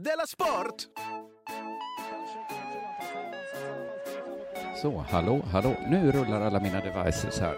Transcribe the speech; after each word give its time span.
Della 0.00 0.26
Sport! 0.26 0.82
Så, 4.82 4.98
hallå, 5.10 5.42
hallå. 5.52 5.74
Nu 5.88 6.12
rullar 6.12 6.40
alla 6.40 6.60
mina 6.60 6.80
devices 6.80 7.38
här. 7.40 7.54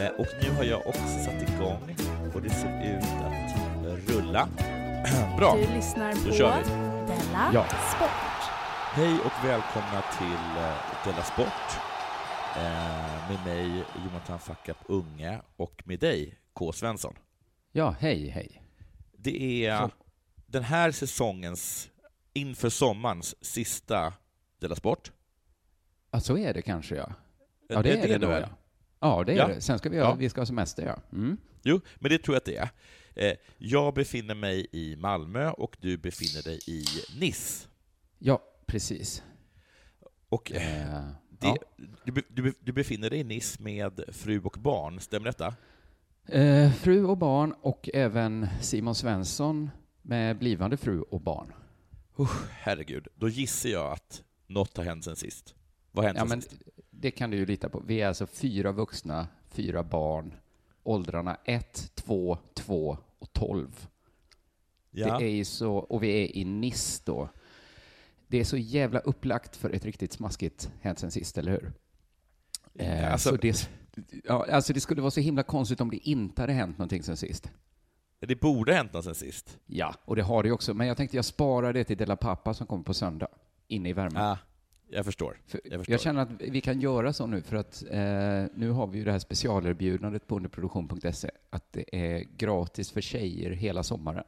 Eh, 0.00 0.08
Och 0.18 0.26
nu 0.42 0.50
har 0.56 0.64
jag 0.64 0.86
också 0.86 1.08
satt 1.24 1.42
igång 1.42 1.96
och 2.34 2.42
det 2.42 2.50
ser 2.50 2.96
ut 2.96 3.04
att 3.04 4.10
rulla. 4.10 4.48
Bra! 5.38 5.56
Du 5.56 5.74
lyssnar 5.74 6.12
Då 6.14 6.30
på 6.30 6.32
kör 6.36 6.58
vi. 6.58 6.70
Della 7.12 7.50
Ja. 7.54 7.64
Sport. 7.96 8.50
Hej 8.92 9.14
och 9.24 9.44
välkomna 9.48 10.02
till 10.18 10.62
eh, 10.62 11.04
Della 11.04 11.22
Sport. 11.22 11.80
Eh, 12.56 13.30
med 13.30 13.44
mig, 13.46 13.84
Jonathan 14.04 14.38
Fackap 14.38 14.78
Unge, 14.86 15.40
och 15.56 15.82
med 15.84 15.98
dig, 16.00 16.38
K. 16.52 16.72
Svensson. 16.72 17.14
Ja, 17.72 17.94
hej, 18.00 18.28
hej. 18.28 18.62
Det 19.18 19.66
är 19.66 19.78
Så. 19.78 19.90
Den 20.50 20.62
här 20.62 20.90
säsongens, 20.92 21.90
inför 22.32 22.68
sommarens, 22.68 23.34
sista 23.44 24.12
Della 24.60 24.76
Sport. 24.76 25.12
Ja, 26.10 26.20
så 26.20 26.38
är 26.38 26.54
det 26.54 26.62
kanske, 26.62 26.96
ja. 26.96 27.12
Ja, 27.68 27.82
det 27.82 27.92
är 27.98 28.08
det 28.08 28.18
då, 28.18 28.28
väl? 28.28 28.42
ja. 28.42 28.56
Ja, 29.00 29.24
det 29.24 29.32
är 29.32 29.36
Ja. 29.36 29.48
det. 29.48 29.60
Sen 29.60 29.78
ska 29.78 29.88
vi, 29.88 29.96
göra, 29.96 30.08
Ja. 30.08 30.14
vi 30.14 30.28
ska 30.30 30.40
ha 30.40 30.46
semester, 30.46 30.86
ja. 30.86 31.16
Mm. 31.18 31.36
Jo, 31.62 31.80
men 31.98 32.10
det 32.10 32.18
tror 32.18 32.34
jag 32.34 32.38
att 32.40 32.44
det 32.44 32.56
är. 32.56 32.70
Eh, 33.30 33.36
jag 33.58 33.94
befinner 33.94 34.34
mig 34.34 34.66
i 34.72 34.96
Malmö 34.96 35.50
och 35.50 35.76
du 35.80 35.96
befinner 35.96 36.42
dig 36.42 36.58
i 36.66 36.84
Nice. 37.20 37.68
Ja, 38.18 38.42
precis. 38.66 39.22
Och 40.28 40.52
eh, 40.52 40.96
Eh, 40.96 41.04
det, 41.40 41.46
ja. 41.46 41.56
du, 42.04 42.22
du, 42.28 42.54
du 42.60 42.72
befinner 42.72 43.10
dig 43.10 43.18
i 43.20 43.24
Nice 43.24 43.62
med 43.62 44.00
fru 44.12 44.40
och 44.40 44.56
barn, 44.60 45.00
stämmer 45.00 45.26
detta? 45.26 45.54
Eh, 46.26 46.72
fru 46.72 47.04
och 47.04 47.16
barn 47.18 47.52
och 47.62 47.88
även 47.94 48.46
Simon 48.60 48.94
Svensson 48.94 49.70
med 50.10 50.38
blivande 50.38 50.76
fru 50.76 51.00
och 51.00 51.20
barn. 51.20 51.52
Usch, 52.18 52.50
herregud, 52.50 53.08
då 53.14 53.28
gissar 53.28 53.68
jag 53.68 53.92
att 53.92 54.22
något 54.46 54.76
har 54.76 54.84
hänt 54.84 55.04
sen 55.04 55.16
sist. 55.16 55.54
Vad 55.92 56.04
hänt 56.04 56.18
Ja, 56.18 56.28
sen 56.28 56.42
sist? 56.42 56.62
det 56.90 57.10
kan 57.10 57.30
du 57.30 57.36
ju 57.36 57.46
lita 57.46 57.68
på. 57.68 57.80
Vi 57.86 58.00
är 58.00 58.08
alltså 58.08 58.26
fyra 58.26 58.72
vuxna, 58.72 59.28
fyra 59.48 59.82
barn, 59.82 60.34
åldrarna 60.82 61.36
1, 61.44 61.90
2, 61.94 62.38
2 62.54 62.98
och 63.18 63.32
12. 63.32 63.88
Ja. 64.90 65.18
Det 65.18 65.24
är 65.24 65.30
ju 65.30 65.44
så, 65.44 65.76
och 65.76 66.02
vi 66.02 66.24
är 66.24 66.36
i 66.36 66.44
Nice 66.44 67.02
då. 67.04 67.28
Det 68.26 68.38
är 68.40 68.44
så 68.44 68.56
jävla 68.56 68.98
upplagt 68.98 69.56
för 69.56 69.70
ett 69.70 69.84
riktigt 69.84 70.12
smaskigt 70.12 70.70
Hänt 70.80 70.98
sen 70.98 71.10
sist, 71.10 71.38
eller 71.38 71.52
hur? 71.52 71.72
Eh, 72.74 73.12
alltså- 73.12 73.28
så 73.30 73.36
det, 73.36 73.70
ja, 74.24 74.46
alltså 74.50 74.72
det 74.72 74.80
skulle 74.80 75.00
vara 75.00 75.10
så 75.10 75.20
himla 75.20 75.42
konstigt 75.42 75.80
om 75.80 75.90
det 75.90 76.08
inte 76.08 76.42
hade 76.42 76.52
hänt 76.52 76.78
någonting 76.78 77.02
sen 77.02 77.16
sist. 77.16 77.50
Det 78.26 78.40
borde 78.40 78.72
ha 78.72 78.76
hänt 78.76 78.92
något 78.92 79.04
sen 79.04 79.14
sist. 79.14 79.58
Ja, 79.66 79.94
och 80.04 80.16
det 80.16 80.22
har 80.22 80.42
det 80.42 80.46
ju 80.46 80.52
också. 80.52 80.74
Men 80.74 80.86
jag 80.86 80.96
tänkte 80.96 81.16
jag 81.16 81.24
sparar 81.24 81.72
det 81.72 81.84
till 81.84 81.96
Della 81.96 82.16
Pappa 82.16 82.54
som 82.54 82.66
kommer 82.66 82.84
på 82.84 82.94
söndag, 82.94 83.28
inne 83.68 83.88
i 83.88 83.92
värmen. 83.92 84.22
Ah, 84.22 84.38
jag 84.88 85.04
förstår. 85.04 85.40
För 85.46 85.60
jag 85.64 85.78
förstår. 85.78 85.92
jag 85.92 86.00
känner 86.00 86.22
att 86.22 86.28
vi 86.38 86.60
kan 86.60 86.80
göra 86.80 87.12
så 87.12 87.26
nu 87.26 87.42
för 87.42 87.56
att 87.56 87.82
eh, 87.90 88.44
nu 88.54 88.70
har 88.70 88.86
vi 88.86 88.98
ju 88.98 89.04
det 89.04 89.12
här 89.12 89.18
specialerbjudandet 89.18 90.26
på 90.26 90.36
underproduktion.se 90.36 91.30
att 91.50 91.72
det 91.72 91.96
är 91.96 92.24
gratis 92.36 92.90
för 92.90 93.00
tjejer 93.00 93.50
hela 93.50 93.82
sommaren. 93.82 94.24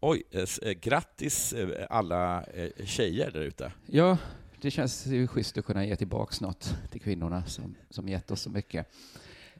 Oj, 0.00 0.22
eh, 0.30 0.44
eh, 0.62 0.72
grattis 0.72 1.52
eh, 1.52 1.86
alla 1.90 2.44
eh, 2.44 2.84
tjejer 2.84 3.30
där 3.30 3.40
ute. 3.40 3.72
Ja, 3.86 4.18
det 4.60 4.70
känns 4.70 5.06
ju 5.06 5.26
schysst 5.26 5.58
att 5.58 5.64
kunna 5.64 5.86
ge 5.86 5.96
tillbaks 5.96 6.40
något 6.40 6.74
till 6.90 7.00
kvinnorna 7.00 7.44
som, 7.44 7.74
som 7.90 8.08
gett 8.08 8.30
oss 8.30 8.40
så 8.40 8.50
mycket. 8.50 8.86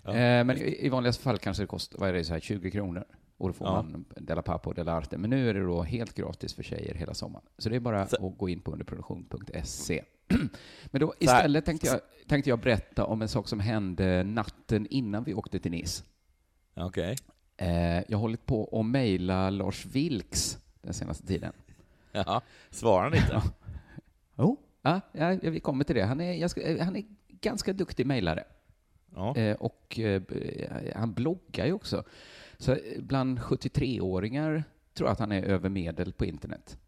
Ja. 0.02 0.10
Eh, 0.10 0.44
men 0.44 0.58
i, 0.58 0.86
i 0.86 0.88
vanligaste 0.88 1.22
fall 1.22 1.38
kanske 1.38 1.62
det 1.62 1.66
kostar, 1.66 1.98
vad 1.98 2.08
är 2.08 2.12
det, 2.12 2.24
så 2.24 2.32
här, 2.32 2.40
20 2.40 2.70
kronor. 2.70 3.04
Och 3.40 3.48
då 3.48 3.52
får 3.52 3.66
Ja. 3.66 3.72
man 3.82 4.04
Della 4.16 4.42
Pappa 4.42 4.68
och 4.70 4.74
Della 4.74 4.92
Arte. 4.92 5.18
Men 5.18 5.30
nu 5.30 5.50
är 5.50 5.54
det 5.54 5.60
då 5.60 5.82
helt 5.82 6.14
gratis 6.14 6.54
för 6.54 6.62
tjejer 6.62 6.94
hela 6.94 7.14
sommaren. 7.14 7.44
Så 7.58 7.68
det 7.68 7.76
är 7.76 7.80
bara 7.80 8.06
Så- 8.06 8.26
att 8.28 8.38
gå 8.38 8.48
in 8.48 8.60
på 8.60 8.72
underproduktion.se. 8.72 10.02
Men 10.90 11.00
då 11.00 11.14
istället 11.18 11.64
tänkte 11.64 11.86
jag, 11.86 12.00
tänkte 12.28 12.50
jag 12.50 12.58
berätta 12.60 13.04
om 13.04 13.22
en 13.22 13.28
sak 13.28 13.48
som 13.48 13.60
hände 13.60 14.22
natten 14.24 14.86
innan 14.90 15.24
vi 15.24 15.34
åkte 15.34 15.58
till 15.58 15.70
Nice. 15.70 16.04
Okej. 16.74 17.16
Eh, 17.56 17.94
jag 17.94 18.04
har 18.12 18.18
hållit 18.18 18.46
på 18.46 18.80
att 18.80 18.86
mejla 18.86 19.50
Lars 19.50 19.86
Vilks 19.86 20.58
den 20.82 20.94
senaste 20.94 21.26
tiden. 21.26 21.52
Jaha, 22.12 22.40
svarar 22.70 23.04
han 23.04 23.14
inte? 23.14 23.42
Oh. 24.36 24.56
Ja, 24.82 25.00
ja, 25.12 25.36
vi 25.42 25.60
kommer 25.60 25.84
till 25.84 25.96
det. 25.96 26.02
Han 26.04 26.20
är, 26.20 26.48
ska, 26.48 26.60
eh, 26.62 26.84
han 26.84 26.96
är 26.96 27.04
ganska 27.28 27.72
duktig 27.72 28.06
mejlare. 28.06 28.44
Ja. 29.14 29.36
Eh, 29.36 29.56
och 29.56 29.98
eh, 29.98 30.22
han 30.96 31.12
bloggar 31.12 31.66
ju 31.66 31.72
också. 31.72 32.04
Så 32.60 32.72
eh, 32.72 32.78
bland 33.02 33.38
73-åringar 33.38 34.64
tror 34.94 35.08
jag 35.08 35.12
att 35.12 35.18
han 35.18 35.32
är 35.32 35.42
över 35.42 35.68
medel 35.68 36.12
på 36.12 36.24
internet. 36.24 36.78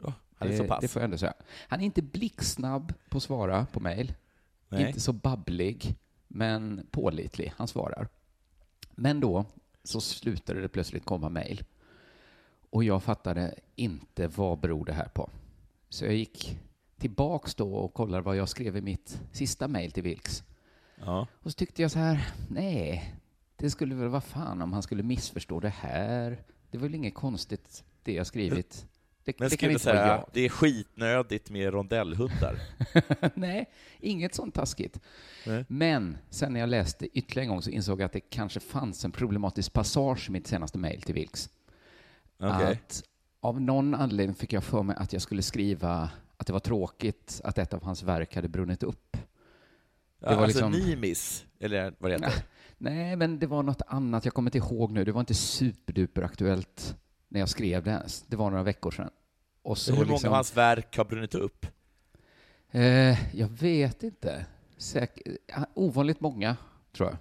Oh, 0.00 0.12
han 0.34 0.48
är 0.48 0.56
så 0.56 0.62
Det- 0.62 0.68
pass. 0.68 0.80
Det 0.80 0.88
får 0.88 1.00
jag 1.02 1.04
ändå 1.04 1.18
säga. 1.18 1.34
Han 1.68 1.80
är 1.80 1.84
inte 1.84 2.02
blixtsnabb 2.02 2.94
på 3.08 3.16
att 3.16 3.22
svara 3.22 3.66
på 3.72 3.80
mejl. 3.80 4.14
Inte 4.78 5.00
så 5.00 5.12
babblig, 5.12 5.96
men 6.28 6.86
pålitlig. 6.90 7.52
Han 7.56 7.68
svarar. 7.68 8.08
Men 8.90 9.20
då 9.20 9.44
så 9.84 10.00
slutade 10.00 10.60
det 10.60 10.68
plötsligt 10.68 11.04
komma 11.04 11.28
mejl. 11.28 11.64
Och 12.70 12.84
jag 12.84 13.02
fattade 13.02 13.54
inte 13.76 14.26
vad 14.28 14.58
beror 14.58 14.84
det 14.84 14.92
här 14.92 15.08
på. 15.08 15.30
Så 15.88 16.04
jag 16.04 16.14
gick 16.14 16.58
tillbaks 16.98 17.54
då 17.54 17.74
och 17.74 17.94
kollade 17.94 18.22
vad 18.22 18.36
jag 18.36 18.48
skrev 18.48 18.76
i 18.76 18.80
mitt 18.80 19.20
sista 19.32 19.68
mejl 19.68 19.92
till 19.92 20.02
Vilks. 20.02 20.44
Ja. 21.04 21.26
Och 21.32 21.50
så 21.52 21.56
tyckte 21.56 21.82
jag 21.82 21.90
så 21.90 21.98
här, 21.98 22.28
nej, 22.50 23.14
det 23.62 23.70
skulle 23.70 23.94
väl 23.94 24.08
vara 24.08 24.20
fan 24.20 24.62
om 24.62 24.72
han 24.72 24.82
skulle 24.82 25.02
missförstå 25.02 25.60
det 25.60 25.68
här. 25.68 26.42
Det 26.70 26.78
var 26.78 26.82
väl 26.82 26.94
inget 26.94 27.14
konstigt 27.14 27.84
det 28.02 28.12
jag 28.12 28.26
skrivit. 28.26 28.86
Det, 29.24 29.40
Men 29.40 29.48
det 29.50 29.56
kan 29.56 29.70
inte 29.70 29.92
vara 29.92 30.06
jag. 30.06 30.30
det 30.32 30.40
är 30.40 30.48
skitnödigt 30.48 31.50
med 31.50 31.72
rondellhundar? 31.72 32.58
Nej, 33.34 33.70
inget 34.00 34.34
sånt 34.34 34.54
taskigt. 34.54 35.00
Nej. 35.46 35.64
Men 35.68 36.18
sen 36.30 36.52
när 36.52 36.60
jag 36.60 36.68
läste 36.68 37.18
ytterligare 37.18 37.44
en 37.44 37.48
gång 37.48 37.62
så 37.62 37.70
insåg 37.70 38.00
jag 38.00 38.06
att 38.06 38.12
det 38.12 38.20
kanske 38.20 38.60
fanns 38.60 39.04
en 39.04 39.12
problematisk 39.12 39.72
passage 39.72 40.28
i 40.28 40.32
mitt 40.32 40.46
senaste 40.46 40.78
mejl 40.78 41.02
till 41.02 41.14
Vilks. 41.14 41.50
Okej. 42.38 42.72
Att 42.72 43.02
av 43.40 43.60
någon 43.60 43.94
anledning 43.94 44.34
fick 44.34 44.52
jag 44.52 44.64
för 44.64 44.82
mig 44.82 44.96
att 44.98 45.12
jag 45.12 45.22
skulle 45.22 45.42
skriva 45.42 46.10
att 46.36 46.46
det 46.46 46.52
var 46.52 46.60
tråkigt 46.60 47.40
att 47.44 47.58
ett 47.58 47.74
av 47.74 47.84
hans 47.84 48.02
verk 48.02 48.34
hade 48.34 48.48
brunnit 48.48 48.82
upp. 48.82 49.16
Ja, 50.18 50.30
det 50.30 50.36
var 50.36 50.44
alltså 50.44 50.68
liksom- 50.68 50.88
Nimis, 50.90 51.44
eller 51.60 51.94
vad 51.98 52.10
det 52.10 52.14
heter. 52.14 52.32
Nej, 52.82 53.16
men 53.16 53.38
det 53.38 53.46
var 53.46 53.62
något 53.62 53.82
annat. 53.86 54.24
Jag 54.24 54.34
kommer 54.34 54.48
inte 54.48 54.58
ihåg 54.58 54.92
nu. 54.92 55.04
Det 55.04 55.12
var 55.12 55.20
inte 55.20 55.34
superduper 55.34 56.22
aktuellt 56.22 56.96
när 57.28 57.40
jag 57.40 57.48
skrev 57.48 57.82
det 57.82 57.90
ens. 57.90 58.22
Det 58.22 58.36
var 58.36 58.50
några 58.50 58.62
veckor 58.62 58.90
sedan. 58.90 59.10
Och 59.62 59.78
så 59.78 59.92
hur 59.92 59.98
många 59.98 60.12
liksom, 60.12 60.28
av 60.28 60.34
hans 60.34 60.56
verk 60.56 60.96
har 60.96 61.04
brunnit 61.04 61.34
upp? 61.34 61.66
eh, 62.70 63.36
jag 63.36 63.48
vet 63.48 64.02
inte. 64.02 64.46
Säk, 64.76 65.20
ovanligt 65.74 66.20
många, 66.20 66.56
tror 66.92 67.08
jag. 67.08 67.18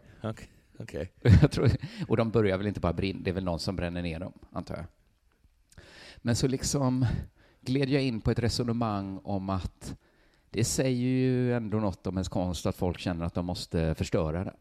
Jag 1.41 1.51
tror, 1.51 1.71
och 2.07 2.17
de 2.17 2.31
börjar 2.31 2.57
väl 2.57 2.67
inte 2.67 2.79
bara 2.79 2.93
brinna, 2.93 3.19
det 3.23 3.29
är 3.29 3.33
väl 3.33 3.43
någon 3.43 3.59
som 3.59 3.75
bränner 3.75 4.01
ner 4.01 4.19
dem, 4.19 4.33
antar 4.51 4.75
jag. 4.75 4.85
Men 6.17 6.35
så 6.35 6.47
liksom 6.47 7.05
gled 7.61 7.89
jag 7.89 8.03
in 8.03 8.21
på 8.21 8.31
ett 8.31 8.39
resonemang 8.39 9.19
om 9.23 9.49
att 9.49 9.95
det 10.49 10.63
säger 10.63 11.07
ju 11.07 11.53
ändå 11.53 11.77
något 11.77 12.07
om 12.07 12.15
ens 12.15 12.29
konst 12.29 12.65
att 12.65 12.75
folk 12.75 12.99
känner 12.99 13.25
att 13.25 13.33
de 13.33 13.45
måste 13.45 13.95
förstöra 13.95 14.43
den. 14.43 14.57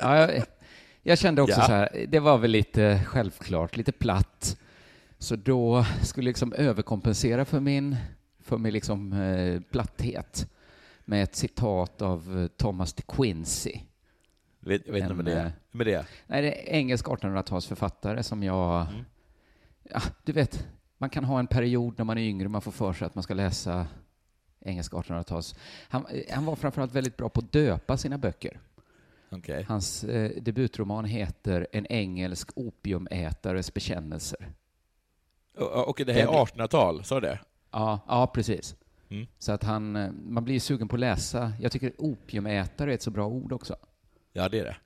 Ja, 0.00 0.16
jag, 0.18 0.42
jag 1.02 1.18
kände 1.18 1.42
också 1.42 1.60
Ja. 1.60 1.66
så 1.66 1.72
här, 1.72 2.06
det 2.08 2.20
var 2.20 2.38
väl 2.38 2.50
lite 2.50 3.00
självklart, 3.06 3.76
lite 3.76 3.92
platt. 3.92 4.56
Så 5.18 5.36
då 5.36 5.86
skulle 6.02 6.24
jag 6.24 6.30
liksom 6.30 6.52
överkompensera 6.52 7.44
för 7.44 7.60
min, 7.60 7.96
för 8.40 8.58
min 8.58 8.72
liksom, 8.72 9.12
eh, 9.12 9.60
platthet 9.60 10.48
med 11.04 11.22
ett 11.22 11.36
citat 11.36 12.02
av 12.02 12.40
eh, 12.40 12.46
Thomas 12.46 12.92
de 12.94 13.02
Quincey. 13.02 13.80
Vet, 14.60 14.88
vet 14.88 15.10
En, 15.10 15.16
med 15.16 15.24
det. 15.24 15.40
eh, 15.40 15.50
Med 15.70 15.86
det. 15.86 16.06
Nej, 16.26 16.42
det 16.42 16.70
är 16.70 16.74
engelsk 16.74 17.06
1800-talsförfattare 17.06 18.22
som 18.22 18.42
jag... 18.42 18.80
Mm. 18.86 19.04
Ja, 19.90 20.00
du 20.24 20.32
vet, 20.32 20.66
man 20.98 21.10
kan 21.10 21.24
ha 21.24 21.38
en 21.38 21.46
period 21.46 21.94
när 21.98 22.04
man 22.04 22.18
är 22.18 22.22
yngre, 22.22 22.48
man 22.48 22.62
får 22.62 22.72
för 22.72 22.92
sig 22.92 23.06
att 23.06 23.14
man 23.14 23.22
ska 23.24 23.34
läsa 23.34 23.86
engelsk 24.60 24.92
1800-tals... 24.92 25.54
Han, 25.88 26.06
eh, 26.06 26.34
han 26.34 26.44
var 26.44 26.56
framförallt 26.56 26.92
väldigt 26.92 27.16
bra 27.16 27.28
på 27.28 27.40
att 27.40 27.52
döpa 27.52 27.96
sina 27.96 28.18
böcker. 28.18 28.60
Okej. 29.32 29.62
Hans 29.68 30.04
eh, 30.04 30.42
debutroman 30.42 31.04
heter 31.04 31.66
En 31.72 31.86
engelsk 31.86 32.50
opiumätares 32.56 33.74
bekännelser. 33.74 34.52
Och, 35.56 35.88
och 35.88 36.02
det 36.06 36.12
här 36.12 36.20
är 36.20 36.26
Den- 36.26 36.34
1800-tal, 36.34 37.04
sa 37.04 37.20
du 37.20 37.26
det? 37.26 37.38
Ja, 37.70 38.00
ja 38.08 38.26
precis. 38.26 38.76
Mm. 39.08 39.26
Så 39.38 39.52
att 39.52 39.62
han, 39.64 39.96
eh, 39.96 40.10
man 40.12 40.44
blir 40.44 40.60
sugen 40.60 40.88
på 40.88 40.96
att 40.96 41.00
läsa. 41.00 41.52
Jag 41.60 41.72
tycker 41.72 41.92
opiumätare 41.98 42.90
är 42.90 42.94
ett 42.94 43.02
så 43.02 43.10
bra 43.10 43.26
ord 43.26 43.52
också. 43.52 43.76
Ja, 44.32 44.48
det 44.48 44.58
är 44.58 44.64
det. 44.64 44.76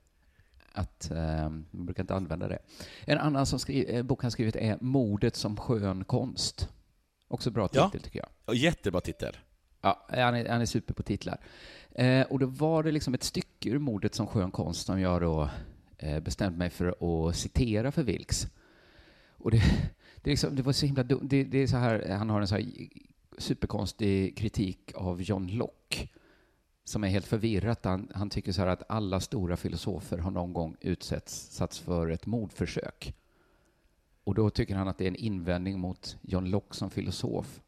att 0.73 1.11
eh, 1.11 1.49
man 1.49 1.85
brukar 1.85 2.03
inte 2.03 2.15
använda 2.15 2.47
det. 2.47 2.59
En 3.05 3.17
annan 3.17 3.45
som 3.45 3.59
skri- 3.59 3.95
eh, 3.95 4.03
bok 4.03 4.21
han 4.21 4.31
skrivit 4.31 4.55
är 4.55 4.77
Mordet 4.81 5.35
som 5.35 5.57
skön 5.57 6.03
konst. 6.03 6.69
Också 7.27 7.51
bra 7.51 7.67
titel 7.67 7.89
Ja. 7.93 7.99
tycker 7.99 8.19
jag. 8.19 8.29
Och 8.45 8.55
jättebra 8.55 9.01
titel. 9.01 9.37
Ja, 9.81 10.07
han 10.09 10.35
är, 10.35 10.49
han 10.49 10.61
är 10.61 10.65
super 10.65 10.93
på 10.93 11.03
titlar. 11.03 11.37
Eh, 11.97 12.21
och 12.21 12.39
då 12.39 12.45
var 12.45 12.83
det 12.83 12.91
liksom 12.91 13.13
ett 13.13 13.23
stycke 13.23 13.69
ur 13.69 13.79
Mordet 13.79 14.15
som 14.15 14.27
skön 14.27 14.51
konst 14.51 14.85
som 14.85 15.01
jag 15.01 15.21
då 15.21 15.49
eh, 15.97 16.19
bestämde 16.19 16.57
mig 16.57 16.69
för 16.69 16.95
att 17.27 17.35
citera 17.35 17.91
för 17.91 18.03
Vilks. 18.03 18.47
Och 19.37 19.51
det, 19.51 19.63
Det, 20.21 20.29
liksom, 20.29 20.55
det 20.55 20.61
var 20.61 20.73
så 20.73 20.85
himla 20.85 21.03
dumt. 21.03 21.27
Det, 21.29 21.43
det, 21.43 21.57
är 21.57 21.67
så 21.67 21.77
här, 21.77 22.09
han 22.09 22.29
har 22.29 22.41
en 22.41 22.47
så 22.47 22.55
här 22.55 22.65
superkonstig 23.37 24.37
kritik 24.37 24.91
av 24.95 25.21
John 25.21 25.47
Locke 25.47 26.07
som 26.83 27.03
är 27.03 27.07
helt 27.07 27.25
förvirrat. 27.25 27.85
Han, 27.85 28.11
han 28.15 28.29
tycker 28.29 28.51
så 28.51 28.61
här 28.61 28.67
att 28.67 28.83
alla 28.89 29.19
stora 29.19 29.57
filosofer 29.57 30.17
har 30.17 30.31
någon 30.31 30.53
gång 30.53 30.75
utsatts 30.81 31.79
för 31.79 32.09
ett 32.09 32.25
mordförsök. 32.25 33.13
Och 34.23 34.35
då 34.35 34.49
tycker 34.49 34.75
han 34.75 34.87
att 34.87 34.97
det 34.97 35.03
är 35.03 35.07
en 35.07 35.15
invändning 35.15 35.79
mot 35.79 36.17
John 36.21 36.49
Locke 36.49 36.75
som 36.75 36.89
filosof. 36.89 37.61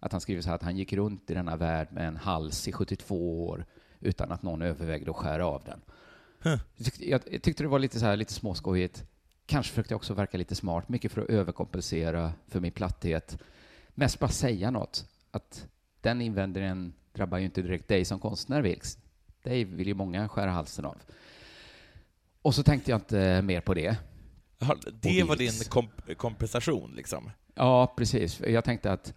Att 0.00 0.12
han 0.12 0.20
skriver 0.20 0.42
så 0.42 0.48
här 0.48 0.54
att 0.54 0.62
han 0.62 0.76
gick 0.76 0.92
runt 0.92 1.30
i 1.30 1.34
denna 1.34 1.56
värld 1.56 1.88
med 1.90 2.08
en 2.08 2.16
hals 2.16 2.68
i 2.68 2.72
72 2.72 3.46
år 3.46 3.64
utan 4.00 4.32
att 4.32 4.42
någon 4.42 4.62
övervägde 4.62 5.10
att 5.10 5.16
skära 5.16 5.46
av 5.46 5.62
den. 5.64 5.80
Huh. 6.42 6.60
Jag, 6.98 7.42
tyckte, 7.42 7.62
det 7.62 7.68
var 7.68 7.78
lite 7.78 8.00
så 8.00 8.06
här, 8.06 8.16
lite 8.16 8.32
småskojigt. 8.32 9.04
Kanske 9.46 9.70
försökte 9.70 9.92
jag 9.92 9.96
också 9.96 10.14
verka 10.14 10.38
lite 10.38 10.54
smart, 10.54 10.88
mycket 10.88 11.12
för 11.12 11.22
att 11.22 11.30
överkompensera 11.30 12.32
för 12.48 12.60
min 12.60 12.72
platthet. 12.72 13.38
Mest 13.88 14.18
bara 14.18 14.30
säga 14.30 14.70
något. 14.70 15.06
Att 15.30 15.66
den 16.00 16.20
invändningen 16.20 16.94
drabbar 17.12 17.38
ju 17.38 17.44
inte 17.44 17.62
direkt 17.62 17.88
dig 17.88 18.04
som 18.04 18.20
konstnär, 18.20 18.62
Vilks. 18.62 18.98
Dig 19.42 19.64
vill 19.64 19.86
ju 19.86 19.94
många 19.94 20.28
skära 20.28 20.50
halsen 20.50 20.84
av. 20.84 20.96
Och 22.42 22.54
så 22.54 22.62
tänkte 22.62 22.90
jag 22.90 22.98
inte 22.98 23.42
mer 23.42 23.60
på 23.60 23.74
det. 23.74 23.96
Det 24.92 25.22
var 25.22 25.36
din 25.36 25.50
komp- 25.50 26.14
kompensation, 26.14 26.92
liksom? 26.96 27.30
Ja, 27.54 27.94
precis. 27.96 28.40
Jag 28.40 28.64
tänkte 28.64 28.92
att 28.92 29.14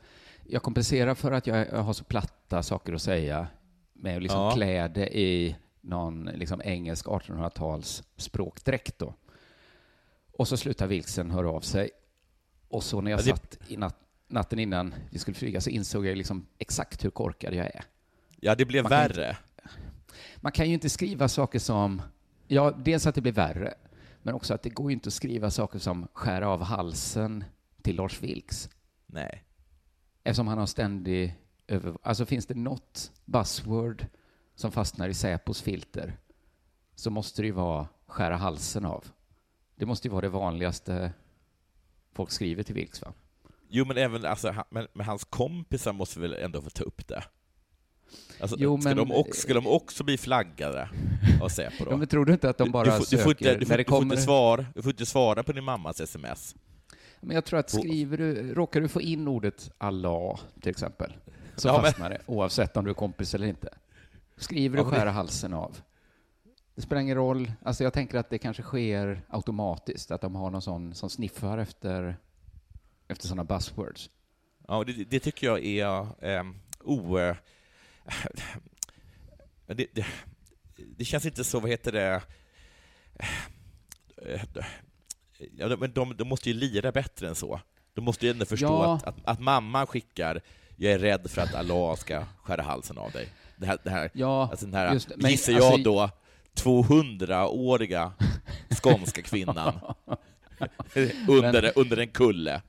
jag 0.47 0.63
kompenserar 0.63 1.15
för 1.15 1.31
att 1.31 1.47
jag 1.47 1.65
har 1.71 1.93
så 1.93 2.03
platta 2.03 2.63
saker 2.63 2.93
att 2.93 3.01
säga 3.01 3.47
med 3.93 4.15
att 4.17 4.23
liksom 4.23 4.39
Ja. 4.41 4.51
klä 4.51 4.87
det 4.87 5.19
i 5.19 5.55
någon 5.81 6.25
liksom 6.25 6.61
engelsk 6.65 7.05
1800-tals 7.05 8.03
språkdräkt. 8.17 8.99
Då. 8.99 9.13
Och 10.31 10.47
så 10.47 10.57
slutar 10.57 10.87
Vilksen 10.87 11.31
höra 11.31 11.49
av 11.49 11.61
sig. 11.61 11.89
Och 12.67 12.83
så 12.83 13.01
när 13.01 13.11
jag 13.11 13.19
Ja, 13.19 13.23
det- 13.23 13.29
satt 13.29 13.57
i 13.71 13.77
nat 13.77 13.99
natten 14.27 14.59
innan 14.59 14.93
vi 15.09 15.19
skulle 15.19 15.35
flyga 15.35 15.61
så 15.61 15.69
insåg 15.69 16.05
jag 16.05 16.17
liksom 16.17 16.45
exakt 16.57 17.05
hur 17.05 17.09
korkad 17.09 17.53
jag 17.53 17.65
är. 17.65 17.83
Ja, 18.39 18.55
det 18.55 18.65
blev 18.65 18.83
Man 18.83 18.89
kan 18.89 18.99
värre. 18.99 19.37
Man 20.37 20.51
kan 20.51 20.67
ju 20.67 20.73
inte 20.73 20.89
skriva 20.89 21.27
saker 21.27 21.59
som, 21.59 22.01
ja, 22.47 22.71
dels 22.71 23.07
att 23.07 23.15
det 23.15 23.21
blir 23.21 23.31
värre, 23.31 23.73
men 24.21 24.33
också 24.33 24.53
att 24.53 24.63
det 24.63 24.69
går 24.69 24.91
ju 24.91 24.93
inte 24.93 25.07
att 25.07 25.13
skriva 25.13 25.51
saker 25.51 25.79
som 25.79 26.07
skär 26.13 26.41
av 26.41 26.61
halsen 26.63 27.43
till 27.81 27.95
Lars 27.95 28.21
Vilks. 28.21 28.69
Nej. 29.05 29.43
Eftersom 30.23 30.47
han 30.47 30.57
har 30.57 30.65
ständig 30.65 31.35
över... 31.67 31.97
Alltså 32.01 32.25
finns 32.25 32.45
det 32.45 32.53
något 32.55 33.11
buzzword 33.25 34.05
som 34.55 34.71
fastnar 34.71 35.09
i 35.09 35.13
Säpos 35.13 35.61
filter 35.61 36.17
så 36.95 37.09
måste 37.09 37.41
det 37.41 37.45
ju 37.45 37.51
vara 37.51 37.87
skära 38.07 38.35
halsen 38.37 38.85
av. 38.85 39.05
Det 39.75 39.85
måste 39.85 40.07
ju 40.07 40.11
vara 40.11 40.21
det 40.21 40.29
vanligaste 40.29 41.13
folk 42.13 42.31
skriver 42.31 42.63
till 42.63 42.75
Vilks, 42.75 43.01
va? 43.01 43.13
Jo, 43.69 43.85
men 43.85 43.97
även 43.97 44.25
alltså, 44.25 44.51
han- 44.51 44.65
men, 44.69 44.87
men 44.93 45.05
hans 45.05 45.23
kompisar 45.23 45.93
måste 45.93 46.19
väl 46.19 46.33
ändå 46.33 46.61
få 46.61 46.69
ta 46.69 46.83
upp 46.83 47.07
det? 47.07 47.23
Alltså, 48.39 48.55
Jo, 48.59 48.81
ska, 48.81 48.89
men- 48.89 48.97
de 48.97 49.11
också, 49.11 49.41
ska 49.41 49.53
de 49.53 49.67
också 49.67 50.03
bli 50.03 50.17
flaggade 50.17 50.89
av 51.41 51.49
Säpo 51.49 51.85
då? 51.85 51.91
Ja, 51.91 51.97
men 51.97 52.07
tror 52.07 52.25
du 52.25 52.33
inte 52.33 52.49
att 52.49 52.57
de 52.57 52.71
bara 52.71 52.83
du, 52.99 53.05
söker 53.05 53.17
du, 53.17 53.23
får 53.23 53.31
inte, 53.31 53.55
du, 53.55 53.65
får, 53.65 53.69
när 53.71 53.77
det 53.77 53.83
du, 53.83 53.89
får 53.89 53.99
kommer... 53.99 54.13
inte 54.15 54.23
svara, 54.25 54.65
du 54.75 54.81
får 54.81 54.91
inte 54.91 55.05
svara 55.05 55.43
på 55.43 55.51
din 55.51 55.63
mammas 55.63 56.01
sms. 56.01 56.55
Men 57.23 57.35
jag 57.35 57.45
tror 57.45 57.59
att 57.59 57.69
skriver 57.69 58.17
du, 58.17 58.53
råkar 58.53 58.81
du 58.81 58.87
få 58.87 59.01
in 59.01 59.27
ordet 59.27 59.71
Allah, 59.77 60.39
till 60.61 60.69
exempel, 60.71 61.13
så 61.55 61.67
Ja, 61.67 61.73
men- 61.73 61.81
fastnar 61.83 62.09
det, 62.09 62.21
oavsett 62.25 62.77
om 62.77 62.83
du 62.85 62.89
är 62.91 62.95
kompis 62.95 63.33
eller 63.35 63.47
inte. 63.47 63.69
Skriver 64.37 64.77
du 64.77 64.81
Ja, 64.81 64.85
men 64.85 64.93
det- 64.93 64.99
skära 64.99 65.11
halsen 65.11 65.53
av. 65.53 65.77
Det 66.75 66.81
spelar 66.81 67.01
ingen 67.01 67.15
roll. 67.17 67.51
Alltså 67.63 67.83
jag 67.83 67.93
tänker 67.93 68.17
att 68.17 68.29
det 68.29 68.37
kanske 68.37 68.63
sker 68.63 69.21
automatiskt, 69.29 70.11
att 70.11 70.21
de 70.21 70.35
har 70.35 70.49
någon 70.49 70.61
sån 70.61 70.95
som 70.95 71.09
sniffar 71.09 71.57
efter, 71.57 72.17
efter 73.07 73.27
sådana 73.27 73.43
buzzwords. 73.43 74.09
Ja, 74.67 74.83
det, 74.83 74.93
det 74.93 75.19
tycker 75.19 75.47
jag 75.47 75.65
är 75.65 76.39
um, 76.39 76.55
o... 76.83 77.17
eh, 77.19 77.35
det, 79.67 79.87
det, 79.93 80.05
det 80.97 81.05
känns 81.05 81.25
inte 81.25 81.43
så, 81.43 81.59
vad 81.59 81.69
heter 81.71 81.91
det... 81.91 82.21
Eh, 84.17 84.41
Ja, 85.57 85.67
de- 85.67 85.79
men 85.79 85.91
de, 85.93 86.17
de 86.17 86.27
måste 86.27 86.49
ju 86.49 86.55
lira 86.55 86.91
bättre 86.91 87.27
än 87.27 87.35
så. 87.35 87.59
De 87.93 88.01
måste 88.01 88.25
ju 88.25 88.31
ändå 88.31 88.45
förstå 88.45 88.65
Ja. 88.67 88.93
att, 88.95 89.03
att, 89.07 89.15
att 89.23 89.39
mamman 89.39 89.87
skickar 89.87 90.41
”Jag 90.75 90.93
är 90.93 90.99
rädd 90.99 91.29
för 91.31 91.41
att 91.41 91.53
Allah 91.55 91.95
ska 91.95 92.23
skära 92.43 92.61
halsen 92.61 92.97
av 92.97 93.11
dig”. 93.11 93.27
Det 93.57 93.65
här, 93.65 93.77
det 93.83 93.89
här, 93.89 94.09
Ja, 94.13 94.47
alltså 94.51 94.65
den 94.65 94.75
här 94.75 94.93
just. 94.93 95.11
Men 95.17 95.31
gissar 95.31 95.53
jag 95.53 95.63
alltså- 95.63 95.83
då, 95.83 96.09
200-åriga 96.55 98.11
skånska 98.83 99.21
kvinnan 99.21 99.73
under, 101.27 101.71
under 101.75 101.97
en 101.97 102.07
kulle. 102.07 102.61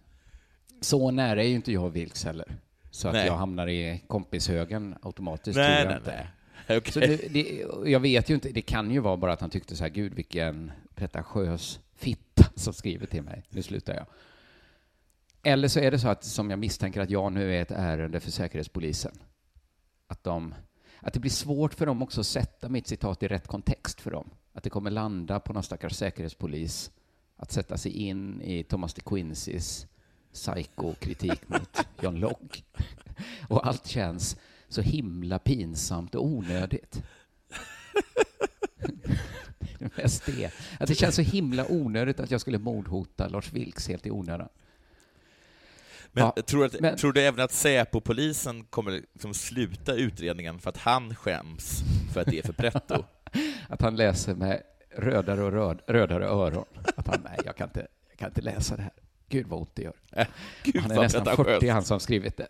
så 0.80 1.10
nära 1.10 1.42
är 1.42 1.46
ju 1.48 1.54
inte 1.54 1.72
jag 1.72 1.90
Vilks 1.90 2.24
heller. 2.24 2.56
Så 2.90 3.08
att 3.08 3.14
Nej. 3.14 3.26
jag 3.26 3.36
hamnar 3.36 3.66
i 3.66 4.02
kompishögen 4.06 4.94
automatiskt. 5.02 5.56
Nej, 5.56 5.66
tror 5.66 5.78
jag 5.78 5.86
nej, 5.88 5.96
inte. 6.16 6.26
nej. 6.66 6.78
Okej. 6.78 6.92
Så 6.92 7.00
det, 7.00 7.16
det, 7.16 7.64
jag 7.90 8.00
vet 8.00 8.30
ju 8.30 8.34
inte, 8.34 8.48
det 8.48 8.62
kan 8.62 8.90
ju 8.90 9.00
vara 9.00 9.16
bara 9.16 9.32
att 9.32 9.40
han 9.40 9.50
tyckte 9.50 9.76
så 9.76 9.84
här, 9.84 9.90
gud 9.90 10.14
vilken 10.14 10.72
pretentiös 10.94 11.80
som 12.56 12.72
skriver 12.72 13.06
till 13.06 13.22
mig. 13.22 13.42
Nu 13.48 13.62
slutar 13.62 13.94
jag. 13.94 14.06
Eller 15.42 15.68
så 15.68 15.80
är 15.80 15.90
det 15.90 15.98
så 15.98 16.08
att, 16.08 16.24
som 16.24 16.50
jag 16.50 16.58
misstänker, 16.58 17.00
att 17.00 17.10
jag 17.10 17.32
nu 17.32 17.54
är 17.54 17.62
ett 17.62 17.70
ärende 17.70 18.20
för 18.20 18.30
Säkerhetspolisen. 18.30 19.12
Att, 20.06 20.24
de, 20.24 20.54
att 21.00 21.14
det 21.14 21.20
blir 21.20 21.30
svårt 21.30 21.74
för 21.74 21.86
dem 21.86 22.02
också 22.02 22.20
att 22.20 22.26
sätta 22.26 22.68
mitt 22.68 22.86
citat 22.86 23.22
i 23.22 23.28
rätt 23.28 23.46
kontext 23.46 24.00
för 24.00 24.10
dem. 24.10 24.30
Att 24.52 24.62
det 24.62 24.70
kommer 24.70 24.90
landa 24.90 25.40
på 25.40 25.52
någon 25.52 25.62
stackars 25.62 25.92
säkerhetspolis 25.96 26.90
att 27.36 27.52
sätta 27.52 27.78
sig 27.78 27.92
in 27.92 28.42
i 28.42 28.64
Thomas 28.64 28.94
de 28.94 29.00
Quincys 29.00 29.86
psykokritik 30.32 31.48
mot 31.48 31.86
John 32.00 32.16
Locke. 32.16 32.62
Och 33.48 33.66
allt 33.66 33.86
känns 33.86 34.36
så 34.68 34.80
himla 34.80 35.38
pinsamt 35.38 36.14
och 36.14 36.26
onödigt. 36.26 37.02
Det. 40.26 40.50
Att 40.80 40.88
det 40.88 40.94
känns 40.94 41.14
så 41.14 41.22
himla 41.22 41.66
onödigt 41.68 42.20
att 42.20 42.30
jag 42.30 42.40
skulle 42.40 42.58
mordhota 42.58 43.28
Lars 43.28 43.52
Vilks 43.52 43.88
helt 43.88 44.06
i 44.06 44.10
onödan. 44.10 44.48
Men 46.12 46.24
Ja, 46.36 46.42
tror, 46.42 46.64
att, 46.64 46.80
men- 46.80 46.96
tror 46.96 47.12
du 47.12 47.20
även 47.20 47.44
att 47.44 47.52
Säpo-polisen 47.52 48.64
kommer 48.64 48.90
liksom 49.12 49.34
sluta 49.34 49.94
utredningen 49.94 50.58
för 50.58 50.70
att 50.70 50.76
han 50.76 51.14
skäms 51.14 51.82
för 52.12 52.20
att 52.20 52.26
det 52.26 52.38
är 52.38 52.42
för 52.42 52.52
pretto? 52.52 53.04
Att 53.68 53.82
han 53.82 53.96
läser 53.96 54.34
med 54.34 54.62
rödare 54.96 55.42
och 55.42 55.52
röd, 55.52 55.80
rödare 55.86 56.24
öron. 56.26 56.64
Att 56.96 57.06
han, 57.06 57.20
nej, 57.24 57.38
jag 57.44 57.56
kan, 57.56 57.68
inte, 57.68 57.86
jag 58.10 58.18
kan 58.18 58.28
inte 58.28 58.40
läsa 58.42 58.76
det 58.76 58.82
här. 58.82 58.92
Gud 59.28 59.46
vad 59.46 59.60
ont 59.60 59.74
det 59.74 59.82
gör. 59.82 59.94
Gud, 60.62 60.82
han 60.82 60.90
är 60.90 61.00
nästan 61.00 61.24
pretentiöst. 61.24 61.60
40, 61.60 61.68
han 61.68 61.84
som 61.84 62.00
skrivit 62.00 62.36
det. 62.36 62.48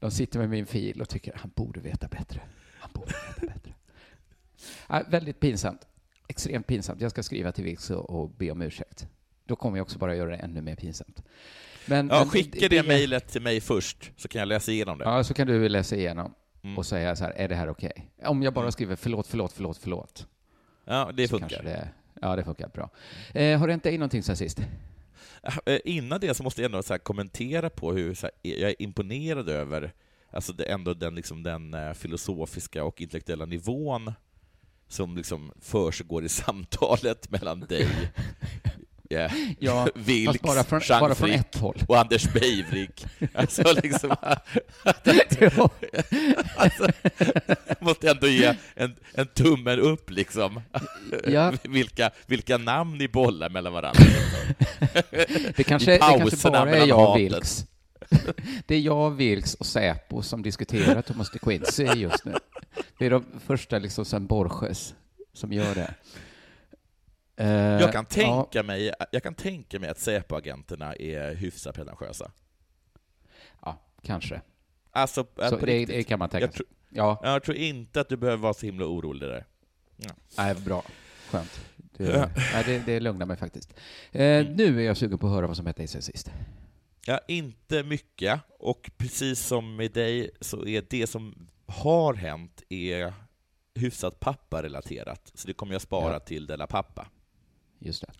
De 0.00 0.10
sitter 0.10 0.38
med 0.38 0.50
min 0.50 0.66
fil 0.66 1.00
och 1.00 1.08
tycker 1.08 1.32
han 1.36 1.50
borde 1.54 1.80
veta 1.80 2.08
bättre. 2.08 2.40
Han 2.78 2.90
borde 2.94 3.12
veta 3.28 3.54
bättre. 3.54 3.74
Ja, 4.88 5.02
väldigt 5.08 5.40
pinsamt. 5.40 5.86
Extremt 6.28 6.66
pinsamt. 6.66 7.00
Jag 7.00 7.10
ska 7.10 7.22
skriva 7.22 7.52
till 7.52 7.64
Vilks 7.64 7.90
och, 7.90 8.30
be 8.30 8.50
om 8.50 8.62
ursäkt. 8.62 9.08
Då 9.46 9.56
kommer 9.56 9.76
jag 9.78 9.82
också 9.84 9.98
bara 9.98 10.16
göra 10.16 10.30
det 10.30 10.36
ännu 10.36 10.62
mer 10.62 10.76
pinsamt. 10.76 11.22
Men, 11.86 12.08
Ja, 12.08 12.18
men 12.18 12.28
skicka 12.28 12.68
det, 12.68 12.86
mejlet 12.86 13.28
till 13.28 13.42
mig 13.42 13.60
först, 13.60 14.12
så 14.16 14.28
kan 14.28 14.38
jag 14.38 14.48
läsa 14.48 14.72
igenom 14.72 14.98
det. 14.98 15.04
Ja, 15.04 15.24
så 15.24 15.34
kan 15.34 15.46
du 15.46 15.68
läsa 15.68 15.96
igenom 15.96 16.34
Mm. 16.62 16.78
och 16.78 16.86
säga 16.86 17.16
så 17.16 17.24
här, 17.24 17.30
är 17.32 17.48
det 17.48 17.54
här 17.54 17.68
okej? 17.68 18.10
Om 18.24 18.42
jag 18.42 18.54
bara 18.54 18.70
skriver 18.72 18.96
förlåt, 18.96 19.26
förlåt, 19.26 19.52
förlåt, 19.52 19.78
förlåt. 19.78 20.26
Ja, 20.84 21.10
det 21.14 21.28
funkar. 21.28 21.62
Det, 21.62 21.88
ja, 22.20 22.36
det 22.36 22.44
funkar 22.44 22.68
bra. 22.68 22.90
Eh, 23.34 23.58
har 23.58 23.66
det 23.66 23.72
hänt 23.72 23.82
dig 23.82 23.98
någonting 23.98 24.22
sen 24.22 24.36
sist? 24.36 24.60
Eh, 25.66 25.78
Innan 25.84 26.20
det 26.20 26.34
så 26.34 26.42
måste 26.42 26.62
jag 26.62 26.66
ändå 26.68 26.82
så 26.82 26.98
kommentera 26.98 27.70
på 27.70 27.92
hur 27.92 28.22
här, 28.22 28.30
jag 28.42 28.70
är 28.70 28.82
imponerad 28.82 29.48
över 29.48 29.92
alltså 30.30 30.52
det, 30.52 30.64
ändå 30.64 30.94
den, 30.94 31.14
liksom, 31.14 31.42
den 31.42 31.74
eh, 31.74 31.92
filosofiska 31.92 32.84
och 32.84 33.00
intellektuella 33.00 33.44
nivån 33.44 34.12
som 34.88 35.16
liksom 35.16 35.52
försiggår 35.60 36.24
i 36.24 36.28
samtalet 36.28 37.30
mellan 37.30 37.60
dig, 37.60 37.88
yeah, 39.10 39.32
Ja, 39.58 39.88
Vilks, 39.94 40.42
bara 40.42 40.64
från, 40.64 40.80
Jean 40.84 41.00
bara 41.00 41.14
från 41.14 41.30
ett 41.30 41.56
håll. 41.56 41.76
och 41.88 41.98
Anders 41.98 42.32
Beivrik. 42.32 43.06
Alltså 43.34 43.62
liksom, 43.82 44.10
alltså, 46.56 46.88
måste 47.80 48.10
ändå 48.10 48.26
ge 48.26 48.54
en, 48.74 48.94
en 49.14 49.26
tummen 49.26 49.80
upp 49.80 50.10
liksom. 50.10 50.60
Ja. 51.26 51.52
Vilka, 51.62 52.10
vilka 52.26 52.58
namn 52.58 52.98
ni 52.98 53.08
bollar 53.08 53.50
mellan 53.50 53.72
varandra. 53.72 54.02
Det 55.56 55.64
kanske, 55.64 55.94
I 55.94 55.98
det 55.98 56.18
kanske 56.18 56.50
bara 56.50 56.76
är 56.76 56.86
jag 56.86 57.10
och. 57.10 57.18
Vilks. 57.18 57.64
Det 58.66 58.74
är 58.74 58.80
jag, 58.80 59.10
Vilks 59.10 59.54
och 59.54 59.66
Säpo 59.66 60.22
som 60.22 60.42
diskuterar 60.42 61.02
Thomas 61.02 61.30
de 61.30 61.38
Quincey 61.38 61.94
just 61.94 62.24
nu. 62.24 62.34
Det 62.98 63.06
är 63.06 63.10
de 63.10 63.24
första, 63.46 63.78
liksom, 63.78 64.04
sen 64.04 64.26
Borges, 64.26 64.94
som 65.32 65.52
gör 65.52 65.74
det. 65.74 65.94
Eh, 67.36 67.48
Jag 67.80 67.92
kan, 67.92 68.06
ja, 68.10 68.14
tänka 68.14 68.62
mig, 68.62 68.92
jag 69.12 69.22
kan 69.22 69.34
tänka 69.34 69.78
mig 69.80 69.90
att 69.90 69.98
Säpo-agenterna 69.98 70.94
är 70.94 71.34
hyfsat 71.34 71.74
pretentiösa. 71.74 72.30
ja, 73.64 73.78
kanske. 74.02 74.40
Alltså, 74.90 75.26
äh, 75.42 75.48
Så 75.48 75.58
på 75.58 75.66
det, 75.66 75.72
riktigt. 75.78 75.96
det 75.96 76.02
kan 76.04 76.18
man 76.18 76.28
tänka 76.28 76.46
jag, 76.46 76.54
sig. 76.54 76.66
Ja, 76.90 77.20
jag 77.22 77.42
tror 77.42 77.56
inte 77.56 78.00
att 78.00 78.08
du 78.08 78.16
behöver 78.16 78.42
vara 78.42 78.54
så 78.54 78.66
himla 78.66 78.86
orolig 78.86 79.28
där. 79.28 79.44
nej, 80.36 80.54
bra. 80.54 80.84
Skönt. 81.30 81.60
Det, 81.76 82.04
Ja. 82.04 82.28
nej, 82.54 82.64
det, 82.66 82.78
det 82.86 83.00
lugnar 83.00 83.26
mig 83.26 83.36
faktiskt. 83.36 83.74
Eh, 84.12 84.46
Nu 84.48 84.80
är 84.80 84.86
jag 84.86 84.96
sugen 84.96 85.18
på 85.18 85.26
att 85.26 85.32
höra 85.32 85.46
vad 85.46 85.56
som 85.56 85.66
hette 85.66 85.82
i 85.82 85.86
sen 85.86 86.02
sist. 86.02 86.30
Ja, 87.06 87.20
inte 87.28 87.82
mycket. 87.82 88.40
Och 88.58 88.90
precis 88.96 89.46
som 89.46 89.76
med 89.76 89.92
dig 89.92 90.30
så 90.40 90.66
är 90.66 90.84
det 90.90 91.06
som 91.06 91.48
har 91.68 92.14
hänt 92.14 92.62
är 92.68 93.12
hyfsat 93.74 94.20
pappa-relaterat. 94.20 95.30
Så 95.34 95.46
det 95.46 95.52
kommer 95.54 95.72
jag 95.72 95.82
spara 95.82 96.12
Ja. 96.12 96.18
till 96.20 96.46
Della 96.46 96.66
Pappa. 96.66 97.08
Just 97.78 98.00
det. 98.06 98.12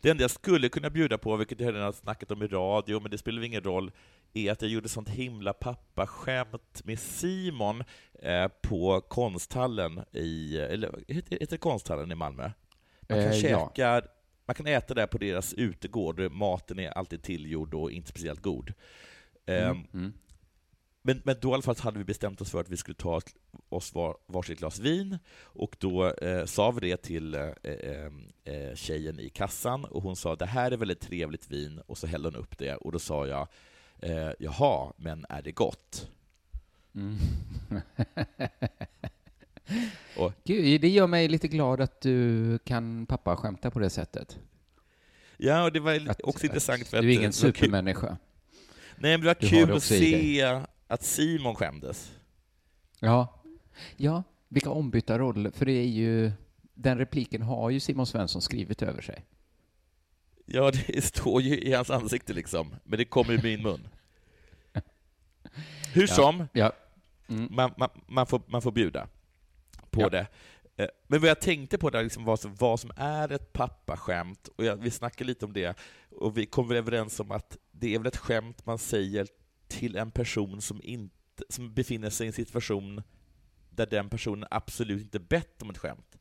Det 0.00 0.10
enda 0.10 0.22
jag 0.22 0.30
skulle 0.30 0.68
kunna 0.68 0.90
bjuda 0.90 1.18
på, 1.18 1.36
vilket 1.36 1.60
jag 1.60 1.68
redan 1.68 1.82
har 1.82 1.92
snackat 1.92 2.30
om 2.30 2.42
i 2.42 2.46
radio, 2.46 3.00
men 3.00 3.10
det 3.10 3.18
spelar 3.18 3.42
ingen 3.44 3.62
roll, 3.62 3.90
är 4.32 4.52
att 4.52 4.62
jag 4.62 4.70
gjorde 4.70 4.88
sånt 4.88 5.08
himla 5.08 5.52
pappaskämt 5.52 6.84
med 6.84 6.98
Simon 6.98 7.84
eh, 8.22 8.48
på 8.62 9.00
konsthallen 9.00 10.00
i, 10.12 10.58
eller 10.58 11.04
heter, 11.08 11.38
heter 11.40 11.56
konsthallen 11.56 12.12
i 12.12 12.14
Malmö? 12.14 12.50
Man 13.00 13.18
kan 13.22 13.32
Eh, 13.32 13.36
ja. 13.38 13.70
käka, 13.74 14.02
man 14.46 14.54
kan 14.54 14.66
äta 14.66 14.94
där 14.94 15.06
på 15.06 15.18
deras 15.18 15.54
utegård, 15.54 16.32
maten 16.32 16.78
är 16.78 16.90
alltid 16.90 17.22
tillgjord 17.22 17.74
och 17.74 17.90
inte 17.90 18.08
speciellt 18.08 18.42
god. 18.42 18.72
Mm. 19.46 19.70
Ehm, 19.70 19.86
Mm. 19.92 20.12
Men, 21.06 21.22
men 21.24 21.36
då 21.40 21.50
i 21.50 21.52
alla 21.52 21.62
fall 21.62 21.76
hade 21.78 21.98
vi 21.98 22.04
bestämt 22.04 22.40
oss 22.40 22.50
för 22.50 22.60
att 22.60 22.68
vi 22.68 22.76
skulle 22.76 22.94
ta 22.94 23.20
oss 23.68 23.94
var, 23.94 24.16
varsitt 24.26 24.58
glas 24.58 24.78
vin, 24.78 25.18
och 25.40 25.76
då 25.78 26.10
eh, 26.10 26.44
sa 26.44 26.70
vi 26.70 26.80
det 26.90 26.96
till 26.96 27.34
eh, 27.34 27.40
eh, 27.62 28.10
eh, 28.44 28.74
tjejen 28.74 29.20
i 29.20 29.28
kassan, 29.28 29.84
och 29.84 30.02
hon 30.02 30.16
sa 30.16 30.36
det 30.36 30.46
här 30.46 30.70
är 30.70 30.76
väldigt 30.76 31.00
trevligt 31.00 31.50
vin, 31.50 31.80
och 31.86 31.98
så 31.98 32.06
hällde 32.06 32.28
hon 32.28 32.36
upp 32.36 32.58
det, 32.58 32.74
och 32.74 32.92
då 32.92 32.98
sa 32.98 33.26
jag 33.26 33.48
eh, 33.98 34.30
jaha, 34.38 34.92
men 34.96 35.26
är 35.28 35.42
det 35.42 35.52
gott? 35.52 36.08
Mm. 36.94 37.16
Och- 40.16 40.32
Gud, 40.44 40.80
det 40.80 40.88
gör 40.88 41.06
mig 41.06 41.28
lite 41.28 41.48
glad 41.48 41.80
att 41.80 42.00
du 42.00 42.58
kan 42.64 43.06
pappa 43.06 43.36
skämta 43.36 43.70
på 43.70 43.78
det 43.78 43.90
sättet. 43.90 44.38
Ja, 45.36 45.64
och 45.64 45.72
det 45.72 45.80
var 45.80 46.10
Att, 46.10 46.20
också 46.22 46.46
intressant 46.46 46.86
för 46.86 46.96
att 46.96 47.02
du 47.02 47.10
är 47.12 47.18
ingen 47.18 47.32
supermänniska. 47.32 48.16
nej, 48.96 49.10
men 49.18 49.20
det 49.20 49.26
var 49.26 49.36
Du 49.40 49.48
kul 49.48 49.72
att 49.72 49.82
se 49.82 50.42
att 50.86 51.02
Simon 51.02 51.54
skämdes. 51.54 52.12
Ja. 53.00 53.42
Ja, 53.96 54.22
vilka 54.48 54.70
ombytta 54.70 55.18
roller. 55.18 55.50
För 55.50 55.66
det 55.66 55.72
är 55.72 55.86
ju... 55.86 56.32
Den 56.78 56.98
repliken 56.98 57.42
har 57.42 57.70
ju 57.70 57.80
Simon 57.80 58.06
Svensson 58.06 58.42
skrivit 58.42 58.82
över 58.82 59.02
sig. 59.02 59.24
Ja, 60.46 60.70
det 60.86 61.04
står 61.04 61.42
ju 61.42 61.58
i 61.60 61.72
hans 61.72 61.90
ansikte 61.90 62.32
liksom, 62.32 62.74
men 62.84 62.98
det 62.98 63.04
kommer 63.04 63.32
i 63.32 63.42
min 63.42 63.62
mun. 63.62 63.88
Hur 65.94 66.02
Ja. 66.08 66.14
som, 66.14 66.48
Ja. 66.52 66.72
Mm. 67.28 67.48
man, 67.54 67.74
man, 67.76 67.88
man, 68.06 68.26
får, 68.26 68.42
man 68.46 68.62
får 68.62 68.72
bjuda 68.72 69.08
på 69.90 70.00
Ja. 70.00 70.08
det. 70.08 70.26
Eh, 70.76 70.88
Men 71.06 71.20
vad 71.20 71.30
jag 71.30 71.40
tänkte 71.40 71.78
på 71.78 71.90
där, 71.90 72.02
liksom 72.02 72.24
vad, 72.24 72.40
som, 72.40 72.54
vad 72.54 72.80
som 72.80 72.90
är 72.96 73.32
ett 73.32 73.52
pappaskämt, 73.52 74.48
och 74.56 74.64
jag, 74.64 74.76
vi 74.76 74.90
snackade 74.90 75.24
lite 75.28 75.44
om 75.44 75.52
det, 75.52 75.78
och 76.10 76.38
vi 76.38 76.46
kom 76.46 76.68
väl 76.68 76.76
överens 76.76 77.20
om 77.20 77.30
att 77.30 77.56
det 77.70 77.94
är 77.94 77.98
väl 77.98 78.06
ett 78.06 78.16
skämt 78.16 78.66
man 78.66 78.78
säger 78.78 79.26
till 79.78 79.96
en 79.96 80.10
person 80.10 80.60
som, 80.60 80.80
inte, 80.84 81.44
som 81.48 81.74
befinner 81.74 82.10
sig 82.10 82.24
i 82.24 82.28
en 82.28 82.32
situation 82.32 83.02
där 83.70 83.86
den 83.86 84.08
personen 84.08 84.48
absolut 84.50 85.02
inte 85.02 85.18
bett 85.18 85.62
om 85.62 85.70
ett 85.70 85.78
skämt. 85.78 86.18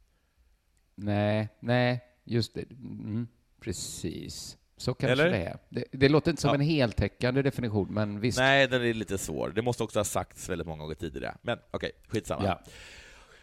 Nej, 0.96 1.50
nej, 1.60 2.04
just 2.24 2.54
det. 2.54 2.72
Mm, 2.72 3.28
precis. 3.60 4.58
Så 4.78 4.94
kanske 4.94 5.12
Eller? 5.12 5.30
det 5.32 5.46
är. 5.46 5.58
Det, 5.70 5.86
det 5.92 6.10
låter 6.10 6.32
inte 6.32 6.42
som 6.42 6.50
Ja. 6.50 6.56
en 6.56 6.62
heltäckande 6.62 7.42
definition, 7.42 7.94
men 7.94 8.20
visst. 8.20 8.38
Nej, 8.38 8.68
den 8.68 8.82
är 8.82 8.94
lite 8.94 9.18
svår. 9.18 9.50
Det 9.56 9.62
måste 9.62 9.84
också 9.84 10.00
ha 10.00 10.04
sagts 10.04 10.50
väldigt 10.50 10.68
många 10.68 10.82
gånger 10.84 10.96
tidigare. 10.96 11.38
Men 11.42 11.60
okej, 11.72 11.92
skitsamma. 12.08 12.46
Ja. 12.46 12.62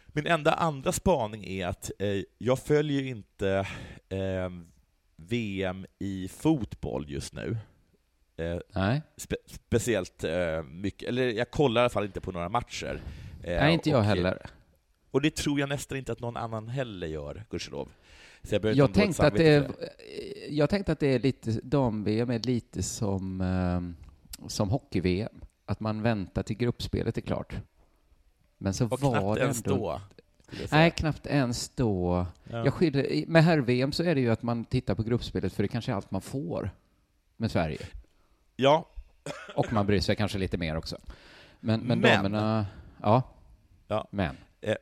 Min 0.06 0.26
enda 0.26 0.52
andra 0.52 0.92
spaning 0.92 1.44
är 1.44 1.66
att 1.66 1.90
eh, 1.98 2.22
jag 2.38 2.58
följer 2.58 3.02
inte 3.04 3.66
eh, 4.08 4.50
VM 5.16 5.86
i 5.98 6.28
fotboll 6.28 7.10
just 7.10 7.32
nu. 7.34 7.56
Eh, 8.42 8.58
Nej. 8.74 9.02
spe, 9.16 9.36
speciellt 9.46 10.24
eh, 10.24 10.62
mycket, 10.62 11.08
eller 11.08 11.32
jag 11.32 11.50
kollar 11.50 11.80
i 11.80 11.82
alla 11.82 11.90
fall 11.90 12.04
inte 12.04 12.20
på 12.20 12.32
några 12.32 12.48
matcher. 12.48 13.00
Eh, 13.42 13.56
Nej, 13.56 13.74
inte 13.74 13.90
jag 13.90 13.98
och, 13.98 14.04
heller. 14.04 14.46
Och 15.10 15.20
det 15.22 15.36
tror 15.36 15.60
jag 15.60 15.68
nästan 15.68 15.98
inte 15.98 16.12
att 16.12 16.20
någon 16.20 16.36
annan 16.36 16.68
heller 16.68 17.06
gör, 17.06 17.44
gudskelov. 17.50 17.88
Så 18.42 18.54
jag 18.54 18.74
Jag 18.74 18.94
tänkte, 18.94 19.26
att 19.26 19.36
det, 19.36 19.70
jag 20.48 20.70
tänkte 20.70 20.92
att 20.92 21.00
det 21.00 21.14
är 21.14 21.18
lite, 21.18 21.50
dam-VM 21.50 22.30
är 22.30 22.38
lite 22.38 22.82
som, 22.82 23.94
som 24.46 24.70
hockey-VM. 24.70 25.40
Att 25.66 25.80
man 25.80 26.02
väntar 26.02 26.42
till 26.42 26.56
gruppspelet 26.56 27.16
är 27.18 27.20
klart. 27.20 27.56
Men 28.58 28.74
så 28.74 28.84
Och 28.84 29.00
var 29.00 29.12
knappt 29.20 29.34
det 29.34 29.40
ens 29.40 29.66
ändå... 29.66 29.76
då. 29.76 30.00
Nej, 30.70 30.90
knappt 30.90 31.26
ens 31.26 31.68
då. 31.68 32.26
Ja. 32.44 32.64
Jag 32.64 32.74
skiljer, 32.74 33.26
med 33.26 33.44
herr-VM 33.44 33.92
så 33.92 34.02
är 34.02 34.14
det 34.14 34.20
ju 34.20 34.30
att 34.30 34.42
man 34.42 34.64
tittar 34.64 34.94
på 34.94 35.02
gruppspelet 35.02 35.52
för 35.52 35.62
det 35.62 35.68
kanske 35.68 35.92
är 35.92 35.96
allt 35.96 36.10
man 36.10 36.20
får 36.20 36.70
med 37.36 37.50
Sverige. 37.50 37.78
Ja, 38.56 38.88
Och 39.56 39.72
man 39.72 39.86
bryr 39.86 40.00
sig 40.00 40.16
kanske 40.16 40.38
lite 40.38 40.56
mer 40.58 40.76
också. 40.76 40.96
Men, 41.60 41.80
men, 41.80 42.00
Men- 42.00 42.16
damerna... 42.16 42.66
Ja. 43.02 43.22
Ja. 43.88 44.08
Men. 44.10 44.36
Eh, 44.60 44.76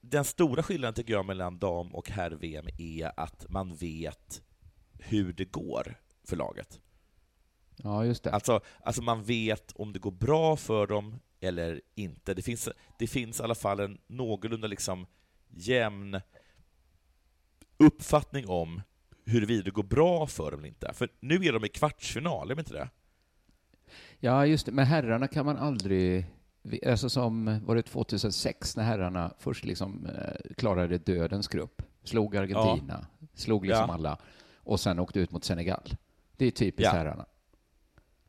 Den 0.00 0.24
stora 0.24 0.62
skillnaden 0.62 0.94
tycker 0.94 1.12
jag 1.12 1.26
mellan 1.26 1.58
dam 1.58 1.94
och 1.94 2.10
herr-VM 2.10 2.66
är 2.78 3.12
att 3.20 3.46
man 3.48 3.74
vet 3.74 4.42
hur 4.98 5.32
det 5.32 5.44
går 5.44 6.00
för 6.24 6.36
laget. 6.36 6.80
Ja, 7.76 8.04
just 8.04 8.22
det. 8.24 8.30
Alltså, 8.32 8.60
alltså 8.82 9.02
man 9.02 9.22
vet 9.22 9.72
om 9.72 9.92
det 9.92 9.98
går 9.98 10.10
bra 10.10 10.56
för 10.56 10.86
dem 10.86 11.18
eller 11.40 11.80
inte. 11.94 12.34
Det 12.34 12.42
finns, 12.42 12.68
det 12.98 13.06
finns 13.06 13.40
i 13.40 13.42
alla 13.42 13.54
fall 13.54 13.80
en 13.80 13.98
någorlunda 14.06 14.66
liksom 14.68 15.06
jämn 15.48 16.20
uppfattning 17.76 18.48
om 18.48 18.82
huruvida 19.24 19.62
det 19.62 19.70
går 19.70 19.82
bra 19.82 20.26
för 20.26 20.50
dem 20.50 20.60
eller 20.60 20.68
inte. 20.68 20.92
För 20.92 21.08
nu 21.20 21.34
är 21.34 21.52
de 21.52 21.64
i 21.64 21.68
kvartsfinal, 21.68 22.50
är 22.50 22.54
de 22.54 22.60
inte 22.60 22.72
det? 22.74 22.88
Ja, 24.18 24.46
just 24.46 24.66
det. 24.66 24.72
Med 24.72 24.86
herrarna 24.86 25.28
kan 25.28 25.46
man 25.46 25.56
aldrig... 25.56 26.26
Alltså 26.86 27.10
som 27.10 27.60
var 27.64 27.76
det 27.76 27.82
2006 27.82 28.76
när 28.76 28.84
herrarna 28.84 29.34
först 29.38 29.64
liksom 29.64 30.06
eh, 30.06 30.54
klarade 30.56 30.98
dödens 30.98 31.48
grupp. 31.48 31.82
Slog 32.04 32.36
Argentina, 32.36 33.06
slog 33.34 33.66
liksom 33.66 33.86
Ja. 33.88 33.94
alla 33.94 34.18
och 34.56 34.80
sen 34.80 34.98
åkte 34.98 35.20
ut 35.20 35.30
mot 35.30 35.44
Senegal. 35.44 35.94
Det 36.36 36.46
är 36.46 36.50
typiskt 36.50 36.92
Ja. 36.92 36.98
herrarna. 36.98 37.26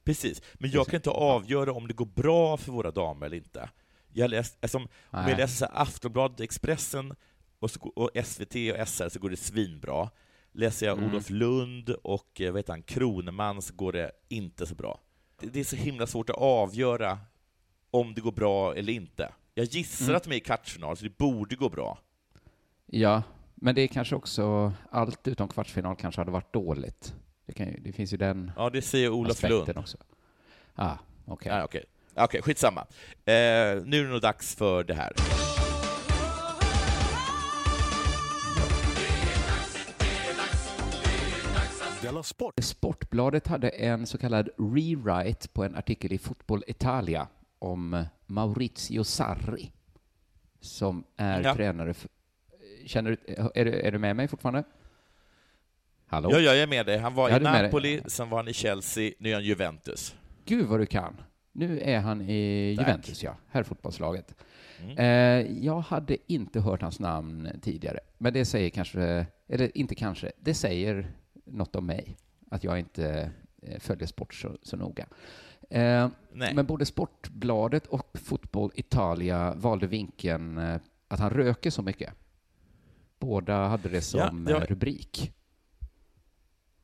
Precis. 0.04 0.42
Men 0.54 0.72
jag 0.72 0.86
kan 0.88 0.96
inte 0.96 1.10
avgöra 1.10 1.74
om 1.74 1.88
det 1.88 1.94
går 1.94 2.06
bra 2.06 2.58
för 2.58 2.72
våra 2.72 2.92
damer 2.92 3.26
eller 3.26 3.38
inte. 3.38 3.70
Jag 4.14 4.30
läst, 4.30 4.58
alltså, 4.62 4.78
om 4.78 4.88
Nej. 5.12 5.30
jag 5.30 5.38
läser 5.38 5.70
Aftonbladet, 5.74 6.40
Expressen 6.40 7.16
och 7.60 8.10
SVT 8.26 8.56
och 8.72 8.88
SR 8.88 9.10
så 9.10 9.20
går 9.20 9.30
det 9.30 9.38
svinbra. 9.38 10.10
Läser 10.56 10.86
jag 10.86 10.98
Mm. 10.98 11.10
Olof 11.10 11.30
Lund 11.30 11.90
och 11.90 12.42
eh, 12.42 12.56
heter 12.56 12.74
han, 12.74 12.84
Kroneman 12.84 13.62
så 13.62 13.74
går 13.74 13.92
det 13.92 14.12
inte 14.30 14.66
så 14.66 14.76
bra. 14.76 15.00
Det, 15.40 15.60
är 15.60 15.64
så 15.64 15.76
himla 15.76 16.08
svårt 16.08 16.30
att 16.30 16.36
avgöra 16.38 17.20
om 17.92 18.14
det 18.14 18.22
går 18.22 18.32
bra 18.32 18.76
eller 18.76 18.94
inte. 18.94 19.30
Jag 19.54 19.66
gissar 19.66 20.06
Mm. 20.06 20.16
att 20.18 20.24
de 20.24 20.32
är 20.32 20.36
i 20.36 20.40
kvartsfinal, 20.40 20.98
så 20.98 21.04
det 21.04 21.18
borde 21.18 21.56
gå 21.56 21.70
bra. 21.70 22.00
Ja, 22.86 23.24
men 23.56 23.76
det 23.76 23.82
är 23.82 23.88
kanske 23.88 24.16
också... 24.16 24.74
Allt 24.92 25.28
utom 25.28 25.48
kvartsfinal 25.48 25.96
kanske 25.96 26.22
hade 26.22 26.32
varit 26.32 26.54
dåligt. 26.54 27.14
Det, 27.46 27.54
kan 27.54 27.68
ju, 27.68 27.80
det 27.80 27.92
finns 27.94 28.14
ju 28.14 28.18
den 28.18 28.52
Ja, 28.56 28.70
det 28.70 28.82
säger 28.82 29.10
Olof 29.10 29.44
Lund. 29.44 29.78
också. 29.78 29.98
Ah, 30.76 30.96
okej. 31.26 31.52
Ja, 31.52 31.64
Okej, 31.64 31.84
Okej, 32.16 32.42
skitsamma. 32.42 32.82
Eh, 32.82 32.86
nu 33.26 34.00
är 34.00 34.04
det 34.04 34.10
nog 34.10 34.22
dags 34.22 34.56
för 34.56 34.84
det 34.84 34.94
här. 34.94 35.14
Della 42.04 42.24
Sport! 42.24 42.54
Sportbladet 42.64 43.48
hade 43.48 43.70
en 43.70 44.06
så 44.08 44.18
kallad 44.18 44.50
rewrite 44.58 45.48
på 45.50 45.64
en 45.64 45.76
artikel 45.76 46.14
i 46.14 46.18
Fotboll 46.18 46.64
Italia 46.68 47.28
om 47.60 48.06
Maurizio 48.26 49.04
Sarri, 49.04 49.72
som 50.62 51.04
är 51.18 51.42
Ja. 51.44 51.56
tränare 51.56 51.94
för... 51.94 52.10
Känner 52.86 53.10
du, 53.12 53.34
är, 53.56 53.66
du, 53.66 53.72
är 53.82 53.92
du 53.92 53.98
med 54.00 54.16
mig 54.16 54.28
fortfarande? 54.28 54.64
Hallå? 56.08 56.30
Ja, 56.32 56.40
jag 56.40 56.58
är 56.60 56.68
med 56.68 56.86
dig. 56.86 56.98
Han 56.98 57.14
var 57.14 57.30
Ja, 57.30 57.38
i. 57.38 57.40
Napoli, 57.40 58.02
sen 58.06 58.30
var 58.30 58.38
han 58.38 58.48
i 58.48 58.54
Chelsea, 58.54 59.12
nu 59.20 59.30
är 59.30 59.34
han 59.34 59.44
Juventus. 59.44 60.16
Gud 60.46 60.68
vad 60.68 60.80
du 60.80 60.86
kan. 60.86 61.22
Nu 61.52 61.80
är 61.82 62.00
han 62.00 62.22
i 62.22 62.76
Tack. 62.78 62.88
Juventus, 62.88 63.24
ja. 63.24 63.36
Här 63.50 63.64
fotbollslaget. 63.64 64.36
Mm. 64.82 64.98
Eh, 64.98 65.64
jag 65.66 65.80
hade 65.80 66.18
inte 66.28 66.60
hört 66.60 66.82
hans 66.82 67.00
namn 67.00 67.50
tidigare, 67.62 68.00
men 68.18 68.34
det 68.34 68.46
säger 68.46 68.70
kanske, 68.70 69.26
eller 69.48 69.78
inte 69.78 69.96
kanske, 69.96 70.32
det 70.40 70.54
säger 70.54 71.12
något 71.46 71.76
om 71.76 71.86
mig, 71.86 72.18
att 72.52 72.64
jag 72.64 72.80
inte 72.80 73.32
eh, 73.62 73.80
följer 73.80 74.08
sport 74.08 74.34
så, 74.34 74.58
så 74.62 74.78
noga. 74.78 75.08
Eh, 75.70 76.10
men 76.32 76.66
både 76.66 76.86
Sportbladet 76.86 77.88
och 77.88 78.18
Fotboll 78.18 78.72
Italia 78.76 79.54
valde 79.56 79.88
vinkeln 79.88 80.58
eh, 80.58 80.78
att 81.08 81.20
han 81.20 81.30
röker 81.30 81.70
så 81.70 81.82
mycket. 81.82 82.14
Båda 83.20 83.68
hade 83.68 83.90
det 83.90 84.02
som 84.02 84.20
Ja, 84.20 84.30
det 84.32 84.54
var- 84.54 84.62
eh, 84.62 84.66
rubrik. 84.66 85.32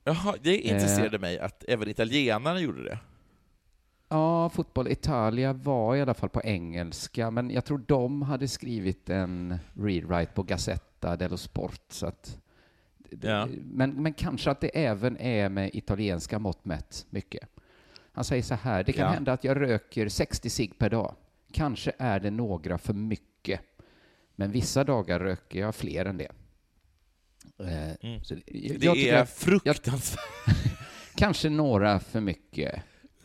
Jaha, 0.03 0.35
det 0.41 0.65
Eh. 0.69 0.73
intresserade 0.73 1.19
mig 1.19 1.39
att 1.39 1.63
även 1.67 1.89
italienarna 1.89 2.59
gjorde 2.59 2.83
det. 2.83 2.99
Ja, 4.09 4.49
Fotboll 4.49 4.87
Italia 4.87 5.53
var 5.53 5.95
i 5.95 6.01
alla 6.01 6.13
fall 6.13 6.29
på 6.29 6.41
engelska, 6.41 7.31
men 7.31 7.49
jag 7.51 7.65
tror 7.65 7.77
de 7.77 8.21
hade 8.21 8.47
skrivit 8.47 9.09
en 9.09 9.57
rewrite 9.73 10.31
på 10.33 10.43
Gazzetta 10.43 11.15
dello 11.15 11.37
Sport, 11.37 11.81
så 11.89 12.05
att... 12.05 12.39
Ja. 13.21 13.47
Men, 13.63 14.03
men 14.03 14.13
kanske 14.13 14.51
att 14.51 14.61
det 14.61 14.67
även 14.85 15.17
är 15.17 15.49
med 15.49 15.69
italienska 15.73 16.39
mått 16.39 16.65
mätt 16.65 17.05
mycket. 17.09 17.49
Han 18.11 18.23
säger 18.23 18.43
så 18.43 18.55
här, 18.55 18.83
det 18.83 18.93
kan 18.93 19.05
Ja. 19.05 19.11
hända 19.11 19.33
att 19.33 19.43
jag 19.43 19.59
röker 19.61 20.09
60 20.09 20.49
cigg 20.49 20.77
per 20.77 20.89
dag. 20.89 21.15
Kanske 21.51 21.91
är 21.97 22.19
det 22.19 22.31
några 22.31 22.77
för 22.77 22.93
mycket. 22.93 23.59
Men 24.35 24.51
vissa 24.51 24.83
dagar 24.83 25.19
röker 25.19 25.59
jag 25.59 25.75
fler 25.75 26.05
än 26.05 26.17
det. 26.17 26.31
Eh, 27.59 27.89
Mm. 28.01 28.21
jag, 28.47 28.79
Det 28.79 28.85
jag 28.85 28.97
är 28.97 29.21
att 29.21 29.29
fruktansvärt. 29.29 30.19
kanske 31.15 31.49
några 31.49 31.99
för 31.99 32.21
mycket 32.21 32.81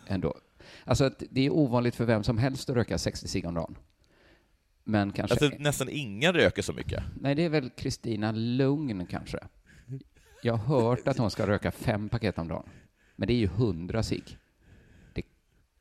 ändå. 0.06 0.34
Alltså 0.84 1.10
det 1.30 1.46
är 1.46 1.50
ovanligt 1.50 1.94
för 1.94 2.04
vem 2.04 2.22
som 2.22 2.38
helst 2.38 2.70
att 2.70 2.76
röka 2.76 2.98
60 2.98 3.28
cigg 3.28 3.46
om 3.46 3.54
dagen. 3.54 3.76
Men 4.84 5.12
kanske... 5.12 5.44
Alltså, 5.44 5.58
nästan 5.62 5.88
ingen 5.90 6.32
röker 6.32 6.62
så 6.62 6.72
mycket. 6.72 7.02
Nej, 7.20 7.34
det 7.34 7.42
är 7.44 7.48
väl 7.48 7.70
Kristina 7.70 8.32
Lugn 8.32 9.06
kanske. 9.06 9.38
Jag 10.46 10.56
har 10.56 10.80
hört 10.80 11.08
att 11.08 11.18
hon 11.18 11.30
ska 11.30 11.46
röka 11.46 11.70
fem 11.70 12.08
paket 12.08 12.38
om 12.38 12.48
dagen. 12.48 12.68
Men 13.16 13.26
det 13.26 13.34
är 13.34 13.38
ju 13.38 13.46
hundra 13.46 14.02
cigg. 14.02 14.38
Det 15.12 15.22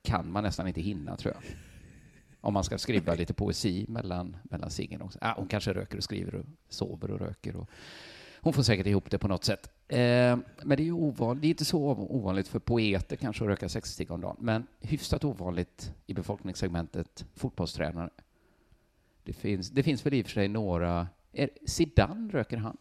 kan 0.02 0.32
man 0.32 0.44
nästan 0.44 0.68
inte 0.68 0.82
hinna, 0.82 1.18
tror 1.18 1.34
jag. 1.34 1.44
Om 2.42 2.54
man 2.54 2.64
ska 2.64 2.78
skriva 2.78 3.16
lite 3.16 3.34
poesi 3.34 3.86
mellan, 3.90 4.38
mellan 4.44 4.70
ciggen 4.70 5.02
också. 5.02 5.20
Ah, 5.22 5.34
hon 5.38 5.48
kanske 5.48 5.74
röker 5.74 5.98
och 5.98 6.04
skriver 6.04 6.36
och 6.36 6.46
sover 6.70 7.12
och 7.12 7.20
röker. 7.20 7.56
Och 7.56 7.70
hon 8.42 8.54
får 8.54 8.64
säkert 8.64 8.88
ihop 8.88 9.12
det 9.12 9.18
på 9.18 9.28
något 9.28 9.44
sätt. 9.44 9.70
Eh, 9.88 9.98
men 9.98 10.78
det 10.78 10.80
är 10.80 10.86
ju 10.86 10.92
ovanligt, 10.92 11.42
det 11.42 11.48
är 11.48 11.50
inte 11.50 11.66
så 11.66 11.80
ovanligt 11.92 12.48
för 12.48 12.60
poeter 12.60 13.16
kanske 13.16 13.44
att 13.44 13.50
röka 13.50 13.70
60 13.70 13.96
cigg 13.96 14.12
om 14.12 14.22
dagen. 14.22 14.38
Men 14.40 14.68
hyfsat 14.80 15.24
ovanligt 15.24 15.94
i 16.06 16.14
befolkningssegmentet 16.14 17.26
fotbollstränare. 17.36 18.10
Det 19.24 19.34
finns, 19.34 19.70
det 19.70 19.84
finns 19.84 20.06
väl 20.06 20.14
i 20.14 20.22
och 20.22 20.26
för 20.26 20.32
sig 20.32 20.48
några... 20.48 21.08
Är, 21.32 21.50
Zidane, 21.66 22.30
röker 22.32 22.58
han? 22.58 22.78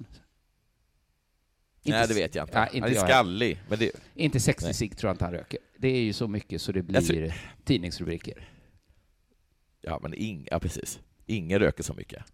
Nej, 1.91 2.09
det 2.09 2.15
vet 2.15 2.35
jag 2.35 2.45
inte. 2.45 2.59
Nej, 2.61 2.69
inte 2.73 2.85
Han 2.85 2.91
är 2.91 2.95
jag. 2.97 3.09
skallig. 3.09 3.59
Men 3.69 3.79
det, 3.79 3.91
Inte 4.15 4.41
60 4.41 4.65
Nej. 4.65 4.75
cigg 4.75 4.97
tror 4.97 5.09
jag 5.09 5.15
inte 5.15 5.25
han 5.25 5.35
röker. 5.35 5.59
Det 5.79 5.89
är 5.89 6.01
ju 6.03 6.13
så 6.13 6.29
mycket 6.29 6.63
så 6.63 6.73
det 6.73 6.83
blir 6.83 7.01
tror- 7.01 7.33
tidningsrubriker. 7.65 8.49
ja, 9.81 9.99
men 10.03 10.15
ing, 10.15 10.49
ja, 10.51 10.59
precis. 10.59 11.01
Ingen 11.27 11.59
röker 11.59 11.83
så 11.83 11.95
mycket. 11.95 12.25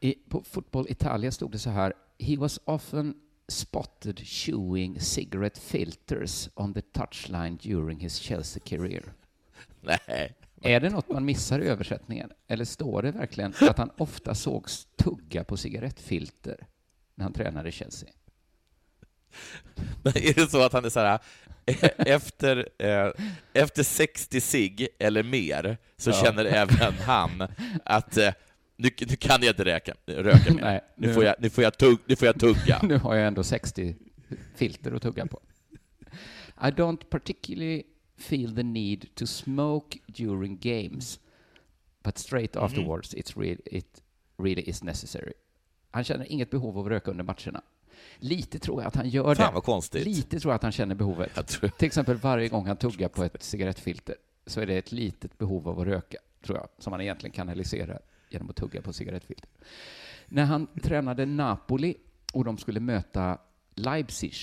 I, 0.00 0.14
på 0.28 0.42
Fotboll 0.42 0.86
Italia 0.88 1.30
stod 1.32 1.52
det 1.52 1.58
så 1.58 1.70
här. 1.70 1.92
He 2.18 2.36
was 2.36 2.60
often 2.64 3.14
spotted 3.48 4.18
chewing 4.18 5.00
cigarette 5.00 5.60
filters 5.60 6.48
on 6.54 6.74
the 6.74 6.80
touchline 6.80 7.56
during 7.56 7.98
his 8.00 8.16
Chelsea 8.16 8.62
career. 8.66 9.12
Nej. 9.80 10.34
Är 10.62 10.80
det 10.80 10.90
något 10.90 11.08
man 11.08 11.24
missar 11.24 11.60
i 11.60 11.68
översättningen? 11.68 12.30
Eller 12.48 12.64
står 12.64 13.02
det 13.02 13.10
verkligen 13.10 13.54
att 13.60 13.78
han 13.78 13.90
ofta 13.98 14.34
sågs 14.34 14.88
tugga 14.96 15.44
på 15.44 15.56
cigarettfilter 15.56 16.66
när 17.14 17.22
han 17.24 17.32
tränade 17.32 17.68
i 17.68 17.72
Chelsea? 17.72 18.08
Men 20.02 20.12
är 20.16 20.34
det 20.34 20.50
så 20.50 20.62
att 20.62 20.72
han 20.72 20.84
är 20.84 20.88
så 20.88 21.00
här, 21.00 21.18
eh, 21.66 21.90
efter, 21.96 22.68
eh, 22.78 23.10
efter 23.52 23.82
60 23.82 24.40
sig 24.40 24.88
eller 24.98 25.22
mer, 25.22 25.76
så 25.96 26.10
Ja. 26.10 26.14
känner 26.24 26.44
även 26.44 26.94
han 26.94 27.48
att 27.84 28.16
eh, 28.16 28.30
nu, 28.76 28.90
nu 29.08 29.16
kan 29.16 29.42
jag 29.42 29.52
inte 29.52 29.64
röka, 29.64 29.94
röka 30.06 30.54
mer. 30.54 30.60
Nej, 30.62 30.80
nu, 30.96 31.06
nu- 31.06 31.14
får 31.14 31.24
jag, 31.24 31.34
nu, 31.38 31.50
får 31.50 31.64
jag 31.64 31.78
tugg, 31.78 31.98
nu 32.06 32.16
får 32.16 32.26
jag 32.26 32.40
tugga. 32.40 32.80
Nu 32.88 32.96
har 32.98 33.14
jag 33.14 33.26
ändå 33.26 33.42
60 33.42 33.96
filter 34.56 34.92
att 34.92 35.02
tugga 35.02 35.26
på. 35.26 35.40
I 36.62 36.64
don't 36.70 37.04
particularly 37.10 37.82
feel 38.18 38.54
the 38.56 38.62
need 38.62 39.14
to 39.14 39.26
smoke 39.26 39.98
during 40.06 40.58
games, 40.60 41.20
but 42.04 42.18
straight 42.18 42.54
Mhm. 42.54 42.64
afterwards 42.64 43.14
it's 43.14 43.34
re- 43.36 43.60
it 43.66 44.02
really 44.38 44.62
is 44.62 44.82
necessary. 44.82 45.32
Han 45.90 46.04
känner 46.04 46.32
inget 46.32 46.50
behov 46.50 46.78
av 46.78 46.84
att 46.86 46.90
röka 46.90 47.10
under 47.10 47.24
matcherna. 47.24 47.62
Lite 48.22 48.58
tror 48.58 48.82
jag 48.82 48.88
att 48.88 48.96
han 48.96 49.08
gör 49.08 49.34
Fan 49.34 49.46
det. 49.48 49.54
vad 49.54 49.64
konstigt. 49.64 50.04
Lite 50.04 50.40
tror 50.40 50.52
jag 50.52 50.56
att 50.56 50.62
han 50.62 50.72
känner 50.72 50.94
behovet. 50.94 51.46
Tror, 51.48 51.68
Till 51.70 51.86
exempel 51.86 52.16
varje 52.16 52.48
gång 52.48 52.66
han 52.66 52.76
tuggar 52.76 53.08
på 53.08 53.24
ett 53.24 53.42
cigarettfilter 53.42 54.14
så 54.46 54.60
är 54.60 54.66
det 54.66 54.78
ett 54.78 54.92
litet 54.92 55.38
behov 55.38 55.68
av 55.68 55.80
att 55.80 55.86
röka, 55.86 56.18
tror 56.44 56.58
jag, 56.58 56.68
som 56.78 56.92
han 56.92 57.00
egentligen 57.02 57.32
kanaliserar 57.32 58.00
genom 58.28 58.50
att 58.50 58.56
tugga 58.56 58.82
på 58.82 58.92
cigarettfilter. 58.92 59.50
När 60.26 60.44
han 60.44 60.66
tränade 60.82 61.26
Napoli 61.26 61.94
och 62.32 62.44
de 62.44 62.58
skulle 62.58 62.80
möta 62.80 63.38
Leipzig 63.74 64.34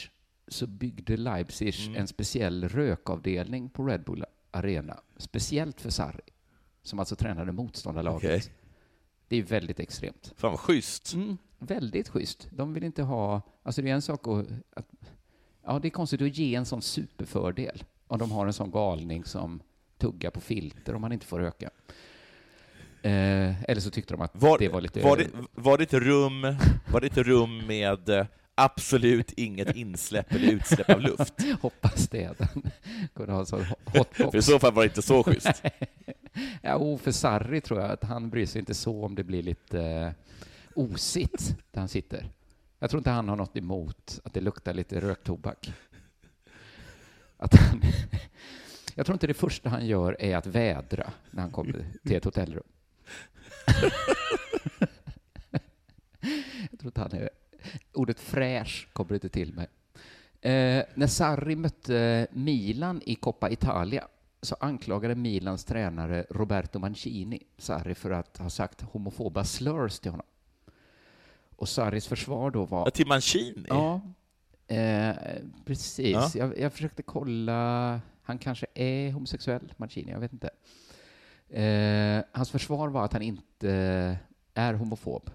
så 0.47 0.67
byggde 0.67 1.17
Leipzig 1.17 1.75
Mm. 1.88 2.01
en 2.01 2.08
speciell 2.08 2.69
rökavdelning 2.69 3.69
på 3.69 3.84
Red 3.88 4.03
Bull 4.03 4.25
Arena, 4.51 4.99
speciellt 5.17 5.82
för 5.82 5.89
Sarri, 5.89 6.21
som 6.84 6.99
alltså 6.99 7.15
tränade 7.15 7.51
motståndarlaget. 7.51 8.23
Okej. 8.23 8.53
Det 9.27 9.38
är 9.38 9.43
väldigt 9.43 9.80
extremt. 9.80 10.34
fan 10.38 10.51
vad 10.51 10.60
schysst. 10.60 11.13
Mm, 11.13 11.38
väldigt 11.60 12.10
schysst. 12.10 12.48
De 12.52 12.74
vill 12.74 12.84
inte 12.84 13.04
ha... 13.04 13.41
Alltså 13.63 13.82
det 13.82 13.89
är 13.89 13.93
en 13.93 14.02
sak 14.02 14.28
att, 14.28 14.45
att... 14.76 14.86
Ja, 15.65 15.80
det 15.80 15.88
är 15.88 15.89
konstigt 15.89 16.22
att 16.22 16.38
ge 16.38 16.56
en 16.56 16.65
sån 16.65 16.82
superfördel 16.82 17.84
om 18.08 18.19
de 18.19 18.32
har 18.32 18.48
en 18.48 18.54
sån 18.54 18.72
galning 18.72 19.24
som 19.26 19.62
tuggar 19.98 20.32
på 20.32 20.41
filter 20.41 20.95
om 20.95 21.02
man 21.02 21.12
inte 21.12 21.26
får 21.26 21.39
röka. 21.39 21.69
Eh, 23.02 23.63
eller 23.63 23.82
så 23.82 23.89
tyckte 23.89 24.13
de 24.13 24.22
att 24.22 24.32
Var, 24.41 24.58
det 24.58 24.69
var 24.69 24.82
lite... 24.82 25.02
var, 25.02 25.17
det, 25.17 25.28
var 25.54 25.78
det 25.78 25.84
ett 25.84 25.93
rum, 25.93 26.41
var 26.91 27.02
det 27.02 27.08
ett 27.08 27.17
rum 27.17 27.67
med 27.67 28.10
eh, 28.10 28.26
absolut 28.56 29.32
inget 29.32 29.76
insläpp 29.76 30.34
eller 30.34 30.52
utsläpp 30.52 30.89
av 30.89 31.02
luft? 31.02 31.34
Hoppas 31.62 32.08
det. 32.10 32.38
Den 32.38 32.72
kunde 33.15 33.32
ha 33.32 33.39
en 33.39 33.45
sån 33.45 33.65
För 33.65 33.95
i 33.95 33.98
hotbox. 33.98 34.45
så 34.45 34.60
fall 34.60 34.74
var 34.74 34.84
det 34.84 34.88
inte 34.88 35.02
så 35.02 35.24
schysst. 35.24 35.63
ja, 36.62 36.76
och 36.76 37.02
för 37.02 37.12
Sarri 37.12 37.62
tror 37.62 37.82
jag 37.82 37.91
att 37.91 38.04
han 38.04 38.30
bryr 38.30 38.45
sig 38.45 38.60
inte 38.60 38.74
så 38.74 39.06
om 39.06 39.15
det 39.15 39.24
blir 39.24 39.43
lite 39.43 39.82
eh, 39.82 40.12
osigt 40.75 41.55
där 41.71 41.79
han 41.79 41.89
sitter. 41.89 42.32
Jag 42.79 42.89
tror 42.89 42.99
inte 42.99 43.10
han 43.10 43.29
har 43.29 43.36
något 43.36 43.58
emot 43.58 44.19
att 44.23 44.34
det 44.34 44.41
luktar 44.41 44.73
lite 44.73 44.99
röktobak. 44.99 45.73
Att 47.38 47.55
han, 47.55 47.82
jag 48.95 49.05
tror 49.05 49.15
inte 49.15 49.27
det 49.27 49.34
första 49.34 49.69
han 49.69 49.88
gör 49.88 50.15
är 50.19 50.38
att 50.38 50.47
vädra 50.47 51.12
när 51.32 51.41
han 51.41 51.51
kommer 51.51 51.86
till 52.03 52.15
ett 52.15 52.25
hotellrum. 52.25 52.63
jag 56.71 56.79
tror 56.79 56.86
inte 56.86 57.01
han 57.01 57.12
är... 57.12 57.29
Ordet 57.93 58.19
fräsch 58.19 58.88
kommer 58.93 59.13
inte 59.13 59.29
till 59.29 59.53
mig. 59.53 59.67
Eh, 60.41 60.84
när 60.95 61.08
Sarri 61.08 61.55
mötte 61.55 62.27
Milan 62.32 63.01
i 63.05 63.15
Coppa 63.15 63.49
Italia 63.49 64.08
så 64.41 64.55
anklagade 64.60 65.15
Milans 65.15 65.65
tränare 65.65 66.25
Roberto 66.29 66.79
Mancini 66.79 67.43
Sarri 67.58 67.95
för 67.95 68.12
att 68.12 68.38
ha 68.38 68.49
sagt 68.49 68.82
homofoba 68.82 69.43
slurs 69.43 69.99
till 69.99 70.12
honom. 70.12 70.25
Och 71.60 71.69
Sarris 71.69 72.08
försvar 72.08 72.52
då 72.52 72.65
var... 72.65 72.89
Till 72.89 73.08
Mancini? 73.08 73.65
Ja, 73.69 74.02
eh, 74.67 75.15
precis. 75.65 76.13
Ja. 76.13 76.32
Jag, 76.36 76.60
jag 76.60 76.74
försökte 76.74 77.04
kolla. 77.04 78.02
Han 78.22 78.38
kanske 78.38 78.65
är 78.74 79.12
homosexuell, 79.12 79.74
Mancini, 79.78 80.12
jag 80.12 80.19
vet 80.19 80.34
inte. 80.34 80.50
Eh, 81.50 82.24
hans 82.32 82.50
försvar 82.52 82.88
var 82.89 83.06
att 83.06 83.13
han 83.13 83.22
inte 83.22 84.17
är 84.54 84.74
homofob. 84.74 85.30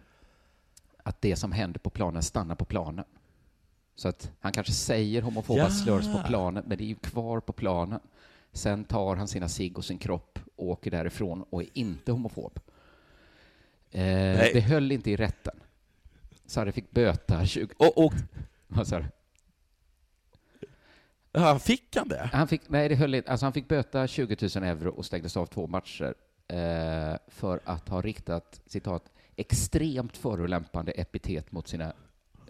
Att 1.02 1.20
det 1.22 1.36
som 1.36 1.52
händer 1.52 1.80
på 1.80 1.90
planen 1.90 2.22
stannar 2.22 2.54
på 2.54 2.64
planen. 2.64 3.04
Så 3.96 4.08
att 4.08 4.30
han 4.40 4.52
kanske 4.52 4.72
säger 4.72 5.22
homofoba 5.22 5.58
Ja. 5.60 5.70
slurs 5.70 6.04
på 6.12 6.22
planen, 6.26 6.64
men 6.66 6.78
det 6.78 6.84
är 6.84 6.88
ju 6.88 6.94
kvar 6.94 7.40
på 7.40 7.52
planen. 7.52 8.00
Sen 8.52 8.84
tar 8.84 9.16
han 9.16 9.28
sina 9.28 9.48
cigg 9.48 9.78
och 9.78 9.84
sin 9.84 9.98
kropp 9.98 10.38
och 10.56 10.68
åker 10.68 10.90
därifrån 10.90 11.42
och 11.50 11.62
är 11.62 11.68
inte 11.72 12.12
homofob. 12.12 12.60
Eh, 13.90 14.02
det 14.52 14.64
höll 14.68 14.92
inte 14.92 15.10
i 15.10 15.16
rätten. 15.16 15.54
Sarri 16.46 16.72
fick 16.72 16.90
böta 16.90 17.46
20... 17.46 17.74
Och, 17.76 18.04
och 18.04 18.12
Vad 18.68 18.86
sa 18.86 18.98
du? 18.98 19.06
ja, 21.32 21.58
fick 21.58 21.96
han 21.96 22.08
det? 22.08 22.30
Han 22.32 22.48
fick, 22.48 22.60
nej, 22.68 22.88
det 22.88 22.94
höll 22.94 23.14
inte. 23.14 23.30
Alltså 23.30 23.46
han 23.46 23.52
fick 23.52 23.68
böta 23.68 24.06
20 24.06 24.48
000 24.56 24.64
euro 24.64 24.90
och 24.90 25.06
stängdes 25.06 25.36
av 25.36 25.46
två 25.46 25.66
matcher 25.66 26.14
eh, 26.48 27.16
för 27.28 27.60
att 27.64 27.88
ha 27.88 28.00
riktat, 28.00 28.60
citat, 28.66 29.12
extremt 29.36 30.16
förolämpande 30.16 30.92
epitet 30.92 31.52
mot, 31.52 31.68
sina, 31.68 31.92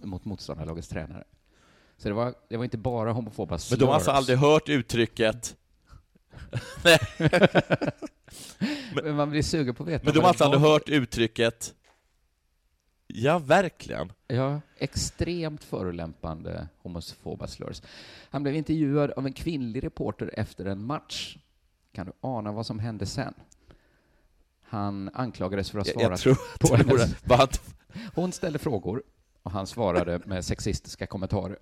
mot 0.03 0.25
motståndarlagets 0.25 0.89
tränare. 0.89 1.25
Så 1.97 2.09
det 2.09 2.15
var, 2.15 2.35
det 2.49 2.57
var 2.57 2.65
inte 2.65 2.79
bara 2.79 3.13
homofoba 3.13 3.59
Men 3.71 3.79
de 3.79 3.85
har 3.85 3.95
alltså 3.95 4.11
slurs. 4.11 4.17
aldrig 4.17 4.39
hört 4.39 4.69
uttrycket... 4.69 5.57
Men 9.03 9.17
man 9.17 9.31
blir 9.31 9.43
sugen 9.43 9.75
på 9.75 9.83
att 9.83 9.89
veta 9.89 10.05
Men 10.05 10.15
de 10.15 10.21
har 10.21 10.29
alltså 10.29 10.45
aldrig 10.45 10.63
hört 10.63 10.89
uttrycket... 10.89 11.75
Ja, 13.17 13.39
verkligen. 13.39 14.13
Ja, 14.27 14.61
extremt 14.79 15.65
förolämpande 15.65 16.69
homofoba 16.83 17.47
slurs. 17.47 17.83
Han 18.31 18.43
blev 18.43 18.55
intervjuad 18.55 19.11
av 19.11 19.27
en 19.27 19.33
kvinnlig 19.33 19.85
reporter 19.85 20.31
efter 20.37 20.65
en 20.65 20.85
match. 20.85 21.37
Kan 21.93 22.07
du 22.07 22.13
ana 22.21 22.53
vad 22.53 22.67
som 22.67 22.79
hände 22.79 23.07
sen? 23.07 23.35
Han 24.63 25.11
anklagades 25.15 25.71
för 25.71 25.79
att 25.79 25.87
Jag, 25.87 25.95
svara 26.01 26.13
jag 26.13 26.19
tror, 26.21 26.35
på 26.61 26.67
tror 26.67 26.77
hennes- 26.77 27.61
Hon 28.15 28.33
ställde 28.33 28.59
frågor 28.59 29.03
och 29.43 29.51
han 29.51 29.67
svarade 29.67 30.21
med 30.27 30.45
sexistiska 30.45 31.07
kommentarer. 31.07 31.59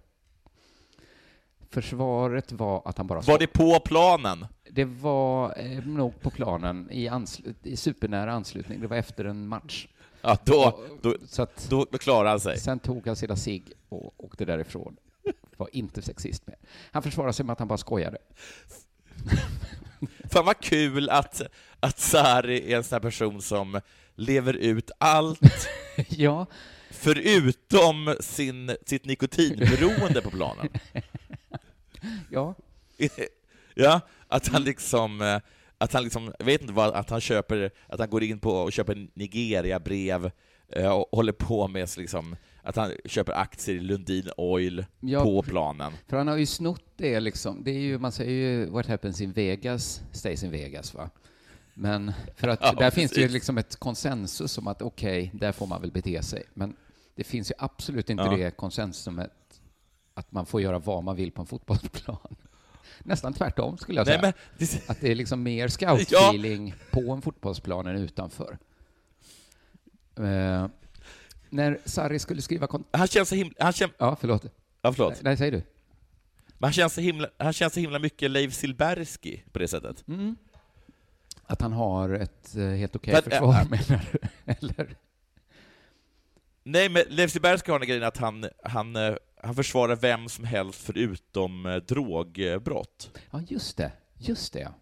Försvaret 1.70 2.52
var 2.52 2.82
att 2.84 2.98
han 2.98 3.06
bara 3.06 3.20
Var 3.20 3.38
det 3.38 3.46
på 3.46 3.80
planen? 3.80 4.46
Det 4.70 4.84
var 4.84 5.54
eh, 5.58 5.86
nog 5.86 6.20
på 6.20 6.30
planen 6.30 6.88
i, 6.90 7.08
anslu- 7.08 7.54
i 7.62 7.76
supernära 7.76 8.32
anslutning. 8.32 8.80
Det 8.80 8.86
var 8.86 8.96
efter 8.96 9.24
en 9.24 9.48
match. 9.48 9.88
Ja, 10.22 10.38
då, 10.44 10.80
då, 11.02 11.16
Så 11.28 11.42
att, 11.42 11.66
då, 11.70 11.85
klarar 11.85 12.30
han 12.30 12.40
sig. 12.40 12.58
sen 12.58 12.78
tog 12.78 13.06
han 13.06 13.16
sina 13.16 13.37
cigg 13.37 13.72
och 13.88 14.24
åkte 14.24 14.44
därifrån. 14.44 14.96
Var 15.56 15.68
inte 15.72 16.02
sexist 16.02 16.46
med. 16.46 16.56
Han 16.90 17.02
försvarade 17.02 17.32
sig 17.32 17.46
med 17.46 17.52
att 17.52 17.58
han 17.58 17.68
bara 17.68 17.78
skojade. 17.78 18.18
Fan 20.30 20.44
vad 20.44 20.61
kul 20.61 21.11
att, 21.11 21.42
att 21.80 21.98
Sari 21.98 22.72
är 22.72 22.76
en 22.76 22.85
sån 22.85 22.96
här 22.96 23.00
person 23.00 23.42
som 23.42 23.80
lever 24.14 24.54
ut 24.54 24.90
allt 24.98 25.68
ja, 26.08 26.46
förutom 26.90 28.16
sin, 28.20 28.76
sitt 28.87 29.04
nikotinberoende 29.04 30.22
på 30.22 30.30
planen. 30.30 30.68
ja, 32.30 32.54
Ja, 33.74 34.00
att 34.28 34.48
han 34.48 34.62
liksom, 34.62 35.20
eh, 35.20 35.40
att 35.82 35.92
han 35.92 36.02
liksom, 36.04 36.32
jag 36.38 36.46
vet 36.46 36.60
inte 36.60 36.72
vad, 36.72 36.94
att 36.94 37.10
han 37.10 37.20
köper, 37.20 37.70
att 37.88 38.00
han 38.00 38.10
går 38.10 38.22
in 38.22 38.38
på 38.38 38.50
och 38.50 38.72
köper 38.72 39.08
Nigeria-brev 39.14 40.30
eh, 40.68 40.92
och 40.92 41.08
håller 41.12 41.32
på 41.32 41.68
med 41.68 41.88
liksom, 41.98 42.36
att 42.62 42.76
han 42.76 42.92
köper 43.04 43.32
aktier 43.32 43.76
i 43.76 43.80
Lundin 43.80 44.30
Oil 44.36 44.84
Ja, 45.00 45.22
på 45.22 45.42
planen. 45.42 45.92
för 46.08 46.16
han 46.16 46.28
har 46.28 46.36
ju 46.36 46.46
snott 46.46 46.84
det 46.96 47.20
liksom. 47.20 47.64
Det 47.64 47.70
är 47.70 47.78
ju, 47.80 47.98
man 47.98 48.12
säger 48.12 48.30
ju 48.32 48.66
what 48.70 48.86
happens 48.86 49.20
in 49.20 49.32
Vegas 49.32 50.02
stays 50.12 50.42
in 50.44 50.50
Vegas 50.50 50.94
va. 50.94 51.10
Men 51.74 52.12
för 52.36 52.48
att 52.48 52.58
Ja, 52.62 52.72
där 52.72 52.90
finns 52.90 53.10
det 53.12 53.20
ju 53.20 53.26
precis. 53.26 53.34
liksom 53.34 53.58
ett 53.58 53.76
konsensus 53.76 54.58
om 54.58 54.66
att 54.66 54.82
okej, 54.82 55.30
där 55.34 55.52
får 55.52 55.66
man 55.66 55.80
väl 55.80 55.92
bete 55.92 56.22
sig. 56.22 56.42
Men 56.54 56.76
det 57.14 57.24
finns 57.24 57.50
ju 57.50 57.54
absolut 57.58 58.10
inte 58.10 58.22
Ja. 58.24 58.36
det 58.36 58.50
konsensuset 58.56 59.30
att 60.14 60.32
man 60.32 60.46
får 60.46 60.60
göra 60.60 60.78
vad 60.78 61.04
man 61.04 61.16
vill 61.16 61.32
på 61.32 61.40
en 61.42 61.46
fotbollsplan. 61.46 62.36
Nästan 63.02 63.32
tvärtom 63.32 63.78
skulle 63.78 63.98
jag 63.98 64.06
Nej, 64.06 64.18
säga. 64.20 64.32
men, 64.58 64.58
det, 64.58 64.90
Att 64.90 65.00
det 65.00 65.10
är 65.10 65.14
liksom 65.14 65.42
mer 65.42 65.68
scout-feeling 65.78 66.74
på 66.90 67.12
en 67.12 67.22
fotbollsplan 67.22 67.86
än 67.86 67.96
utanför. 67.96 68.58
Eh, 70.18 70.66
när 71.50 71.78
Sarri 71.84 72.18
skulle 72.18 72.42
skriva 72.42 72.68
han 72.90 73.06
känns 73.08 73.28
så 73.28 73.34
himla, 73.34 73.54
han 73.58 73.72
känns, 73.72 73.92
Ja, 73.98 74.16
förlåt. 74.20 74.44
ja 74.82 74.92
förlåt, 74.92 75.22
Nej, 75.22 75.36
säger 75.36 75.52
du. 75.52 75.58
men 76.58 76.66
han 76.66 76.72
känns 76.72 76.94
så 76.94 77.00
himla, 77.00 77.28
han 77.38 77.52
känns 77.52 77.72
så 77.74 77.80
himla 77.80 77.98
mycket 77.98 78.30
Leif 78.30 78.54
Silbersky 78.54 79.38
på 79.52 79.58
det 79.58 79.68
sättet. 79.68 80.08
Mm. 80.08 80.36
Att 81.46 81.60
han 81.60 81.72
har 81.72 82.10
ett 82.10 82.56
eh, 82.56 82.62
helt 82.64 82.96
okej 82.96 83.12
Men, 83.14 83.22
försvar, 83.22 83.54
äh, 83.60 83.70
menar 83.70 84.04
du? 84.12 84.18
Eller? 84.52 84.96
Nej, 86.64 86.88
men 86.88 87.02
Leif 87.08 87.30
Silbersky 87.30 87.72
har 87.72 87.78
den 87.78 87.88
grejen 87.88 88.04
att 88.04 88.16
han, 88.16 88.44
han, 88.64 88.96
eh, 88.96 89.14
han 89.42 89.55
försvarar 89.55 89.96
vem 89.96 90.28
som 90.28 90.44
helst 90.44 90.81
förutom 90.81 91.66
eh, 91.66 91.76
drogbrott. 91.76 93.18
Ja, 93.31 93.40
just 93.48 93.76
det. 93.76 93.92
Just 94.18 94.52
det. 94.52 94.72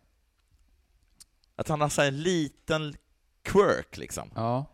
Att 1.56 1.68
han 1.68 1.80
har 1.80 1.88
så 1.88 2.02
en 2.02 2.22
liten 2.22 2.94
quirk 3.42 3.96
liksom. 3.96 4.30
Ja, 4.34 4.66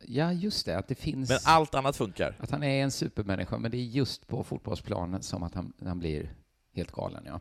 ja 0.00 0.32
just 0.32 0.66
det. 0.66 0.78
Att 0.78 0.88
det 0.88 0.94
finns... 0.94 1.28
Men 1.28 1.38
allt 1.44 1.74
annat 1.74 1.96
funkar. 1.96 2.36
Att 2.40 2.50
han 2.50 2.62
är 2.62 2.82
en 2.82 2.90
supermänniska, 2.90 3.58
men 3.58 3.70
det 3.70 3.76
är 3.76 3.84
just 3.84 4.26
på 4.26 4.44
fotbollsplanen 4.44 5.22
som 5.22 5.42
att 5.42 5.54
han, 5.54 5.72
han 5.84 5.98
blir 5.98 6.34
helt 6.72 6.92
galen, 6.92 7.22
ja. 7.26 7.40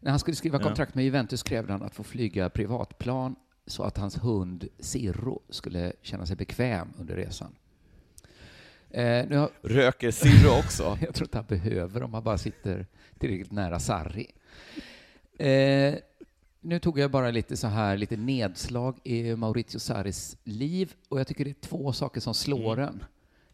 När 0.00 0.10
han 0.10 0.20
skulle 0.20 0.36
skriva 0.36 0.58
kontrakt 0.58 0.94
med 0.94 1.04
Juventus 1.04 1.42
krävde 1.42 1.72
han 1.72 1.82
att 1.82 1.94
få 1.94 2.02
flyga 2.02 2.50
privatplan 2.50 3.36
så 3.66 3.82
att 3.82 3.98
hans 3.98 4.18
hund 4.24 4.68
Cirro 4.78 5.42
skulle 5.48 5.92
känna 6.02 6.26
sig 6.26 6.36
bekväm 6.36 6.92
under 6.98 7.16
resan. 7.16 7.56
Eh, 8.90 9.38
har, 9.38 9.50
Röker 9.62 10.10
Sirro 10.10 10.58
också. 10.58 10.98
Jag 11.00 11.14
tror 11.14 11.26
inte 11.26 11.38
han 11.38 11.46
behöver 11.48 12.02
om 12.02 12.14
han 12.14 12.22
bara 12.24 12.38
sitter 12.38 12.86
tillräckligt 13.18 13.52
nära 13.52 13.78
Sarri. 13.78 14.26
Eh, 15.38 15.94
nu 16.60 16.78
tog 16.78 16.98
jag 16.98 17.10
bara 17.10 17.30
lite 17.30 17.56
så 17.56 17.66
här, 17.66 17.96
lite 17.96 18.16
nedslag 18.16 18.98
i 19.04 19.36
Maurizio 19.36 19.78
Sarris 19.78 20.36
liv 20.44 20.92
och 21.08 21.20
jag 21.20 21.26
tycker 21.26 21.44
det 21.44 21.50
är 21.50 21.54
två 21.68 21.92
saker 21.92 22.20
som 22.20 22.34
slår 22.34 22.72
Mm. 22.78 22.88
en. 22.88 23.04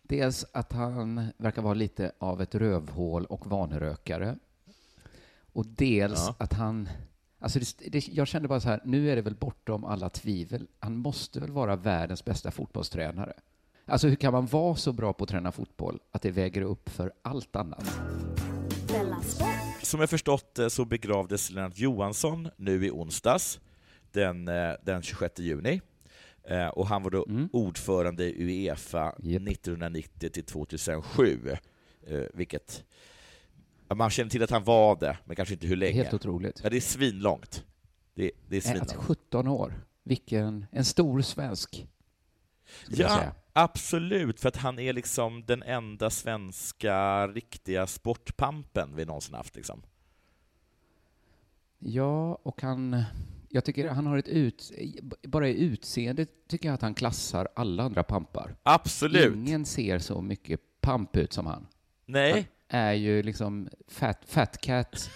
Dels 0.03 0.45
att 0.53 0.73
han 0.73 1.27
verkar 1.37 1.63
vara 1.63 1.75
lite 1.75 2.13
av 2.19 2.43
ett 2.43 2.55
rövhål 2.55 3.25
och 3.25 3.47
vanerökare. 3.47 4.37
Och 5.53 5.67
dels 5.67 6.19
Ja. 6.27 6.35
att 6.39 6.53
han... 6.53 6.89
Alltså 7.39 7.59
det, 7.59 7.89
det, 7.89 8.09
jag 8.09 8.27
kände 8.29 8.49
bara 8.49 8.61
så 8.61 8.69
här, 8.69 8.81
nu 8.85 9.11
är 9.11 9.17
det 9.17 9.23
väl 9.23 9.35
bortom 9.35 9.85
alla 9.85 10.09
tvivel. 10.09 10.67
Han 10.79 10.97
måste 10.97 11.41
väl 11.41 11.51
vara 11.51 11.77
världens 11.77 12.25
bästa 12.25 12.51
fotbollstränare. 12.51 13.33
Alltså 13.89 14.09
hur 14.09 14.17
kan 14.17 14.33
man 14.33 14.47
vara 14.47 14.75
så 14.77 14.93
bra 14.93 15.13
på 15.13 15.25
att 15.25 15.31
träna 15.31 15.53
fotboll 15.53 15.99
att 16.13 16.23
det 16.23 16.31
väger 16.31 16.63
upp 16.63 16.89
för 16.89 17.13
allt 17.23 17.57
annat? 17.57 18.01
Som 19.83 20.01
jag 20.01 20.11
förstått 20.11 20.55
det 20.55 20.71
så 20.71 20.85
begravdes 20.85 21.51
Lennart 21.51 21.79
Johansson 21.79 22.49
nu 22.57 22.87
i 22.87 22.91
onsdags, 22.91 23.61
den, 24.13 24.49
eh, 24.49 24.73
den 24.83 25.03
26 25.03 25.39
juni. 25.39 25.81
Eh, 26.45 26.67
Och 26.69 26.87
han 26.87 27.03
var 27.03 27.11
då 27.11 27.27
Mm. 27.29 27.49
ordförande 27.53 28.25
i 28.25 28.45
Uefa 28.69 29.05
Japp. 29.19 29.43
1990 29.43 30.31
till 30.31 30.45
2007. 30.45 31.57
eh, 32.07 32.19
Vilket... 32.35 32.85
Man 33.95 34.11
känner 34.11 34.31
till 34.31 34.43
att 34.43 34.51
han 34.51 34.65
var 34.65 34.97
det, 34.97 35.19
men 35.25 35.37
kanske 35.37 35.55
inte 35.55 35.67
hur 35.67 35.77
länge. 35.77 35.93
Helt 35.93 36.15
otroligt. 36.15 36.61
Ja, 36.65 36.71
det 36.71 36.77
är 36.77 36.81
svinlångt. 36.81 37.65
Det, 38.15 38.31
det 38.49 38.57
är 38.57 38.59
Alltså, 38.59 38.71
svinlångt. 38.71 38.95
17 38.95 39.49
år. 39.49 39.75
Vilken... 40.03 40.67
En 40.71 40.85
stor 40.85 41.21
svensk. 41.21 41.87
Ja. 42.89 43.21
Absolut, 43.57 44.41
för 44.41 44.49
att 44.49 44.57
han 44.57 44.79
är 44.79 44.93
liksom 44.93 45.45
den 45.47 45.63
enda 45.63 46.11
svenska 46.11 47.27
riktiga 47.29 47.87
sportpampen 47.87 48.97
vi 48.97 49.05
någonsin 49.05 49.35
haft. 49.35 49.57
Liksom. 49.57 49.83
Ja, 51.79 52.35
och 52.43 52.63
han... 52.63 53.03
Jag 53.49 53.65
tycker 53.65 53.89
han 53.89 54.07
har 54.07 54.19
ett 54.19 54.29
ut... 54.29 54.73
Bara 55.23 55.49
i 55.49 55.61
utseende 55.61 56.27
tycker 56.49 56.69
jag 56.69 56.75
att 56.75 56.83
han 56.83 56.95
klassar 56.95 57.49
alla 57.57 57.83
andra 57.83 58.03
pampar. 58.03 58.57
Absolut! 58.63 59.37
Ingen 59.37 59.67
ser 59.67 59.99
så 59.99 60.23
mycket 60.23 60.61
pamp 60.81 61.17
ut 61.17 61.33
som 61.33 61.47
han. 61.47 61.67
Nej, 62.07 62.49
Är 62.69 62.93
ju 62.93 63.23
liksom 63.23 63.69
fat, 63.89 64.19
fat 64.27 64.61
cat. 64.61 65.11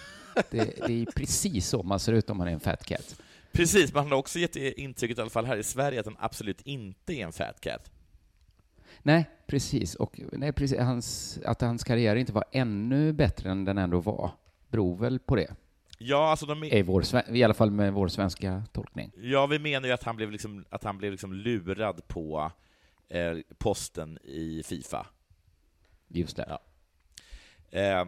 Det, 0.51 0.87
det 0.87 1.01
är 1.01 1.05
precis 1.15 1.67
så 1.67 1.83
man 1.83 1.99
ser 1.99 2.13
ut 2.13 2.29
om 2.29 2.37
man 2.37 2.47
är 2.47 2.51
en 2.51 2.59
fat 2.59 2.85
cat. 2.85 3.21
precis, 3.51 3.93
men 3.93 4.03
han 4.03 4.11
har 4.11 4.17
också 4.17 4.39
gett 4.39 4.55
intrycket, 4.55 5.17
i 5.17 5.21
alla 5.21 5.29
fall 5.29 5.45
här 5.45 5.57
i 5.57 5.63
Sverige, 5.63 5.99
att 5.99 6.05
han 6.05 6.17
absolut 6.19 6.61
inte 6.61 7.13
är 7.13 7.25
en 7.25 7.31
fat 7.31 7.61
cat. 7.61 7.91
Nej, 9.03 9.29
precis. 9.47 9.95
Och 9.95 10.19
nej, 10.31 10.51
precis, 10.53 10.79
hans, 10.79 11.39
att 11.45 11.61
hans 11.61 11.83
karriär 11.83 12.15
inte 12.15 12.33
var 12.33 12.43
ännu 12.51 13.13
bättre 13.13 13.51
än 13.51 13.65
den 13.65 13.77
ändå 13.77 13.99
var 13.99 14.31
beror 14.69 14.97
väl 14.97 15.19
på 15.19 15.35
det. 15.35 15.55
Ja, 15.97 16.29
alltså 16.29 16.45
de 16.45 16.63
I, 16.63 16.81
vår, 16.81 17.03
I 17.29 17.43
alla 17.43 17.53
fall 17.53 17.71
med 17.71 17.93
vår 17.93 18.07
svenska 18.07 18.63
tolkning. 18.71 19.11
ja, 19.15 19.47
vi 19.47 19.59
menar 19.59 19.87
ju 19.87 19.93
att 19.93 20.03
han 20.03 20.15
blev, 20.15 20.31
liksom, 20.31 20.65
att 20.69 20.83
han 20.83 20.97
blev 20.97 21.11
liksom 21.11 21.33
lurad 21.33 22.07
på 22.07 22.51
eh, 23.09 23.37
posten 23.57 24.19
i 24.23 24.63
Fifa. 24.63 25.07
Just 26.07 26.37
det. 26.37 26.45
Ja. 26.49 26.59
Eh, 27.79 28.07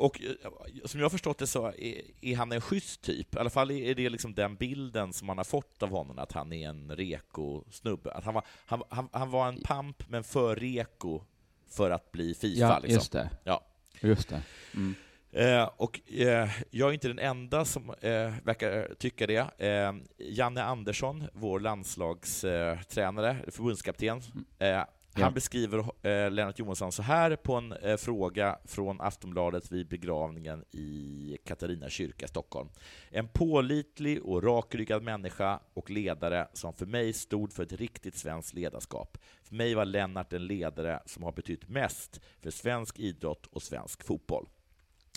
och 0.00 0.22
eh, 0.22 0.50
som 0.84 1.00
jag 1.00 1.04
har 1.04 1.10
förstått 1.10 1.38
det 1.38 1.46
så 1.46 1.66
är, 1.66 2.02
är 2.20 2.36
han 2.36 2.52
en 2.52 2.60
schysst 2.60 3.02
typ. 3.02 3.34
I 3.34 3.38
alla 3.38 3.50
fall 3.50 3.70
är 3.70 3.94
det 3.94 4.08
liksom 4.08 4.34
den 4.34 4.56
bilden 4.56 5.12
som 5.12 5.26
man 5.26 5.36
har 5.36 5.44
fått 5.44 5.82
av 5.82 5.90
honom, 5.90 6.18
att 6.18 6.32
han 6.32 6.52
är 6.52 6.68
en 6.68 6.96
reko-snubbe. 6.96 8.10
Att 8.12 8.24
han, 8.24 8.34
var, 8.34 8.44
han, 8.66 8.82
han, 8.88 9.08
han 9.12 9.30
var 9.30 9.48
en 9.48 9.62
pamp, 9.62 10.08
men 10.08 10.24
för 10.24 10.56
reko 10.56 11.22
för 11.70 11.90
att 11.90 12.12
bli 12.12 12.34
Fifa. 12.34 12.60
Ja, 12.60 12.78
liksom. 12.78 12.94
just 12.94 13.12
det. 13.12 13.30
Ja. 13.44 13.66
Just 14.00 14.28
det. 14.28 14.42
Mm. 14.74 14.94
Eh, 15.32 15.70
och 15.76 16.00
eh, 16.10 16.48
jag 16.70 16.88
är 16.88 16.92
inte 16.92 17.08
den 17.08 17.18
enda 17.18 17.64
som 17.64 17.90
eh, 18.00 18.34
verkar 18.42 18.94
tycka 18.98 19.26
det. 19.26 19.66
Eh, 19.66 19.92
Janne 20.18 20.62
Andersson, 20.62 21.24
vår 21.32 21.60
landslagstränare, 21.60 23.36
förbundskapten, 23.48 24.22
eh, 24.58 24.82
han 25.14 25.22
Ja. 25.22 25.30
beskriver 25.30 25.78
eh, 25.78 26.30
Lennart 26.30 26.58
Johansson 26.58 26.92
så 26.92 27.02
här 27.02 27.36
på 27.36 27.54
en 27.54 27.72
eh, 27.72 27.96
fråga 27.96 28.58
från 28.64 29.00
Aftonbladet 29.00 29.72
vid 29.72 29.88
begravningen 29.88 30.64
i 30.70 31.36
Katarina 31.46 31.88
kyrka, 31.88 32.28
Stockholm. 32.28 32.68
En 33.10 33.28
pålitlig 33.28 34.22
och 34.22 34.42
rakryggad 34.42 35.02
människa 35.02 35.60
och 35.74 35.90
ledare 35.90 36.48
som 36.52 36.72
för 36.74 36.86
mig 36.86 37.12
stod 37.12 37.52
för 37.52 37.62
ett 37.62 37.72
riktigt 37.72 38.16
svenskt 38.16 38.54
ledarskap. 38.54 39.18
För 39.44 39.54
mig 39.54 39.74
var 39.74 39.84
Lennart 39.84 40.32
en 40.32 40.46
ledare 40.46 41.00
som 41.06 41.22
har 41.22 41.32
betytt 41.32 41.68
mest 41.68 42.20
för 42.42 42.50
svensk 42.50 42.98
idrott 42.98 43.46
och 43.46 43.62
svensk 43.62 44.04
fotboll. 44.04 44.48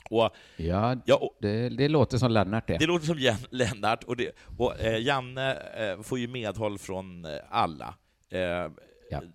Och, 0.10 0.30
Ja, 0.58 0.96
ja, 1.06 1.16
och 1.16 1.38
det, 1.42 1.70
det 1.70 1.88
låter 1.90 2.18
som 2.18 2.32
Lennart 2.32 2.68
det. 2.68 2.78
det 2.78 2.86
låter 2.86 3.06
som 3.06 3.20
Jan, 3.20 3.38
Lennart, 3.50 4.04
och, 4.04 4.16
det, 4.18 4.32
och 4.58 4.80
eh, 4.80 5.02
Janne 5.04 5.54
eh, 5.56 6.02
får 6.02 6.20
ju 6.20 6.28
medhåll 6.28 6.78
från 6.78 7.26
eh, 7.26 7.32
alla. 7.50 7.96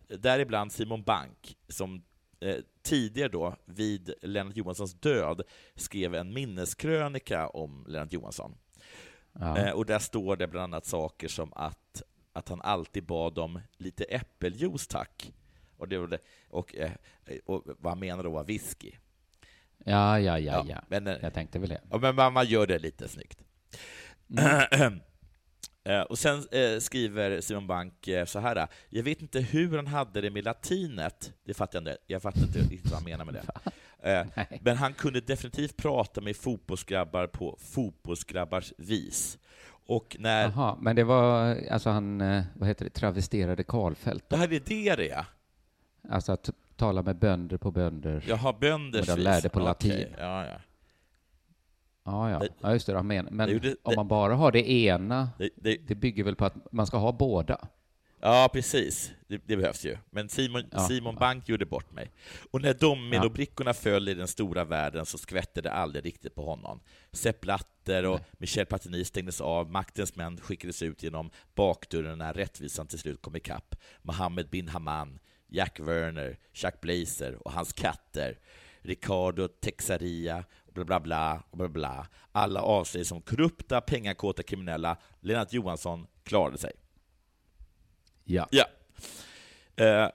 Ja. 0.08 0.16
Däribland 0.16 0.72
Simon 0.72 1.02
Bank, 1.02 1.56
som 1.68 2.02
eh, 2.40 2.56
tidigare 2.82 3.28
då, 3.28 3.56
vid 3.64 4.14
Lennart 4.22 4.56
Johanssons 4.56 4.94
död, 4.94 5.42
skrev 5.74 6.14
en 6.14 6.32
minneskrönika 6.34 7.48
om 7.48 7.84
Lennart 7.88 8.12
Johansson. 8.12 8.54
Ja. 9.32 9.58
Eh, 9.58 9.70
och 9.72 9.86
där 9.86 9.98
står 9.98 10.36
det 10.36 10.46
bland 10.46 10.74
annat 10.74 10.86
saker 10.86 11.28
som 11.28 11.52
att, 11.52 12.02
att 12.32 12.48
han 12.48 12.60
alltid 12.60 13.04
bad 13.04 13.38
om 13.38 13.60
lite 13.76 14.04
äppeljuice, 14.04 14.86
tack. 14.86 15.32
Och, 15.76 15.88
det, 15.88 16.18
och, 16.48 16.76
eh, 16.76 16.90
och 17.46 17.62
vad 17.78 17.90
han 17.92 17.98
menar 17.98 18.22
då 18.24 18.30
var 18.30 18.44
whisky. 18.44 18.92
ja, 19.84 20.20
ja, 20.20 20.38
ja, 20.38 20.66
ja. 20.68 20.82
Men, 20.88 21.06
eh, 21.06 21.16
Jag 21.22 21.34
tänkte 21.34 21.58
väl 21.58 21.68
det. 21.68 21.80
Ja, 21.90 21.98
men 21.98 22.14
man, 22.14 22.32
man 22.32 22.46
gör 22.46 22.66
det 22.66 22.78
lite 22.78 23.08
snyggt. 23.08 23.42
Eh, 24.38 24.90
och 26.02 26.18
sen 26.18 26.44
eh, 26.50 26.78
skriver 26.78 27.40
Simon 27.40 27.66
Bank 27.66 28.08
eh, 28.08 28.24
så 28.24 28.38
här. 28.38 28.68
Jag 28.88 29.02
vet 29.02 29.22
inte 29.22 29.40
hur 29.40 29.76
han 29.76 29.86
hade 29.86 30.20
det 30.20 30.30
med 30.30 30.44
latinet. 30.44 31.32
Det 31.44 31.54
fattar 31.54 31.76
jag 31.76 31.80
inte. 31.80 31.96
Jag 32.06 32.22
fattar 32.22 32.40
inte 32.40 32.58
riktigt 32.58 32.90
vad 32.90 33.00
han 33.00 33.04
menar 33.04 33.24
med 33.24 33.34
det. 33.34 33.42
Eh, 34.02 34.26
men 34.60 34.76
han 34.76 34.94
kunde 34.94 35.20
definitivt 35.20 35.76
prata 35.76 36.20
med 36.20 36.36
fotbollsgrabbar 36.36 37.26
på 37.26 37.58
fotbollsgrabbars 37.60 38.72
vis. 38.76 39.38
Och 39.86 40.16
när... 40.18 40.42
Jaha, 40.42 40.76
men 40.80 40.96
det 40.96 41.04
var, 41.04 41.56
alltså 41.70 41.90
han, 41.90 42.20
eh, 42.20 42.44
vad 42.54 42.68
heter 42.68 42.84
det, 42.84 42.90
travesterade 42.90 43.64
Karlfeldt. 43.64 44.28
Det 44.28 44.36
här 44.36 44.52
är 44.52 44.60
det 44.64 44.96
det 44.96 45.10
är? 45.10 45.24
Alltså 46.08 46.32
att 46.32 46.50
tala 46.76 47.02
med 47.02 47.16
bönder 47.16 47.56
på 47.56 47.70
bönder. 47.70 48.24
Jaha, 48.28 48.54
bönders 48.60 49.08
Och 49.08 49.16
de 49.16 49.22
lärde 49.22 49.48
på 49.48 49.60
latin. 49.60 50.06
Ja, 50.18 50.46
ja. 50.46 50.60
Ja, 52.10 52.30
ja. 52.30 52.38
Det- 52.38 52.48
ja 52.60 52.72
just 52.72 52.86
det, 52.86 52.92
de 52.92 53.06
men, 53.06 53.24
men 53.30 53.48
det 53.48 53.52
gjorde- 53.54 53.76
om 53.82 53.90
det- 53.90 53.96
man 53.96 54.08
bara 54.08 54.34
har 54.34 54.52
det 54.52 54.70
ena, 54.70 55.30
Det, 55.56 55.94
bygger 55.94 56.24
väl 56.24 56.36
på 56.36 56.44
att 56.44 56.72
man 56.72 56.86
ska 56.86 56.96
ha 56.96 57.12
båda? 57.12 57.68
ja, 58.20 58.50
precis. 58.52 59.12
Det, 59.28 59.56
behövs 59.56 59.84
ju. 59.84 59.96
Men 60.10 60.28
Simon, 60.28 60.62
Ja. 60.72 60.78
Simon 60.88 61.14
Bank 61.14 61.48
gjorde 61.48 61.66
bort 61.66 61.92
mig. 61.92 62.10
Och 62.50 62.62
när 62.62 62.74
dominobrickorna 62.74 63.74
föll 63.74 64.08
i 64.08 64.14
den 64.14 64.28
stora 64.28 64.64
världen 64.64 65.06
så 65.06 65.18
skvätte 65.18 65.60
det 65.60 65.72
aldrig 65.72 66.04
riktigt 66.06 66.34
på 66.34 66.44
honom. 66.44 66.80
Sepp 67.12 67.40
Blatter 67.40 68.06
och 68.06 68.20
Michel 68.38 68.66
Platini 68.66 69.04
stängdes 69.04 69.40
av, 69.40 69.70
maktens 69.70 70.16
män 70.16 70.36
skickades 70.40 70.82
ut 70.82 71.02
genom 71.02 71.30
bakdörren 71.54 72.18
när 72.18 72.32
rättvisan 72.32 72.86
till 72.86 72.98
slut 72.98 73.22
kom 73.22 73.36
ikapp. 73.36 73.74
Mohammed 74.02 74.48
bin 74.50 74.68
Haman, 74.68 75.18
Jack 75.48 75.80
Werner, 75.80 76.38
Chuck 76.52 76.80
Blazer 76.80 77.46
och 77.46 77.52
hans 77.52 77.72
katter, 77.72 78.38
Ricardo 78.82 79.48
Texaria, 79.48 80.44
och 80.68 80.74
bla 80.74 80.84
bla 80.84 81.00
bla, 81.00 81.42
och 81.50 81.58
bla 81.58 81.68
bla. 81.68 82.06
Alla 82.32 82.62
avslöjades 82.62 83.08
som 83.08 83.22
korrupta, 83.22 83.80
pengakåta 83.80 84.42
kriminella. 84.42 84.96
Lennart 85.20 85.52
Johansson 85.52 86.06
klarade 86.22 86.58
sig. 86.58 86.72
Ja. 88.24 88.48
Ja. 88.50 88.64
Eh, 89.84 90.08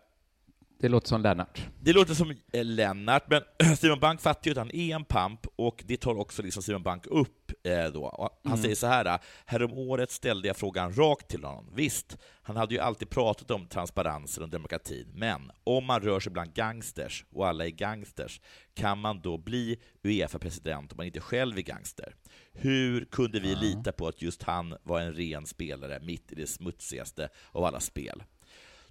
Det 0.84 0.90
låter 0.90 1.08
som 1.08 1.22
Lennart. 1.22 1.68
det 1.80 1.94
låter 1.94 2.14
som 2.14 2.36
eh, 2.54 2.66
Lennart, 2.66 3.24
men 3.30 3.42
Simon 3.78 4.00
Bank 4.00 4.22
fattar 4.22 4.48
ju 4.48 4.52
att 4.52 4.58
han 4.58 4.76
är 4.76 4.96
en 4.96 5.06
pamp, 5.06 5.40
och 5.56 5.84
det 5.88 5.98
tar 5.98 6.20
också 6.20 6.42
liksom 6.42 6.64
Simon 6.64 6.84
Bank 6.84 7.08
upp 7.08 7.52
eh, 7.64 7.86
då. 7.86 8.30
Han 8.44 8.58
säger 8.58 8.76
så 8.76 8.88
här, 8.88 9.20
härom 9.46 9.74
året 9.74 10.12
ställde 10.12 10.48
jag 10.48 10.58
frågan 10.58 10.94
rakt 10.94 11.28
till 11.28 11.44
honom. 11.44 11.70
Visst, 11.76 12.18
han 12.42 12.56
hade 12.56 12.74
ju 12.74 12.80
alltid 12.80 13.10
pratat 13.10 13.52
om 13.52 13.68
transparensen 13.68 14.44
och 14.44 14.50
demokratin, 14.50 15.12
men 15.14 15.52
om 15.64 15.86
man 15.86 16.02
rör 16.02 16.20
sig 16.20 16.32
bland 16.32 16.54
gangsters, 16.54 17.26
och 17.32 17.48
alla 17.48 17.66
är 17.66 17.70
gangsters, 17.70 18.42
kan 18.74 19.00
man 19.00 19.22
då 19.22 19.38
bli 19.38 19.80
Uefa-president 20.04 20.92
om 20.92 20.98
man 20.98 21.06
inte 21.06 21.20
själv 21.20 21.58
är 21.58 21.62
gangster? 21.62 22.16
Hur 22.54 23.06
kunde 23.06 23.40
vi 23.40 23.56
lita 23.56 23.92
på 23.92 24.08
att 24.08 24.22
just 24.22 24.44
han 24.44 24.76
var 24.84 25.02
en 25.02 25.14
ren 25.14 25.46
spelare 25.46 26.00
mitt 26.00 26.32
i 26.32 26.36
det 26.36 26.48
smutsigaste 26.48 27.30
av 27.52 27.64
alla 27.64 27.80
spel? 27.80 28.24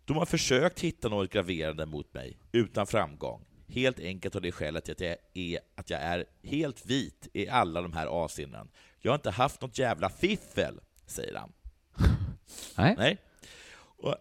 De 0.05 0.17
har 0.17 0.27
försökt 0.27 0.81
hitta 0.81 1.09
något 1.09 1.31
graverande 1.33 1.87
mot 1.87 2.15
mig, 2.15 2.38
utan 2.53 2.87
framgång. 2.87 3.45
Helt 3.69 4.01
enkelt 4.01 4.37
av 4.37 4.43
det 4.43 4.53
skälet 4.53 4.88
att 4.88 5.01
jag, 5.01 5.17
är, 5.35 5.59
att 5.75 5.91
jag 5.91 6.01
är 6.01 6.25
helt 6.43 6.87
vit 6.87 7.29
i 7.33 7.49
alla 7.49 7.83
de 7.83 7.93
här 7.93 8.07
avseenden. 8.07 8.69
Jag 9.01 9.12
har 9.12 9.15
inte 9.17 9.31
haft 9.31 9.61
något 9.61 9.79
jävla 9.79 10.09
fiffel, 10.11 10.81
säger 11.07 11.35
han. 11.35 11.53
Nej, 12.77 12.95
Nej, 12.99 13.19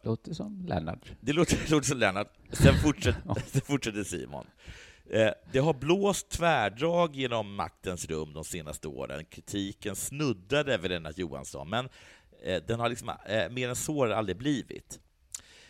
låter 0.04 0.34
som 0.34 0.66
Lennart. 0.66 1.12
det 1.22 1.34
låter, 1.34 1.58
låter 1.72 1.88
som 1.88 1.98
Lennart. 1.98 2.34
Sen 2.52 2.74
fortsätter, 2.84 3.22
sen 3.48 3.62
fortsätter 3.62 4.04
Simon. 4.04 4.46
Eh, 5.10 5.30
Det 5.52 5.60
har 5.60 5.74
blåst 5.74 6.30
tvärdrag 6.30 7.16
genom 7.16 7.56
maktens 7.56 8.06
rum 8.06 8.34
de 8.34 8.44
senaste 8.44 8.88
åren. 8.88 9.26
Kritiken 9.26 9.96
snuddade 9.96 10.78
vid 10.78 10.92
Lennart 10.92 11.18
Johansson, 11.18 11.70
men 11.70 11.90
eh, 12.44 12.64
den 12.68 12.80
har 12.80 12.90
liksom, 12.90 13.10
eh, 13.26 13.50
mer 13.50 13.70
än 13.70 13.76
så 13.76 14.00
har 14.00 14.08
det 14.08 14.18
aldrig 14.18 14.38
blivit. 14.38 15.00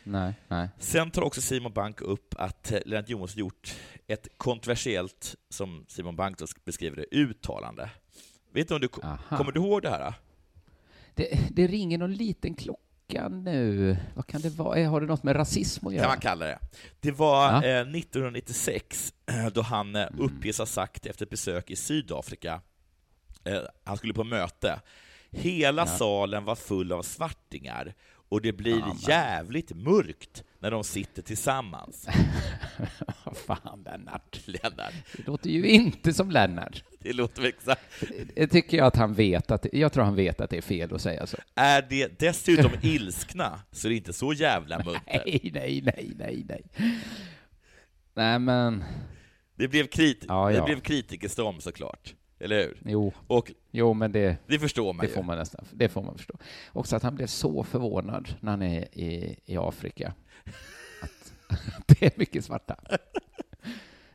Nej, 0.03 0.33
nej. 0.47 0.69
Sen 0.79 1.11
tar 1.11 1.21
också 1.21 1.41
Simon 1.41 1.73
Bank 1.73 2.01
upp 2.01 2.35
att 2.37 2.71
eh, 2.71 2.79
Lennart 2.85 3.09
Johansson 3.09 3.39
gjort 3.39 3.75
ett 4.07 4.27
kontroversiellt, 4.37 5.35
som 5.49 5.85
Simon 5.87 6.15
Bank 6.15 6.37
beskriver 6.65 6.95
det, 6.97 7.05
uttalande. 7.17 7.89
Vet 8.53 8.67
du 8.67 8.73
om 8.75 8.81
du, 8.81 8.89
Aha. 9.03 9.37
kommer 9.37 9.51
du 9.51 9.59
ihåg 9.59 9.81
det 9.81 9.89
här? 9.89 10.13
Det, 11.15 11.39
det 11.51 11.67
ringer 11.67 11.97
någon 11.97 12.13
liten 12.13 12.53
klocka 12.55 13.27
nu. 13.29 13.97
Vad 14.15 14.27
kan 14.27 14.41
det 14.41 14.49
vara? 14.49 14.77
Eh, 14.79 14.89
Har 14.91 15.01
det 15.01 15.07
något 15.07 15.23
med 15.23 15.35
rasism 15.35 15.87
att 15.87 15.91
kan 15.91 15.97
göra? 15.97 16.07
man 16.07 16.19
kalla 16.19 16.45
det. 16.45 16.59
Det 16.99 17.11
var 17.11 17.51
Ja. 17.51 17.63
eh, 17.63 17.81
1996 17.81 19.13
eh, 19.25 19.45
då 19.53 19.61
han 19.61 19.95
eh, 19.95 20.07
uppges 20.19 20.57
ha 20.57 20.65
sagt 20.65 21.05
efter 21.05 21.25
ett 21.25 21.29
besök 21.29 21.71
i 21.71 21.75
Sydafrika, 21.75 22.61
eh, 23.43 23.59
han 23.83 23.97
skulle 23.97 24.13
på 24.13 24.23
möte, 24.23 24.79
hela 25.31 25.81
Ja. 25.81 25.85
salen 25.85 26.43
var 26.45 26.55
full 26.55 26.91
av 26.91 27.03
svartingar 27.03 27.93
och 28.31 28.41
det 28.41 28.51
blir 28.53 28.79
Ja, 28.79 28.85
men- 28.87 28.97
jävligt 28.97 29.75
mörkt 29.75 30.43
när 30.59 30.71
de 30.71 30.83
sitter 30.83 31.21
tillsammans. 31.21 32.07
Fan, 33.47 33.83
Lennart. 33.85 34.39
Lennart, 34.45 34.93
Det 35.17 35.27
låter 35.27 35.49
ju 35.49 35.67
inte 35.69 36.13
som 36.13 36.31
Lennart. 36.31 36.83
det 36.99 37.13
låter 37.13 37.43
exakt 37.45 37.81
Det 38.35 38.47
tycker 38.47 38.77
jag 38.77 38.87
att 38.87 38.95
han 38.95 39.13
vet 39.13 39.51
att, 39.51 39.65
jag 39.73 39.93
tror 39.93 40.03
han 40.03 40.15
vet 40.15 40.41
att 40.41 40.49
det 40.49 40.57
är 40.57 40.61
fel 40.61 40.93
att 40.95 41.01
säga 41.01 41.27
så. 41.27 41.37
Är 41.55 41.81
det 41.89 42.19
dessutom 42.19 42.71
ilskna 42.81 43.59
så 43.71 43.87
är 43.87 43.89
det 43.89 43.95
inte 43.95 44.13
så 44.13 44.33
jävla 44.33 44.77
muntert. 44.85 45.03
Nej, 45.25 45.51
nej, 45.53 45.81
nej, 45.85 46.13
nej, 46.17 46.45
nej. 46.47 46.63
Nej, 48.13 48.39
men, 48.39 48.83
Det 49.55 49.67
blev, 49.67 49.87
krit 49.87 50.25
Ja, 50.27 50.47
det 50.49 50.55
ja. 50.55 50.65
blev 50.65 50.79
kritikerstorm 50.79 51.61
såklart, 51.61 52.15
eller 52.41 52.57
hur? 52.63 52.77
jo, 52.85 53.13
Och 53.27 53.51
jo, 53.71 53.93
men 53.93 54.11
det, 54.11 54.37
det 54.47 54.59
förstår 54.59 54.93
man 54.93 55.05
det 55.05 55.09
ju. 55.09 55.15
får 55.15 55.23
man 55.23 55.37
nästan, 55.37 55.65
det 55.71 55.89
får 55.89 56.03
man 56.03 56.17
förstå. 56.17 56.33
Också 56.73 56.95
att 56.95 57.03
han 57.03 57.15
blev 57.15 57.27
så 57.27 57.63
förvånad 57.63 58.35
när 58.39 58.51
han 58.51 58.61
är 58.61 58.97
i, 58.99 59.39
i 59.45 59.57
Afrika. 59.57 60.13
Att 61.01 61.33
det 61.87 62.05
är 62.05 62.11
mycket 62.15 62.45
svarta. 62.45 62.75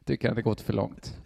Tycker 0.05 0.29
han 0.29 0.37
det 0.37 0.43
gått 0.43 0.61
för 0.61 0.73
långt. 0.73 1.17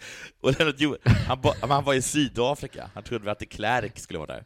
Och 0.40 0.58
Lennart 0.58 0.74
Jo- 0.78 0.96
han, 1.04 1.40
ba, 1.40 1.54
han 1.60 1.84
var 1.84 1.94
i 1.94 2.02
Sydafrika, 2.02 2.90
han 2.94 3.02
trodde 3.02 3.24
väl 3.24 3.32
att 3.32 3.38
de 3.38 3.46
Klerk 3.46 3.98
skulle 3.98 4.18
vara 4.18 4.32
där. 4.34 4.44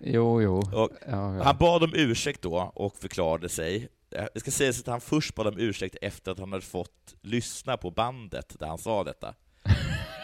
Jo, 0.00 0.42
jo. 0.42 0.56
Och 0.58 0.90
Ja, 1.06 1.36
ja. 1.36 1.42
Han 1.44 1.56
bad 1.58 1.82
om 1.82 1.90
ursäkt 1.94 2.42
då 2.42 2.72
och 2.74 2.96
förklarade 2.96 3.48
sig. 3.48 3.88
Det 4.34 4.40
ska 4.40 4.50
sägas 4.50 4.80
att 4.80 4.86
han 4.86 5.00
först 5.00 5.34
bad 5.34 5.46
om 5.46 5.58
ursäkt 5.58 5.96
efter 6.02 6.32
att 6.32 6.38
han 6.38 6.52
hade 6.52 6.64
fått 6.64 7.14
lyssna 7.22 7.76
på 7.76 7.90
bandet 7.90 8.56
där 8.58 8.66
han 8.66 8.78
sa 8.78 9.04
detta. 9.04 9.34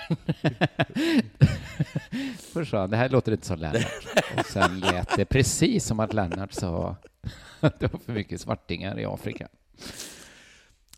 Först 2.52 2.70
sa 2.70 2.80
han, 2.80 2.90
det 2.90 2.96
här 2.96 3.08
låter 3.08 3.32
inte 3.32 3.46
som 3.46 3.58
Lennart. 3.58 4.06
Och 4.38 4.46
sen 4.46 4.80
lät 4.80 5.16
det 5.16 5.24
precis 5.24 5.84
som 5.86 6.00
att 6.00 6.12
Lennart 6.12 6.52
sa 6.52 6.96
att 7.60 7.80
det 7.80 7.92
var 7.92 8.00
för 8.00 8.12
mycket 8.12 8.40
svartingar 8.40 8.98
i 8.98 9.04
Afrika. 9.04 9.48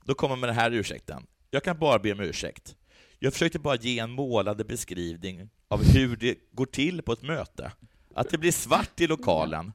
Då 0.04 0.14
kommer 0.14 0.32
man 0.36 0.40
med 0.40 0.48
den 0.48 0.56
här 0.56 0.70
ursäkten. 0.70 1.26
Jag 1.50 1.64
kan 1.64 1.78
bara 1.78 1.98
be 1.98 2.12
om 2.12 2.20
ursäkt. 2.20 2.76
Jag 3.18 3.32
försökte 3.32 3.58
bara 3.58 3.76
ge 3.76 3.98
en 3.98 4.10
målande 4.10 4.64
beskrivning 4.64 5.48
av 5.68 5.84
hur 5.84 6.16
det 6.16 6.38
går 6.52 6.66
till 6.66 7.02
på 7.02 7.12
ett 7.12 7.22
möte. 7.22 7.72
Att 8.14 8.30
det 8.30 8.38
blir 8.38 8.52
svart 8.52 9.00
i 9.00 9.06
lokalen 9.06 9.72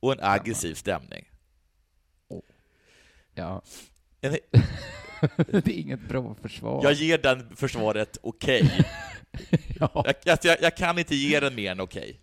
och 0.00 0.12
en 0.12 0.18
aggressiv 0.20 0.74
stämning. 0.74 1.30
Ja, 3.34 3.62
En- 4.20 4.36
det 5.36 5.66
är 5.66 5.78
inget 5.80 6.08
bra 6.08 6.34
försvar. 6.42 6.80
Jag 6.84 6.92
ger 6.92 7.18
den 7.18 7.56
försvaret 7.56 8.18
okej. 8.22 8.70
Ja. 9.80 10.04
Jag, 10.24 10.38
jag, 10.42 10.56
jag 10.62 10.76
kan 10.76 10.98
inte 10.98 11.14
ge 11.16 11.40
den 11.40 11.54
mer 11.54 11.70
än 11.72 11.80
okej. 11.80 12.20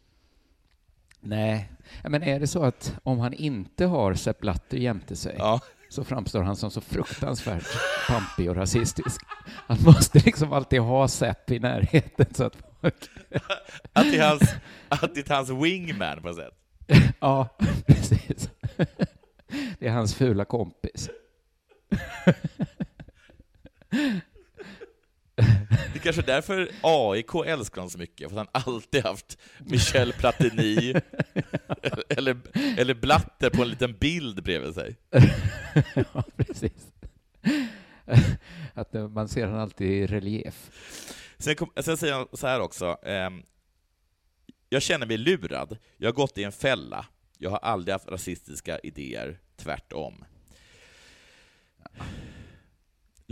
Nej, 1.19 1.71
men 2.03 2.23
är 2.23 2.39
det 2.39 2.47
så 2.47 2.63
att 2.63 2.95
om 3.03 3.19
han 3.19 3.34
inte 3.34 3.86
har 3.86 4.13
Sepp 4.13 4.39
Blatter 4.39 4.77
jämte 4.77 5.15
sig 5.15 5.36
Ja. 5.38 5.60
så 5.89 6.03
framstår 6.03 6.41
han 6.41 6.56
som 6.56 6.71
så 6.71 6.82
fruktansvärt 6.82 7.67
pampig 8.08 8.49
och 8.49 8.56
rasistisk. 8.56 9.21
Han 9.67 9.77
måste 9.86 10.19
liksom 10.19 10.53
alltid 10.53 10.79
ha 10.79 11.08
Sepp 11.08 11.51
i 11.51 11.60
närheten 11.60 12.25
så 12.34 12.43
att 12.43 12.58
folk... 12.82 12.95
Att 13.93 14.12
det 14.12 14.17
är 14.17 14.29
hans, 14.29 14.53
att 14.89 15.15
det 15.15 15.29
är 15.29 15.36
hans 15.36 15.49
wingman 15.49 16.21
på 16.21 16.27
något 16.27 16.36
sätt. 16.38 16.53
Ja, 17.19 17.58
precis. 17.86 18.49
Det 19.79 19.88
är 19.88 19.91
hans 19.91 20.15
fula 20.15 20.45
kompis. 20.45 21.10
Det 25.93 25.99
är 25.99 26.03
kanske 26.03 26.21
är 26.21 26.25
därför 26.25 26.71
AIK 26.82 27.36
älskar 27.45 27.82
honom 27.82 27.89
så 27.89 27.97
mycket, 27.97 28.29
för 28.29 28.39
att 28.39 28.47
han 28.53 28.62
alltid 28.73 29.03
haft 29.03 29.38
Michel 29.60 30.13
Platini 30.13 30.95
eller, 32.10 32.38
eller 32.77 32.93
Blatter 32.93 33.49
på 33.49 33.62
en 33.62 33.69
liten 33.69 33.93
bild 33.93 34.43
bredvid 34.43 34.73
sig. 34.73 34.95
Ja, 35.95 36.23
precis. 36.38 36.91
Att 38.73 38.93
man 38.93 39.27
ser 39.27 39.47
han 39.47 39.60
alltid 39.60 39.88
i 39.91 40.08
relief. 40.08 40.71
Sen, 41.38 41.56
kom, 41.56 41.71
sen 41.82 41.97
säger 41.97 42.13
han 42.13 42.27
så 42.34 42.47
här 42.47 42.60
också. 42.60 42.97
ehm, 43.03 43.43
jag 44.69 44.82
känner 44.82 45.06
mig 45.06 45.17
lurad. 45.17 45.77
Jag 45.97 46.08
har 46.08 46.13
gått 46.13 46.38
i 46.38 46.43
en 46.43 46.51
fälla. 46.51 47.06
Jag 47.38 47.49
har 47.49 47.58
aldrig 47.58 47.93
haft 47.93 48.10
rasistiska 48.10 48.79
idéer, 48.79 49.39
tvärtom. 49.58 50.25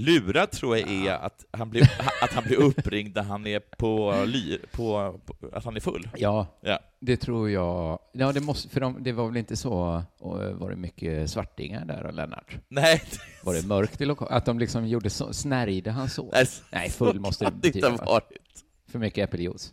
Lurad 0.02 0.52
tror 0.52 0.78
jag 0.78 0.90
är 0.90 1.12
att 1.14 1.46
han 1.52 1.70
blir, 1.70 1.82
att 2.22 2.34
han 2.34 2.44
blir 2.44 2.58
uppringd 2.58 3.16
när 3.16 3.24
han 3.24 3.48
är 3.48 3.60
på, 3.60 4.24
ly, 4.28 4.58
på, 4.72 5.20
på 5.26 5.36
att 5.54 5.66
han 5.66 5.76
är 5.76 5.80
full. 5.80 6.10
Ja, 6.18 6.48
Ja. 6.62 6.80
det 7.00 7.18
tror 7.18 7.50
jag. 7.50 8.00
Ja, 8.12 8.32
det 8.32 8.40
måste, 8.42 8.70
för 8.70 8.80
de, 8.80 9.04
det 9.04 9.12
var 9.12 9.28
väl 9.28 9.38
inte 9.38 9.58
så, 9.58 10.04
och 10.20 10.38
var 10.40 10.70
det 10.70 10.76
mycket 10.76 11.30
svartingar 11.30 11.86
där, 11.86 12.12
Lennart? 12.12 12.58
Nej, 12.68 13.02
Var 13.44 13.54
det 13.54 13.68
mörkt 13.68 14.02
i 14.02 14.06
lokalen? 14.06 14.34
Att 14.38 14.46
de 14.46 14.60
liksom 14.60 14.88
gjorde 14.88 15.10
så, 15.10 15.34
snärjde 15.34 15.92
han 15.92 16.10
så? 16.10 16.30
nej, 16.34 16.46
Nej, 16.72 16.90
full 16.90 17.20
måste 17.20 17.46
det 17.46 17.48
inte 17.48 17.60
betyda, 17.68 17.90
ha 17.90 17.98
va? 17.98 18.06
varit. 18.06 18.64
För 18.92 19.00
mycket 19.00 19.30
äppeljuice. 19.30 19.72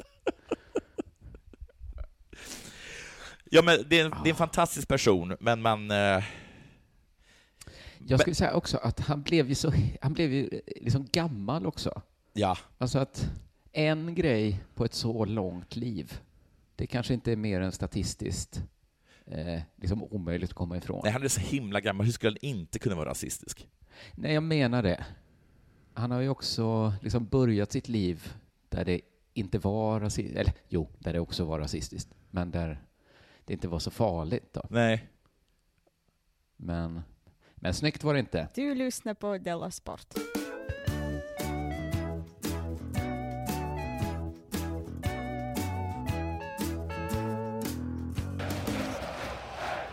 Ja, 3.50 3.62
men 3.62 3.78
det 3.88 4.00
är, 4.00 4.04
en, 4.04 4.10
det 4.24 4.28
är 4.28 4.30
en 4.32 4.36
fantastisk 4.36 4.88
person, 4.88 5.36
men 5.40 5.62
man... 5.62 5.90
Eh, 5.90 6.22
Jag 8.06 8.20
skulle 8.20 8.34
säga 8.34 8.54
också 8.54 8.76
att 8.76 9.00
han 9.00 9.22
blev 9.22 9.48
ju 9.48 9.54
så, 9.54 9.72
han 10.00 10.12
blev 10.12 10.32
ju 10.32 10.60
liksom 10.80 11.06
gammal 11.12 11.66
också. 11.66 12.02
ja, 12.32 12.58
Alltså 12.78 12.98
att 12.98 13.30
en 13.72 14.14
grej 14.14 14.60
på 14.74 14.84
ett 14.84 14.94
så 14.94 15.24
långt 15.24 15.76
liv, 15.76 16.20
det 16.76 16.86
kanske 16.86 17.14
inte 17.14 17.32
är 17.32 17.36
mer 17.36 17.60
än 17.60 17.72
statistiskt 17.72 18.62
eh, 19.26 19.60
liksom 19.76 20.02
omöjligt 20.02 20.50
att 20.50 20.54
komma 20.56 20.76
ifrån. 20.76 21.00
nej, 21.04 21.12
han 21.12 21.22
är 21.22 21.28
så 21.28 21.40
himla 21.40 21.80
gammal, 21.80 22.06
hur 22.06 22.12
skulle 22.12 22.30
han 22.30 22.48
inte 22.50 22.78
kunna 22.78 22.94
vara 22.96 23.08
rasistisk? 23.10 23.68
Nej, 24.14 24.34
jag 24.34 24.42
menar 24.42 24.82
det. 24.82 25.04
Han 25.94 26.10
har 26.10 26.20
ju 26.20 26.28
också 26.28 26.92
liksom 27.02 27.26
börjat 27.26 27.72
sitt 27.72 27.88
liv 27.88 28.32
där 28.68 28.84
det 28.84 29.00
inte 29.34 29.58
var 29.58 30.00
rasistiskt, 30.00 30.38
eller 30.38 30.52
jo, 30.68 30.88
där 30.98 31.12
det 31.12 31.20
också 31.20 31.44
var 31.44 31.58
rasistiskt, 31.58 32.14
men 32.30 32.50
där 32.50 32.82
det 33.44 33.52
inte 33.52 33.68
var 33.68 33.78
så 33.78 33.90
farligt 33.90 34.52
då. 34.52 34.62
Nej. 34.70 35.08
Men, 36.56 37.00
men 37.60 37.74
snyggt 37.74 38.04
var 38.04 38.14
det 38.14 38.20
inte. 38.20 38.48
Du 38.54 38.74
lyssnar 38.74 39.14
på 39.14 39.38
Della 39.38 39.70
Sport. 39.70 40.14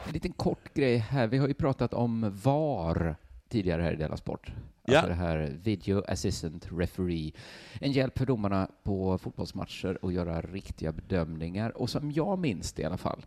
En 0.07 0.13
liten 0.13 0.33
kort 0.33 0.73
grej 0.73 0.97
här. 0.97 1.27
Vi 1.27 1.37
har 1.37 1.47
ju 1.47 1.53
pratat 1.53 1.93
om 1.93 2.39
VAR 2.43 3.15
tidigare 3.49 3.81
här 3.81 3.93
i 3.93 3.95
Della 3.95 4.17
Sport. 4.17 4.51
Ja. 4.85 4.97
Alltså 4.97 5.09
det 5.09 5.15
här 5.15 5.57
Video 5.63 6.03
Assistant 6.07 6.67
Referee. 6.71 7.31
En 7.79 7.91
hjälp 7.91 8.17
för 8.17 8.25
domarna 8.25 8.67
på 8.83 9.17
fotbollsmatcher 9.17 9.97
att 10.01 10.13
göra 10.13 10.41
riktiga 10.41 10.91
bedömningar. 10.91 11.77
Och 11.77 11.89
som 11.89 12.11
jag 12.11 12.39
minns 12.39 12.73
det 12.73 12.81
i 12.81 12.85
alla 12.85 12.97
fall, 12.97 13.25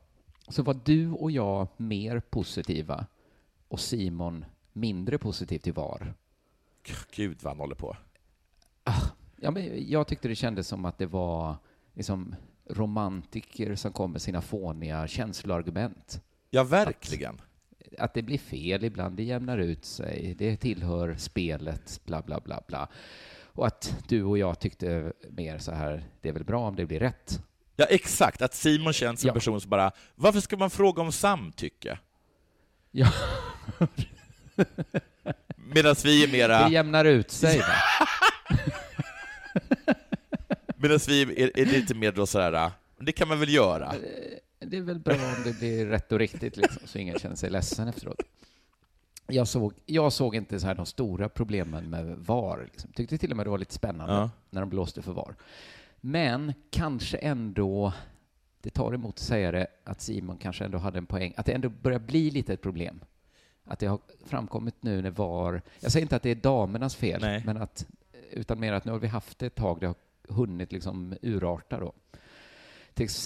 så 0.48 0.62
var 0.62 0.76
du 0.84 1.10
och 1.10 1.30
jag 1.30 1.68
mer 1.76 2.20
positiva 2.20 3.06
och 3.68 3.80
Simon 3.80 4.44
mindre 4.72 5.18
positiv 5.18 5.58
till 5.58 5.72
VAR. 5.72 6.14
Gud 7.14 7.38
vad 7.42 7.50
han 7.52 7.60
håller 7.60 7.74
på. 7.74 7.96
Ja, 9.40 9.50
men 9.50 9.90
jag 9.90 10.06
tyckte 10.06 10.28
det 10.28 10.34
kändes 10.34 10.68
som 10.68 10.84
att 10.84 10.98
det 10.98 11.06
var 11.06 11.56
liksom 11.94 12.34
romantiker 12.70 13.74
som 13.74 13.92
kom 13.92 14.12
med 14.12 14.22
sina 14.22 14.42
fåniga 14.42 15.06
känsloargument. 15.06 16.20
Ja, 16.50 16.64
verkligen. 16.64 17.40
att 17.98 18.14
det 18.14 18.22
blir 18.22 18.38
fel 18.38 18.84
ibland, 18.84 19.16
det 19.16 19.22
jämnar 19.22 19.58
ut 19.58 19.84
sig, 19.84 20.34
det 20.38 20.56
tillhör 20.56 21.14
spelet, 21.16 22.00
bla 22.04 22.22
bla 22.22 22.40
bla 22.40 22.62
bla. 22.66 22.88
Och 23.42 23.66
att 23.66 24.04
du 24.08 24.24
och 24.24 24.38
jag 24.38 24.58
tyckte 24.60 25.12
mer 25.30 25.58
så 25.58 25.72
här, 25.72 26.04
det 26.20 26.28
är 26.28 26.32
väl 26.32 26.44
bra 26.44 26.68
om 26.68 26.76
det 26.76 26.86
blir 26.86 27.00
rätt. 27.00 27.42
Ja, 27.76 27.84
exakt. 27.84 28.42
Att 28.42 28.54
Simon 28.54 28.92
känns 28.92 29.20
som 29.20 29.28
en 29.28 29.30
Ja. 29.30 29.34
person 29.34 29.60
som 29.60 29.70
bara, 29.70 29.92
varför 30.14 30.40
ska 30.40 30.56
man 30.56 30.70
fråga 30.70 31.02
om 31.02 31.12
samtycke? 31.12 31.98
Ja. 32.90 33.08
Medan 35.56 35.94
vi 36.04 36.22
är 36.22 36.26
Det 36.26 36.32
mera, 36.32 36.68
jämnar 36.68 37.04
ut 37.04 37.30
sig. 37.30 37.62
Medan 40.76 40.98
vi 41.08 41.42
är, 41.42 41.58
är 41.58 41.66
lite 41.66 41.94
mer 41.94 42.12
då 42.12 42.26
sådär, 42.26 42.70
det 42.98 43.12
kan 43.12 43.28
man 43.28 43.40
väl 43.40 43.54
göra? 43.54 43.94
Det 44.60 44.76
är 44.76 44.82
väl 44.82 44.98
bra 44.98 45.14
om 45.14 45.42
det 45.44 45.58
blir 45.58 45.86
rätt 45.86 46.12
och 46.12 46.18
riktigt, 46.18 46.56
liksom, 46.56 46.82
så 46.86 46.98
ingen 46.98 47.18
känner 47.18 47.36
sig 47.36 47.50
ledsen 47.50 47.88
efteråt. 47.88 48.22
Jag 49.26 49.48
såg, 49.48 49.72
jag 49.86 50.12
såg 50.12 50.34
inte 50.36 50.60
så 50.60 50.66
här 50.66 50.74
de 50.74 50.86
stora 50.86 51.28
problemen 51.28 51.90
med 51.90 52.16
VAR. 52.18 52.64
Liksom. 52.72 52.92
Tyckte 52.92 53.18
till 53.18 53.30
och 53.30 53.36
med 53.36 53.46
det 53.46 53.50
var 53.50 53.58
lite 53.58 53.74
spännande 53.74 54.14
Ja. 54.14 54.30
när 54.50 54.60
de 54.60 54.70
blåste 54.70 55.02
för 55.02 55.12
VAR. 55.12 55.34
Men 56.00 56.52
kanske 56.70 57.16
ändå, 57.16 57.92
det 58.60 58.70
tar 58.70 58.94
emot 58.94 59.14
att 59.14 59.18
säga 59.24 59.50
det, 59.52 59.66
att 59.84 60.00
Simon 60.00 60.36
kanske 60.36 60.64
ändå 60.64 60.78
hade 60.78 60.98
en 60.98 61.06
poäng, 61.06 61.34
att 61.36 61.46
det 61.46 61.52
ändå 61.52 61.68
börjar 61.68 61.98
bli 61.98 62.30
lite 62.30 62.52
ett 62.52 62.62
problem. 62.62 63.00
Att 63.68 63.78
det 63.78 63.86
har 63.86 63.98
framkommit 64.24 64.74
nu 64.80 65.02
när 65.02 65.10
VAR, 65.10 65.62
jag 65.80 65.92
säger 65.92 66.04
inte 66.04 66.16
att 66.16 66.22
det 66.22 66.30
är 66.30 66.34
damernas 66.34 66.96
fel, 66.96 67.20
Nej. 67.20 67.42
men 67.46 67.56
att, 67.56 67.86
utan 68.30 68.60
mer 68.60 68.72
att 68.72 68.84
nu 68.84 68.92
har 68.92 68.98
vi 68.98 69.06
haft 69.06 69.38
det 69.38 69.46
ett 69.46 69.54
tag, 69.54 69.80
det 69.80 69.86
har 69.86 69.94
hunnit 70.28 70.72
liksom 70.72 71.14
urarta 71.22 71.80
då. 71.80 71.92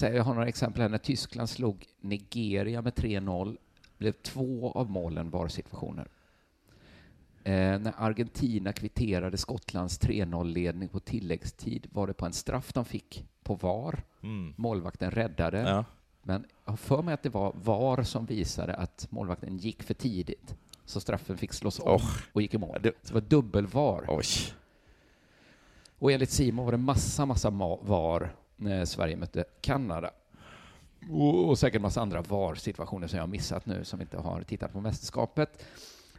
Jag 0.01 0.23
har 0.23 0.33
några 0.33 0.47
exempel 0.47 0.81
här. 0.81 0.89
När 0.89 0.97
Tyskland 0.97 1.49
slog 1.49 1.85
Nigeria 2.01 2.81
med 2.81 2.93
3-0 2.93 3.57
blev 3.97 4.11
två 4.11 4.71
av 4.71 4.89
målen 4.89 5.29
VAR-situationer. 5.29 6.07
Eh, 7.43 7.79
när 7.79 7.93
Argentina 7.97 8.73
kvitterade 8.73 9.37
Skottlands 9.37 10.01
3-0-ledning 10.01 10.89
på 10.89 10.99
tilläggstid 10.99 11.87
var 11.91 12.07
det 12.07 12.13
på 12.13 12.25
en 12.25 12.33
straff 12.33 12.73
de 12.73 12.85
fick 12.85 13.25
på 13.43 13.55
VAR. 13.55 14.03
Mm. 14.23 14.53
Målvakten 14.57 15.11
räddade, 15.11 15.59
Ja. 15.59 15.85
Men 16.23 16.45
jag 16.65 16.71
har 16.71 16.77
för 16.77 17.01
mig 17.01 17.13
att 17.13 17.23
det 17.23 17.29
var 17.29 17.53
VAR 17.63 18.03
som 18.03 18.25
visade 18.25 18.73
att 18.73 19.07
målvakten 19.09 19.57
gick 19.57 19.83
för 19.83 19.93
tidigt. 19.93 20.55
Så 20.85 20.99
straffen 20.99 21.37
fick 21.37 21.53
slås 21.53 21.79
om 21.79 21.87
Oh. 21.95 22.05
och 22.33 22.41
gick 22.41 22.53
i 22.53 22.57
mål. 22.57 22.79
Det- 22.83 23.11
var 23.11 23.21
dubbel-VAR. 23.21 24.05
Oj. 24.07 24.25
Och 25.99 26.11
enligt 26.11 26.29
Simon 26.29 26.65
var 26.65 26.71
det 26.71 26.77
massa, 26.77 27.25
massa 27.25 27.49
ma- 27.49 27.79
VAR 27.85 28.35
när 28.55 28.85
Sverige 28.85 29.15
mötte 29.15 29.43
Kanada. 29.61 30.11
Och, 31.11 31.49
och 31.49 31.59
säkert 31.59 31.81
massa 31.81 32.01
andra 32.01 32.21
VAR-situationer 32.21 33.07
som 33.07 33.17
jag 33.17 33.23
har 33.23 33.27
missat 33.31 33.65
nu, 33.65 33.83
som 33.83 34.01
inte 34.01 34.17
har 34.17 34.41
tittat 34.43 34.73
på 34.73 34.81
mästerskapet. 34.81 35.65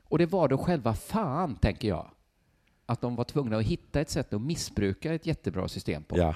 Och 0.08 0.18
det 0.18 0.26
var 0.26 0.48
då 0.48 0.58
själva 0.58 0.94
fan, 0.94 1.56
tänker 1.56 1.88
jag, 1.88 2.10
att 2.86 3.00
de 3.00 3.16
var 3.16 3.24
tvungna 3.24 3.56
att 3.56 3.64
hitta 3.64 4.00
ett 4.00 4.10
sätt 4.10 4.32
att 4.32 4.40
missbruka 4.42 5.14
ett 5.14 5.26
jättebra 5.26 5.68
system 5.68 6.02
på. 6.02 6.18
Ja. 6.18 6.34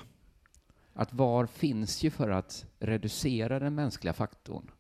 Att 1.01 1.13
VAR 1.13 1.47
finns 1.47 2.03
ju 2.03 2.11
för 2.11 2.31
att 2.31 2.67
reducera 2.79 3.59
den 3.59 3.75
mänskliga 3.75 4.13
faktorn. 4.13 4.71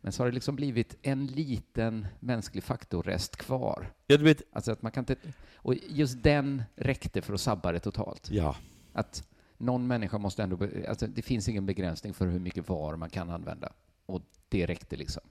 Men 0.00 0.12
så 0.12 0.22
har 0.22 0.28
det 0.28 0.34
liksom 0.34 0.56
blivit 0.56 0.96
en 1.02 1.26
liten 1.26 2.06
mänsklig 2.20 2.64
faktorrest 2.64 3.36
kvar. 3.36 3.92
ja, 4.06 4.16
vet, 4.16 4.42
Alltså 4.52 4.72
att 4.72 4.82
man 4.82 4.92
kan 4.92 5.02
inte... 5.02 5.16
Och 5.54 5.74
just 5.88 6.22
den 6.22 6.62
räckte 6.76 7.22
för 7.22 7.34
att 7.34 7.40
sabba 7.40 7.72
det 7.72 7.80
totalt. 7.80 8.28
ja. 8.30 8.56
Att 8.92 9.28
någon 9.58 9.86
människa 9.86 10.18
måste 10.18 10.42
ändå... 10.42 10.56
be- 10.56 10.86
Alltså 10.88 11.06
det 11.06 11.22
finns 11.22 11.48
ingen 11.48 11.66
begränsning 11.66 12.14
för 12.14 12.26
hur 12.26 12.40
mycket 12.40 12.68
VAR 12.68 12.96
man 12.96 13.10
kan 13.10 13.30
använda. 13.30 13.72
Och 14.06 14.22
det 14.48 14.66
räckte 14.66 14.96
liksom. 14.96 15.22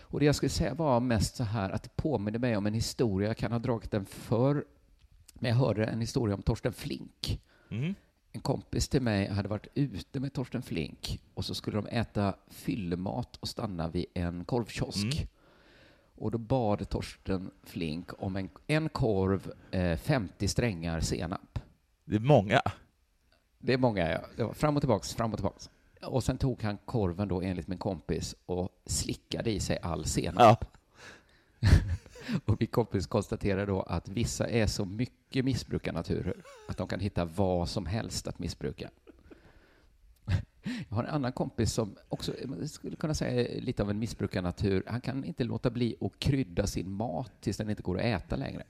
Och 0.00 0.20
det 0.20 0.26
jag 0.26 0.34
skulle 0.34 0.50
säga 0.50 0.74
var 0.74 1.00
mest 1.00 1.36
så 1.36 1.44
här 1.44 1.70
att 1.70 1.82
det 1.82 1.96
påminner 1.96 2.38
mig 2.38 2.56
om 2.56 2.66
en 2.66 2.74
historia, 2.74 3.28
jag 3.28 3.36
kan 3.36 3.52
ha 3.52 3.58
dragit 3.58 3.90
den 3.90 4.04
för 4.06 4.64
men 5.34 5.48
jag 5.50 5.56
hörde 5.56 5.84
en 5.84 6.00
historia 6.00 6.34
om 6.34 6.42
Torsten 6.42 6.72
Flink. 6.72 7.40
Mm. 7.70 7.94
En 8.36 8.42
kompis 8.42 8.88
till 8.88 9.02
mig 9.02 9.28
hade 9.28 9.48
varit 9.48 9.66
ute 9.74 10.20
med 10.20 10.32
Torsten 10.32 10.62
Flink 10.62 11.20
och 11.34 11.44
så 11.44 11.54
skulle 11.54 11.76
de 11.76 11.86
äta 11.86 12.34
fyllemat 12.48 13.36
och 13.36 13.48
stanna 13.48 13.88
vid 13.88 14.06
en 14.14 14.44
korvkiosk. 14.44 15.16
Mm. 15.16 15.28
Och 16.14 16.30
då 16.30 16.38
bad 16.38 16.88
Torsten 16.88 17.50
Flink 17.62 18.22
om 18.22 18.36
en, 18.36 18.48
en 18.66 18.88
korv, 18.88 19.52
eh, 19.70 19.98
50 19.98 20.48
strängar 20.48 21.00
senap. 21.00 21.58
Det 22.04 22.16
är 22.16 22.20
många. 22.20 22.62
Det 23.58 23.72
är 23.72 23.78
många, 23.78 24.10
ja. 24.12 24.20
Det 24.36 24.44
var 24.44 24.52
fram 24.52 24.76
och 24.76 24.82
tillbaks, 24.82 25.14
fram 25.14 25.32
och 25.32 25.38
tillbaks. 25.38 25.70
Och 26.02 26.24
sen 26.24 26.38
tog 26.38 26.62
han 26.62 26.78
korven 26.84 27.28
då 27.28 27.42
enligt 27.42 27.68
min 27.68 27.78
kompis 27.78 28.34
och 28.46 28.68
slickade 28.86 29.50
i 29.50 29.60
sig 29.60 29.78
all 29.82 30.04
senap. 30.04 30.64
Ja. 31.60 31.68
Och 32.44 32.56
min 32.60 32.68
kompis 32.68 33.06
konstaterar 33.06 33.66
då 33.66 33.82
att 33.82 34.08
vissa 34.08 34.48
är 34.48 34.66
så 34.66 34.84
mycket 34.84 35.44
missbrukarnaturer 35.44 36.44
att 36.68 36.76
de 36.76 36.88
kan 36.88 37.00
hitta 37.00 37.24
vad 37.24 37.68
som 37.68 37.86
helst 37.86 38.26
att 38.26 38.38
missbruka. 38.38 38.90
Jag 40.88 40.96
har 40.96 41.04
en 41.04 41.10
annan 41.10 41.32
kompis 41.32 41.72
som 41.72 41.96
också 42.08 42.34
eh, 42.38 42.64
skulle 42.64 42.96
kunna 42.96 43.14
säga 43.14 43.56
är 43.56 43.60
lite 43.60 43.82
av 43.82 43.90
en 43.90 43.98
missbrukarnatur. 43.98 44.82
Han 44.86 45.00
kan 45.00 45.24
inte 45.24 45.44
låta 45.44 45.70
bli 45.70 45.96
att 46.00 46.18
krydda 46.18 46.66
sin 46.66 46.90
mat 46.90 47.32
tills 47.40 47.56
den 47.56 47.70
inte 47.70 47.82
går 47.82 47.98
att 47.98 48.04
äta 48.04 48.36
längre. 48.36 48.62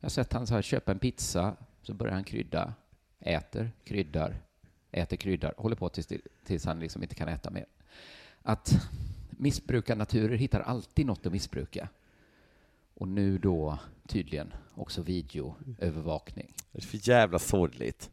Jag 0.00 0.06
har 0.06 0.10
sett 0.10 0.32
han 0.32 0.46
så 0.46 0.54
här 0.54 0.62
köpa 0.62 0.92
en 0.92 0.98
pizza, 0.98 1.56
så 1.82 1.94
börjar 1.94 2.14
han 2.14 2.24
krydda, 2.24 2.74
äter, 3.20 3.72
kryddar, 3.84 4.36
äter, 4.90 5.16
kryddar, 5.16 5.54
håller 5.56 5.76
på 5.76 5.88
tills, 5.88 6.12
tills 6.44 6.64
han 6.64 6.80
liksom 6.80 7.02
inte 7.02 7.14
kan 7.14 7.28
äta 7.28 7.50
mer. 7.50 7.66
Att 8.42 8.88
missbrukarnaturer 9.30 10.36
hittar 10.36 10.60
alltid 10.60 11.06
något 11.06 11.26
att 11.26 11.32
missbruka. 11.32 11.88
Och 12.94 13.08
nu 13.08 13.38
då 13.38 13.78
tydligen 14.08 14.52
också 14.74 15.02
videoövervakning. 15.02 16.54
Det 16.72 16.78
är 16.78 16.82
för 16.82 17.08
jävla 17.08 17.38
sorgligt. 17.38 18.10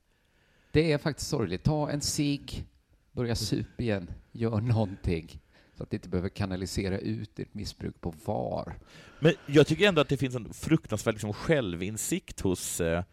Det 0.72 0.92
är 0.92 0.98
faktiskt 0.98 1.30
sorgligt. 1.30 1.64
Ta 1.64 1.90
en 1.90 2.02
cigg, 2.02 2.66
börja 3.12 3.36
sup 3.36 3.82
igen, 3.82 4.12
gör 4.32 4.62
någonting 4.62 5.42
att 5.82 5.90
det 5.90 5.96
inte 5.98 6.10
behöver 6.10 6.30
kanalisera 6.30 6.98
ut 7.00 7.36
ditt 7.36 7.54
missbruk 7.54 8.02
på 8.02 8.14
VAR. 8.26 8.80
Men 9.20 9.34
jag 9.46 9.68
tycker 9.68 9.88
ändå 9.88 10.02
att 10.02 10.10
det 10.10 10.18
finns 10.18 10.36
en 10.36 10.54
fruktansvärd 10.54 11.14
liksom, 11.14 11.34
självinsikt 11.34 12.42
hos 12.42 12.82
eh, 12.82 13.04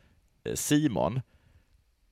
Simon. 0.54 1.20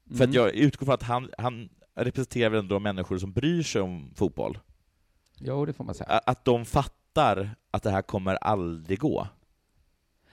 För 0.08 0.14
Mm. 0.14 0.28
att 0.30 0.34
jag 0.34 0.54
utgår 0.54 0.86
från 0.86 0.94
att 0.94 1.02
han, 1.02 1.30
han 1.38 1.68
representerar 1.94 2.50
väl 2.50 2.58
ändå 2.60 2.74
de 2.74 2.82
människor 2.82 3.18
som 3.18 3.32
bryr 3.32 3.62
sig 3.62 3.82
om 3.82 4.10
fotboll. 4.14 4.58
Jo, 5.38 5.66
det 5.66 5.72
får 5.72 5.84
man 5.84 5.94
säga. 5.94 6.08
Att 6.26 6.44
de 6.44 6.64
fattar 6.64 7.56
att 7.70 7.82
det 7.82 7.90
här 7.90 8.02
kommer 8.02 8.34
aldrig 8.34 8.98
gå. 8.98 9.28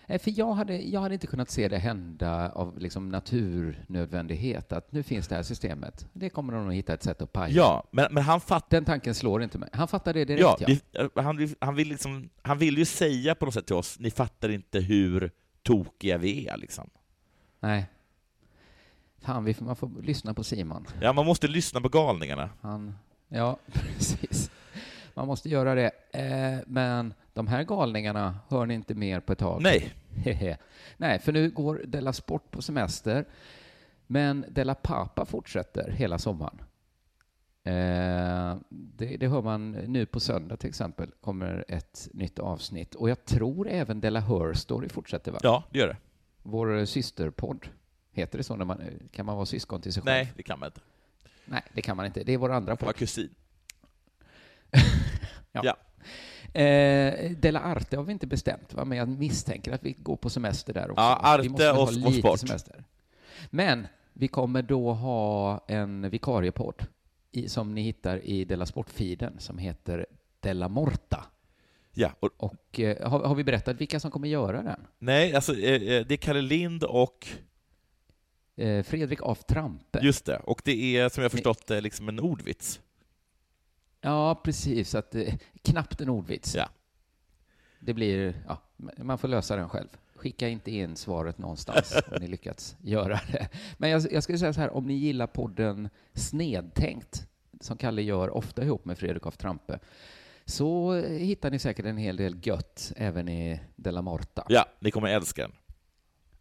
Nej, 0.07 0.19
för 0.19 0.39
jag 0.39 0.53
hade, 0.53 0.77
jag 0.77 1.01
hade 1.01 1.13
inte 1.13 1.27
kunnat 1.27 1.49
se 1.49 1.67
det 1.67 1.77
hända 1.77 2.51
av 2.51 2.79
liksom 2.79 3.09
naturnödvändighet, 3.09 4.71
att 4.73 4.91
nu 4.91 5.03
finns 5.03 5.27
det 5.27 5.35
här 5.35 5.43
systemet. 5.43 6.07
Det 6.13 6.29
kommer 6.29 6.53
de 6.53 6.67
att 6.67 6.73
hitta 6.73 6.93
ett 6.93 7.03
sätt 7.03 7.21
att 7.21 7.33
paja. 7.33 7.53
Ja, 7.55 7.83
men, 7.91 8.13
men 8.13 8.23
han 8.23 8.41
fattar 8.41 8.77
Den 8.77 8.85
tanken 8.85 9.15
slår 9.15 9.43
inte 9.43 9.57
mig. 9.57 9.69
Han 9.73 9.87
fattar 9.87 10.13
det 10.13 10.25
direkt, 10.25 10.41
Ja, 10.41 10.57
ja. 10.59 10.67
vi, 10.67 10.81
eh, 10.99 11.23
han, 11.23 11.55
han, 11.59 11.75
vill 11.75 11.87
liksom, 11.87 12.29
han 12.41 12.57
vill 12.57 12.77
ju 12.77 12.85
säga 12.85 13.35
på 13.35 13.45
något 13.45 13.53
sätt 13.53 13.65
till 13.65 13.75
oss, 13.75 13.99
ni 13.99 14.11
fattar 14.11 14.49
inte 14.49 14.79
hur 14.79 15.31
tokiga 15.63 16.17
vi 16.17 16.47
är 16.47 16.57
liksom. 16.57 16.89
Nej. 17.59 17.85
Fan, 19.21 19.53
man 19.59 19.75
får 19.75 20.01
lyssna 20.01 20.33
på 20.33 20.43
Simon. 20.43 20.87
Ja, 21.01 21.13
man 21.13 21.25
måste 21.25 21.47
lyssna 21.47 21.81
på 21.81 21.89
galningarna. 21.89 22.49
Han, 22.61 22.95
ja, 23.27 23.57
precis. 23.73 24.42
Man 25.13 25.27
måste 25.27 25.49
göra 25.49 25.75
det. 25.75 25.91
Eh, 26.11 26.59
men 26.67 27.13
de 27.33 27.47
här 27.47 27.63
galningarna 27.63 28.39
hör 28.47 28.65
ni 28.65 28.73
inte 28.73 28.95
mer 28.95 29.19
på 29.19 29.33
ett 29.33 29.39
tag. 29.39 29.61
Nej. 29.61 29.93
Nej, 30.97 31.19
för 31.19 31.31
nu 31.31 31.49
går 31.49 31.81
Della 31.87 32.13
Sport 32.13 32.51
på 32.51 32.61
semester. 32.61 33.25
Men 34.07 34.45
Della 34.49 34.75
Papa 34.75 35.25
fortsätter 35.25 35.91
hela 35.91 36.17
sommaren. 36.17 36.61
Eh, 37.63 38.57
det, 38.69 39.17
det 39.17 39.27
hör 39.27 39.41
man 39.41 39.71
nu 39.71 40.05
på 40.05 40.19
söndag 40.19 40.57
till 40.57 40.69
exempel, 40.69 41.11
kommer 41.21 41.65
ett 41.67 42.09
nytt 42.13 42.39
avsnitt. 42.39 42.95
Och 42.95 43.09
jag 43.09 43.25
tror 43.25 43.69
även 43.69 44.01
Della 44.01 44.19
Her 44.19 44.53
Story 44.53 44.89
fortsätter, 44.89 45.31
va? 45.31 45.39
ja, 45.43 45.63
det 45.71 45.79
gör 45.79 45.87
det. 45.87 45.97
Vår 46.43 46.85
systerpodd. 46.85 47.67
Heter 48.11 48.37
det 48.37 48.43
så 48.43 48.55
när 48.55 48.65
man, 48.65 48.81
kan 49.11 49.25
man 49.25 49.35
vara 49.35 49.45
syskon 49.45 49.81
till 49.81 49.93
sig 49.93 50.03
själv? 50.03 50.13
Nej, 50.13 50.33
det 50.35 50.43
kan 50.43 50.59
man 50.59 50.67
inte. 50.67 50.81
Nej, 51.45 51.61
det 51.73 51.81
kan 51.81 51.97
man 51.97 52.05
inte. 52.05 52.23
Det 52.23 52.33
är 52.33 52.37
vår 52.37 52.51
andra 52.51 52.75
kan 52.77 52.85
vara 52.85 52.93
podd. 55.53 55.63
kusin. 55.63 55.73
Eh, 56.53 57.31
Della 57.31 57.59
Arte 57.59 57.97
har 57.97 58.03
vi 58.03 58.11
inte 58.11 58.27
bestämt, 58.27 58.73
va? 58.73 58.85
men 58.85 58.97
jag 58.97 59.07
misstänker 59.07 59.71
att 59.73 59.83
vi 59.83 59.91
går 59.93 60.15
på 60.15 60.29
semester 60.29 60.73
där 60.73 60.91
också. 60.91 61.01
Ja, 61.01 61.19
Arte 61.23 61.41
vi 61.43 61.49
måste 61.49 61.69
och- 61.71 61.75
ha 61.75 61.83
och 61.83 61.93
lite 61.93 62.11
sport. 62.19 62.39
semester. 62.39 62.83
Men 63.49 63.87
vi 64.13 64.27
kommer 64.27 64.61
då 64.61 64.93
ha 64.93 65.65
en 65.67 66.09
vikariepodd 66.09 66.85
i, 67.31 67.49
som 67.49 67.75
ni 67.75 67.81
hittar 67.81 68.25
i 68.25 68.45
Della 68.45 68.65
Sport-feeden 68.65 69.39
som 69.39 69.57
heter 69.57 70.05
Della 70.39 70.67
Morta. 70.69 71.25
Ja, 71.95 72.11
och, 72.19 72.29
Och 72.37 72.79
eh, 72.79 73.09
har, 73.09 73.19
har 73.23 73.35
vi 73.35 73.43
berättat 73.43 73.81
vilka 73.81 73.99
som 73.99 74.11
kommer 74.11 74.27
göra 74.27 74.61
den? 74.61 74.79
nej, 74.99 75.35
alltså 75.35 75.53
eh, 75.53 75.73
eh, 75.73 76.05
det 76.07 76.13
är 76.13 76.17
Kalle 76.17 76.41
Lind 76.41 76.83
och, 76.83 77.27
Eh, 78.55 78.83
Fredrik 78.83 79.19
af 79.21 79.43
Trampe. 79.45 79.99
just 80.01 80.25
det, 80.25 80.37
och 80.37 80.61
det 80.65 80.97
är 80.97 81.09
som 81.09 81.23
jag 81.23 81.31
förstått 81.31 81.67
det 81.67 81.81
liksom 81.81 82.09
en 82.09 82.19
ordvits. 82.19 82.81
Ja, 84.03 84.35
precis. 84.43 84.95
Att, 84.95 85.15
eh, 85.15 85.33
knappt 85.61 86.01
en 86.01 86.09
ordvits. 86.09 86.55
Ja. 86.55 86.69
Det 87.79 87.93
blir, 87.93 88.43
ja, 88.47 88.61
man 88.97 89.17
får 89.17 89.27
lösa 89.27 89.55
den 89.55 89.69
själv. 89.69 89.87
Skicka 90.15 90.47
inte 90.49 90.71
in 90.71 90.95
svaret 90.95 91.37
någonstans 91.37 91.95
om 92.11 92.17
ni 92.21 92.27
lyckats 92.27 92.75
göra 92.81 93.19
det. 93.31 93.49
Men 93.77 93.89
jag, 93.89 94.11
jag 94.11 94.23
skulle 94.23 94.37
säga 94.37 94.53
så 94.53 94.61
här, 94.61 94.73
om 94.73 94.87
ni 94.87 94.93
gillar 94.93 95.27
podden 95.27 95.89
Snedtänkt, 96.13 97.27
som 97.61 97.77
Kalle 97.77 98.01
gör 98.01 98.29
ofta 98.29 98.63
ihop 98.63 98.85
med 98.85 98.97
Fredrik 98.97 99.25
af 99.25 99.37
Trampe, 99.37 99.79
så 100.45 100.93
hittar 101.01 101.51
ni 101.51 101.59
säkert 101.59 101.85
en 101.85 101.97
hel 101.97 102.17
del 102.17 102.47
gött 102.47 102.93
även 102.95 103.29
i 103.29 103.59
Della 103.75 104.01
Morta. 104.01 104.45
Ja, 104.49 104.65
ni 104.79 104.91
kommer 104.91 105.07
älska 105.07 105.41
den. 105.41 105.51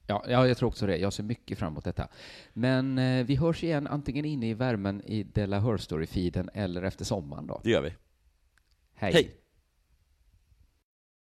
Ja, 0.06 0.24
ja, 0.28 0.48
jag 0.48 0.56
tror 0.56 0.68
också 0.68 0.86
det. 0.86 0.96
Jag 0.96 1.12
ser 1.12 1.22
mycket 1.22 1.58
fram 1.58 1.72
emot 1.72 1.84
detta. 1.84 2.08
Men 2.52 2.98
eh, 2.98 3.26
vi 3.26 3.36
hörs 3.36 3.64
igen 3.64 3.86
antingen 3.86 4.24
inne 4.24 4.48
i 4.48 4.54
värmen 4.54 5.02
i 5.04 5.22
Della 5.22 5.60
Her 5.60 5.76
Story-feeden 5.76 6.48
eller 6.54 6.82
efter 6.82 7.04
sommaren 7.04 7.46
då. 7.46 7.60
Det 7.64 7.70
gör 7.70 7.82
vi. 7.82 7.94
Hej. 8.94 9.12
Hej! 9.12 9.41